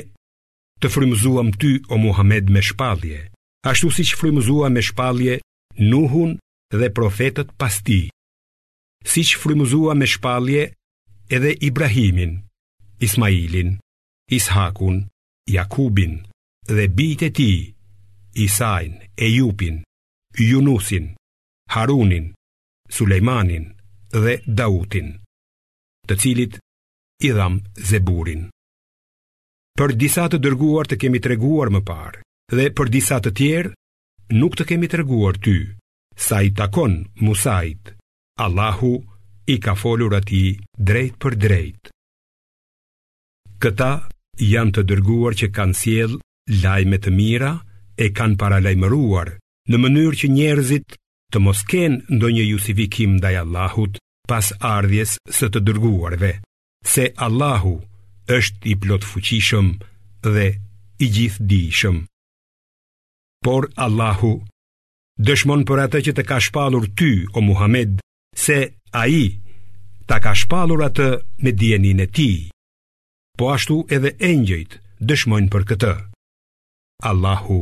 të 0.79 0.87
frymëzuam 0.87 1.51
ty 1.59 1.77
o 1.91 1.97
Muhammed 1.99 2.47
me 2.49 2.61
shpallje, 2.63 3.27
ashtu 3.67 3.91
siç 3.91 4.15
frymëzuam 4.19 4.71
me 4.73 4.81
shpallje 4.83 5.39
Nuhun 5.79 6.37
dhe 6.75 6.87
profetët 6.91 7.51
pas 7.59 7.75
tij. 7.85 8.07
Siç 9.07 9.35
frymëzuam 9.39 9.99
me 9.99 10.05
shpallje 10.07 10.63
edhe 11.35 11.51
Ibrahimin, 11.69 12.43
Ismailin, 13.05 13.71
Ishakun, 14.37 14.97
Jakubin 15.55 16.13
dhe 16.75 16.85
bijtë 16.97 17.25
e 17.25 17.31
tij, 17.37 17.57
Isain, 18.45 18.91
Ejupin, 19.25 19.77
Yunusin, 20.49 21.05
Harunin, 21.73 22.25
Sulejmanin 22.95 23.65
dhe 24.23 24.33
Dautin, 24.59 25.09
të 26.07 26.13
cilit 26.21 26.57
i 27.27 27.31
dham 27.37 27.57
Zeburin. 27.89 28.43
Për 29.77 29.93
disa 30.01 30.25
të 30.29 30.37
dërguar 30.45 30.89
të 30.89 30.97
kemi 31.01 31.19
treguar 31.25 31.69
më 31.73 31.81
parë 31.89 32.23
dhe 32.57 32.65
për 32.77 32.91
disa 32.95 33.17
të 33.21 33.31
tjerë 33.39 33.73
nuk 34.41 34.57
të 34.57 34.65
kemi 34.73 34.87
treguar 34.93 35.37
ty, 35.45 35.57
sa 36.27 36.41
i 36.47 36.53
takon 36.59 36.95
Musait, 37.25 37.93
Allahu 38.45 38.95
i 39.49 39.57
ka 39.59 39.73
folur 39.75 40.13
ati 40.15 40.59
drejt 40.89 41.15
për 41.23 41.35
drejt. 41.45 41.89
Këta 43.59 43.87
janë 44.45 44.73
të 44.77 44.83
dërguar 44.91 45.33
që 45.39 45.47
kanë 45.57 45.77
siel 45.79 46.13
lajme 46.63 46.99
të 47.01 47.13
mira 47.15 47.53
e 47.99 48.11
kanë 48.17 48.37
paralajmëruar 48.41 49.31
në 49.69 49.79
mënyrë 49.83 50.19
që 50.21 50.29
njerëzit 50.35 50.99
të 51.33 51.41
mos 51.45 51.63
kenë 51.71 52.15
ndo 52.17 52.29
një 52.35 52.45
justifikim 52.53 53.17
ndaj 53.17 53.35
Allahut 53.43 53.97
pas 54.29 54.47
ardhjes 54.75 55.15
së 55.33 55.49
të 55.53 55.63
dërguarve, 55.67 56.31
se 56.85 57.09
Allahu 57.25 57.73
është 58.29 58.69
i 58.71 58.75
plot 58.83 59.05
fuqishëm 59.11 59.69
dhe 60.25 60.47
i 61.05 61.09
gjithë 61.15 61.45
dishëm. 61.51 61.97
Por 63.45 63.69
Allahu 63.85 64.33
dëshmon 65.19 65.65
për 65.67 65.83
atë 65.87 66.03
që 66.07 66.15
të 66.17 66.25
ka 66.29 66.37
shpalur 66.45 66.85
ty, 66.99 67.15
o 67.33 67.41
Muhammed, 67.43 67.97
se 68.39 68.59
a 68.97 69.05
i 69.07 69.38
ta 70.09 70.17
ka 70.25 70.33
shpalur 70.41 70.81
atë 70.89 71.07
me 71.45 71.51
djenin 71.59 72.01
e 72.05 72.07
ti. 72.17 72.31
Po 73.37 73.45
ashtu 73.55 73.75
edhe 73.95 74.11
engjëjt 74.31 74.71
dëshmojnë 75.07 75.49
për 75.53 75.63
këtë. 75.69 75.91
Allahu 77.09 77.57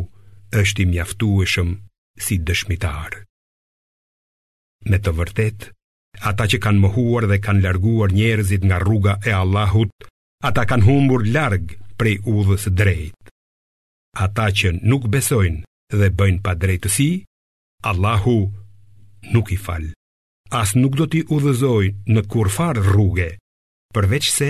është 0.62 0.82
i 0.84 1.46
shumë 1.54 1.76
si 2.26 2.36
dëshmitar. 2.48 3.12
Me 4.90 4.98
të 5.04 5.12
vërtet, 5.20 5.60
ata 6.32 6.44
që 6.52 6.58
kanë 6.66 6.82
mohuar 6.86 7.26
dhe 7.32 7.38
kanë 7.46 7.64
larguar 7.66 8.10
njerëzit 8.18 8.64
nga 8.68 8.78
rruga 8.86 9.14
e 9.30 9.32
Allahut, 9.44 9.92
ata 10.48 10.62
kanë 10.70 10.88
humbur 10.88 11.22
larg 11.36 11.66
prej 12.00 12.16
udhës 12.36 12.64
drejt. 12.80 13.18
Ata 14.26 14.46
që 14.58 14.68
nuk 14.90 15.04
besojnë 15.14 15.60
dhe 16.00 16.08
bëjnë 16.20 16.42
pa 16.46 16.54
drejtësi, 16.64 17.10
Allahu 17.92 18.38
nuk 19.34 19.48
i 19.56 19.60
falë 19.66 19.92
as 20.52 20.76
nuk 20.76 20.96
do 20.96 21.08
t'i 21.10 21.24
udhëzoj 21.28 21.92
në 22.08 22.22
kurfar 22.32 22.80
rrugë, 22.80 23.30
përveç 23.96 24.30
se 24.32 24.50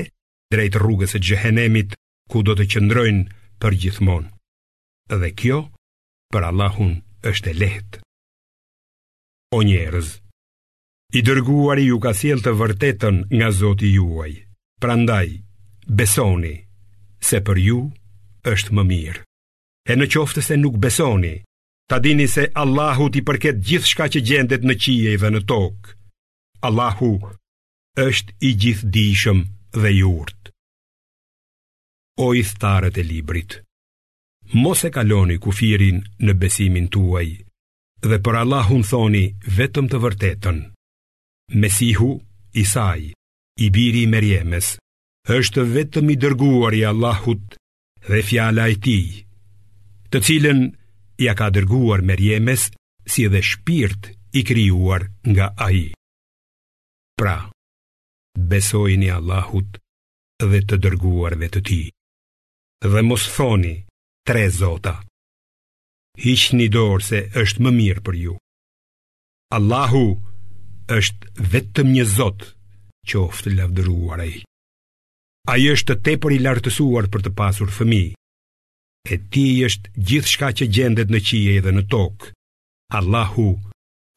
drejt 0.53 0.77
rrugës 0.77 1.15
e 1.17 1.21
gjëhenemit 1.23 1.95
ku 2.31 2.43
do 2.45 2.53
të 2.55 2.67
qëndrojnë 2.71 3.23
për 3.61 3.77
gjithmon. 3.81 4.27
Dhe 5.09 5.31
kjo, 5.39 5.63
për 6.33 6.49
Allahun, 6.51 6.99
është 7.25 7.49
e 7.49 7.53
lehtë. 7.61 8.01
O 9.55 9.61
njerëz, 9.63 10.09
i 11.15 11.21
dërguari 11.23 11.87
ju 11.87 11.97
ka 12.03 12.11
siel 12.13 12.43
të 12.43 12.51
vërtetën 12.59 13.17
nga 13.31 13.49
Zoti 13.55 13.93
juaj. 13.95 14.31
Prandaj, 14.83 15.39
besoni 15.87 16.67
se 17.23 17.39
për 17.41 17.57
ju 17.57 17.79
është 18.45 18.75
më 18.75 18.83
mirë. 18.91 19.23
E 19.87 19.95
në 19.95 20.05
qoftë 20.13 20.43
se 20.43 20.59
nuk 20.59 20.75
besoni, 20.83 21.31
Ta 21.87 21.99
dini 22.03 22.27
se 22.27 22.43
Allahu 22.63 23.05
ti 23.15 23.21
përket 23.27 23.61
gjithë 23.67 23.89
shka 23.89 24.05
që 24.13 24.19
gjendet 24.29 24.63
në 24.67 24.75
qije 24.83 25.13
dhe 25.21 25.29
në 25.31 25.39
tokë. 25.49 25.93
Allahu 26.69 27.11
është 28.05 28.35
i 28.47 28.49
gjithë 28.63 28.89
dishëm 28.97 29.39
dhe 29.81 29.91
jurt. 30.01 30.51
O 32.25 32.33
i 32.35 32.41
thtarët 32.49 32.97
e 32.99 33.03
librit, 33.11 33.51
mos 34.63 34.81
e 34.87 34.91
kaloni 34.97 35.37
kufirin 35.45 36.01
në 36.25 36.33
besimin 36.41 36.89
tuaj, 36.95 37.27
dhe 38.09 38.17
për 38.25 38.35
Allahun 38.41 38.83
thoni 38.91 39.23
vetëm 39.59 39.87
të 39.91 40.01
vërtetën. 40.05 40.57
Mesihu, 41.63 42.09
Isai, 42.63 43.13
i 43.65 43.69
biri 43.75 44.03
i 44.03 44.11
Merjemes, 44.13 44.73
është 45.37 45.63
vetëm 45.77 46.11
i 46.13 46.19
dërguar 46.25 46.73
i 46.73 46.83
Allahut 46.91 47.55
dhe 48.11 48.21
fjala 48.29 48.67
e 48.73 48.75
ti, 48.85 48.99
të 50.11 50.17
cilën 50.27 50.61
ja 51.17 51.33
ka 51.35 51.49
dërguar 51.49 52.03
rjemes 52.21 52.67
si 53.09 53.25
edhe 53.27 53.41
shpirt 53.41 54.09
i 54.39 54.43
krijuar 54.45 55.03
nga 55.33 55.47
ai. 55.67 55.93
Pra, 57.17 57.37
besojini 58.49 59.09
Allahut 59.17 59.77
dhe 60.49 60.59
të 60.69 60.75
dërguarve 60.83 61.47
të 61.49 61.59
tij. 61.67 61.85
Dhe 62.91 63.01
mos 63.09 63.23
thoni 63.33 63.73
tre 64.27 64.43
zota. 64.61 64.93
Hiqni 66.21 66.67
dorë 66.73 67.05
se 67.07 67.19
është 67.41 67.63
më 67.65 67.71
mirë 67.77 68.03
për 68.05 68.15
ju. 68.25 68.35
Allahu 69.57 70.05
është 70.97 71.49
vetëm 71.53 71.89
një 71.95 72.05
zot, 72.17 72.45
qoftë 73.09 73.55
lavdëruar 73.57 74.19
ai. 74.27 74.35
Ai 75.49 75.61
është 75.73 75.97
tepër 76.05 76.37
i 76.37 76.39
lartësuar 76.45 77.07
për 77.09 77.25
të 77.25 77.31
pasur 77.39 77.71
fëmijë 77.77 78.13
e 79.11 79.17
ti 79.31 79.45
është 79.67 79.91
gjithë 80.09 80.31
shka 80.33 80.49
që 80.59 80.65
gjendet 80.75 81.09
në 81.11 81.19
qije 81.27 81.57
dhe 81.65 81.71
në 81.75 81.83
tokë. 81.93 82.31
Allahu 82.99 83.47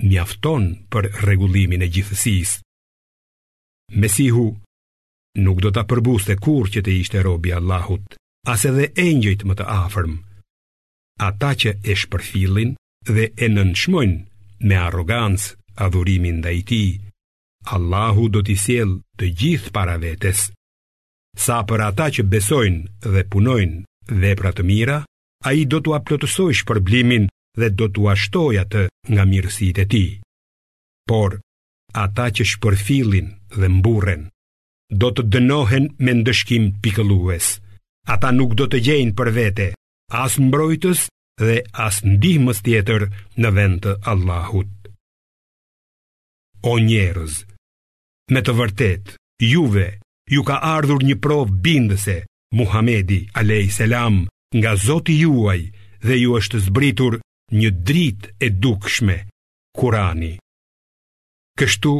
mjafton 0.08 0.64
për 0.92 1.04
regullimin 1.28 1.82
e 1.82 1.88
gjithësis. 1.94 2.56
Mesihu 4.00 4.46
nuk 5.44 5.58
do 5.64 5.70
të 5.74 5.82
përbuste 5.90 6.36
kur 6.44 6.64
që 6.72 6.80
të 6.82 6.92
ishte 7.02 7.22
robi 7.26 7.52
Allahut, 7.54 8.04
as 8.52 8.66
edhe 8.70 8.88
engjëjt 9.06 9.44
më 9.46 9.54
të 9.60 9.66
afërm. 9.82 10.12
Ata 11.28 11.50
që 11.62 11.70
e 11.84 11.92
shpërfilin 12.02 12.70
dhe 13.14 13.24
e 13.36 13.46
nënshmojnë 13.56 14.66
me 14.68 14.76
arogancë 14.86 15.54
adhurimin 15.84 16.40
dhe 16.44 16.52
i 16.60 16.62
ti, 16.70 16.84
Allahu 17.74 18.28
do 18.34 18.40
t'i 18.42 18.56
siel 18.64 18.90
të 19.20 19.24
gjithë 19.42 19.70
para 19.76 19.98
vetes. 20.02 20.46
Sa 21.44 21.58
për 21.68 21.80
ata 21.90 22.06
që 22.14 22.22
besojnë 22.26 23.10
dhe 23.12 23.22
punojnë 23.32 23.84
dhe 24.18 24.34
pra 24.38 24.50
të 24.52 24.64
mira, 24.66 24.96
a 25.46 25.52
i 25.56 25.64
do 25.70 25.78
t'u 25.80 25.94
aplotësoj 25.96 26.56
shpërblimin 26.62 27.28
dhe 27.60 27.68
do 27.78 27.86
t'u 27.88 28.08
ashtoj 28.12 28.58
atë 28.62 28.82
nga 29.14 29.24
mirësit 29.30 29.78
e 29.84 29.86
ti. 29.92 30.04
Por, 31.08 31.38
ata 31.94 32.26
që 32.36 32.44
shpërfilin 32.54 33.28
dhe 33.58 33.66
mburen, 33.78 34.28
do 35.00 35.10
të 35.14 35.22
dënohen 35.32 35.88
me 36.04 36.12
ndëshkim 36.20 36.70
pikëllues. 36.82 37.54
Ata 38.14 38.30
nuk 38.34 38.54
do 38.58 38.66
të 38.66 38.78
gjejnë 38.86 39.14
për 39.16 39.28
vete, 39.36 39.66
as 40.22 40.38
mbrojtës 40.42 41.06
dhe 41.40 41.56
as 41.86 42.00
ndihmës 42.04 42.60
tjetër 42.66 43.06
në 43.40 43.48
vend 43.56 43.78
të 43.84 43.92
Allahut. 44.10 44.70
O 46.70 46.74
njerëz, 46.80 47.34
me 48.34 48.40
të 48.44 48.52
vërtet, 48.58 49.04
juve, 49.40 49.86
ju 50.30 50.42
ka 50.48 50.58
ardhur 50.74 51.02
një 51.08 51.16
prov 51.24 51.48
bindëse, 51.64 52.18
Muhamedi, 52.52 53.28
a.s. 53.30 53.78
nga 54.56 54.72
Zoti 54.76 55.14
juaj 55.22 55.60
dhe 56.06 56.14
ju 56.22 56.30
është 56.38 56.58
zbritur 56.66 57.12
një 57.54 57.70
dritë 57.86 58.26
e 58.42 58.48
dukshme, 58.64 59.16
Kurani. 59.78 60.34
Kështu, 61.58 61.92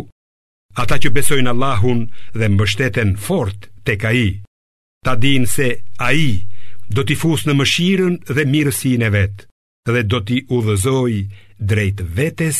ata 0.83 0.97
që 1.03 1.13
besojnë 1.15 1.51
Allahun 1.53 2.01
dhe 2.39 2.47
mbështeten 2.51 3.15
fort 3.27 3.71
tek 3.87 4.03
Ai, 4.11 4.43
ta 5.05 5.15
dinë 5.23 5.51
se 5.55 5.69
Ai 6.03 6.43
do 6.95 7.05
t'i 7.07 7.15
fusë 7.21 7.47
në 7.51 7.55
mëshirën 7.61 8.15
dhe 8.35 8.47
mirësinë 8.53 9.07
e 9.07 9.11
Vetë 9.17 9.47
dhe 9.95 10.03
do 10.11 10.19
t'i 10.27 10.37
udhëzojë 10.57 11.23
drejt 11.59 11.99
vetes 12.19 12.59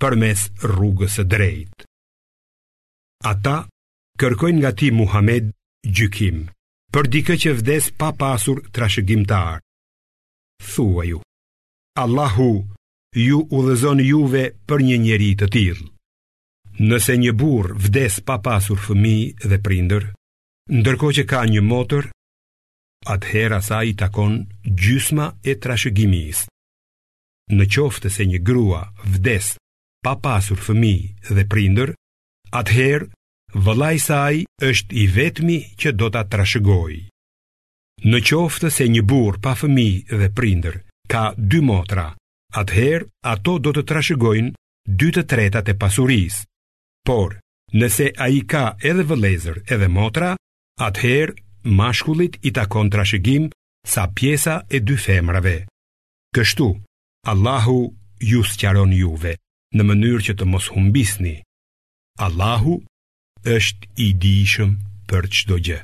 përmes 0.00 0.40
rrugës 0.70 1.14
së 1.18 1.24
drejtë. 1.34 1.82
Ata 3.30 3.56
kërkojnë 4.22 4.58
nga 4.62 4.70
ti, 4.78 4.88
Muhammed, 4.90 5.50
gjykim 5.86 6.38
për 6.94 7.08
dikë 7.10 7.34
që 7.42 7.52
vdes 7.58 7.86
pa 7.98 8.12
pasur 8.18 8.60
trashëgimtar. 8.76 9.56
Thua 10.62 11.02
ju, 11.08 11.18
Allahu 11.98 12.50
ju 13.24 13.40
u 13.56 13.62
dhezon 13.66 13.98
juve 14.06 14.44
për 14.68 14.84
një 14.88 14.98
njeri 15.06 15.30
të 15.40 15.48
tilë. 15.56 15.88
Nëse 16.86 17.16
një 17.22 17.32
burë 17.40 17.74
vdes 17.88 18.20
pa 18.26 18.36
pasur 18.46 18.78
fëmi 18.84 19.16
dhe 19.50 19.58
prinder, 19.66 20.06
ndërko 20.78 21.10
që 21.18 21.24
ka 21.30 21.42
një 21.50 21.64
motër, 21.72 22.06
atëhera 23.14 23.58
sa 23.68 23.82
i 23.82 23.92
takon 24.02 24.38
gjysma 24.80 25.26
e 25.50 25.58
trashëgimis. 25.62 26.44
Në 27.58 27.64
qoftë 27.74 28.10
se 28.16 28.22
një 28.30 28.38
grua 28.46 28.84
vdes 29.16 29.50
pa 30.04 30.14
pasur 30.26 30.62
fëmi 30.66 30.94
dhe 31.34 31.42
prinder, 31.54 31.90
atëherë 32.60 33.10
vëllai 33.54 33.98
saj 34.02 34.36
është 34.58 34.94
i 34.98 35.04
vetmi 35.14 35.58
që 35.78 35.92
do 35.94 36.10
ta 36.10 36.22
trashëgojë. 36.26 37.02
Në 38.10 38.18
qoftë 38.28 38.70
se 38.74 38.84
një 38.90 39.02
burr 39.08 39.38
pa 39.42 39.52
fëmijë 39.56 40.18
dhe 40.20 40.28
prindër 40.36 40.80
ka 41.08 41.32
dy 41.38 41.60
motra, 41.62 42.08
atëherë 42.58 43.06
ato 43.30 43.54
do 43.62 43.72
të 43.72 43.84
trashëgojnë 43.90 44.50
dy 45.00 45.08
të 45.14 45.22
tretat 45.30 45.70
e 45.72 45.78
pasurisë. 45.80 46.42
Por, 47.06 47.38
nëse 47.72 48.10
ai 48.26 48.42
ka 48.50 48.74
edhe 48.90 49.06
vëllezër 49.10 49.62
edhe 49.74 49.88
motra, 49.88 50.34
atëherë 50.88 51.38
mashkullit 51.78 52.40
i 52.44 52.50
takon 52.52 52.90
trashëgim 52.92 53.48
sa 53.86 54.10
pjesa 54.14 54.64
e 54.68 54.80
dy 54.80 54.96
femrave. 54.98 55.56
Kështu, 56.34 56.68
Allahu 57.30 57.78
ju 58.20 58.42
sqaron 58.44 58.92
juve 58.92 59.38
në 59.74 59.82
mënyrë 59.86 60.24
që 60.26 60.32
të 60.38 60.44
mos 60.48 60.66
humbisni. 60.74 61.38
Allahu 62.22 62.80
është 63.52 63.88
i 63.96 64.06
dishëm 64.24 64.72
për 65.08 65.28
çdo 65.40 65.60
gjë. 65.68 65.82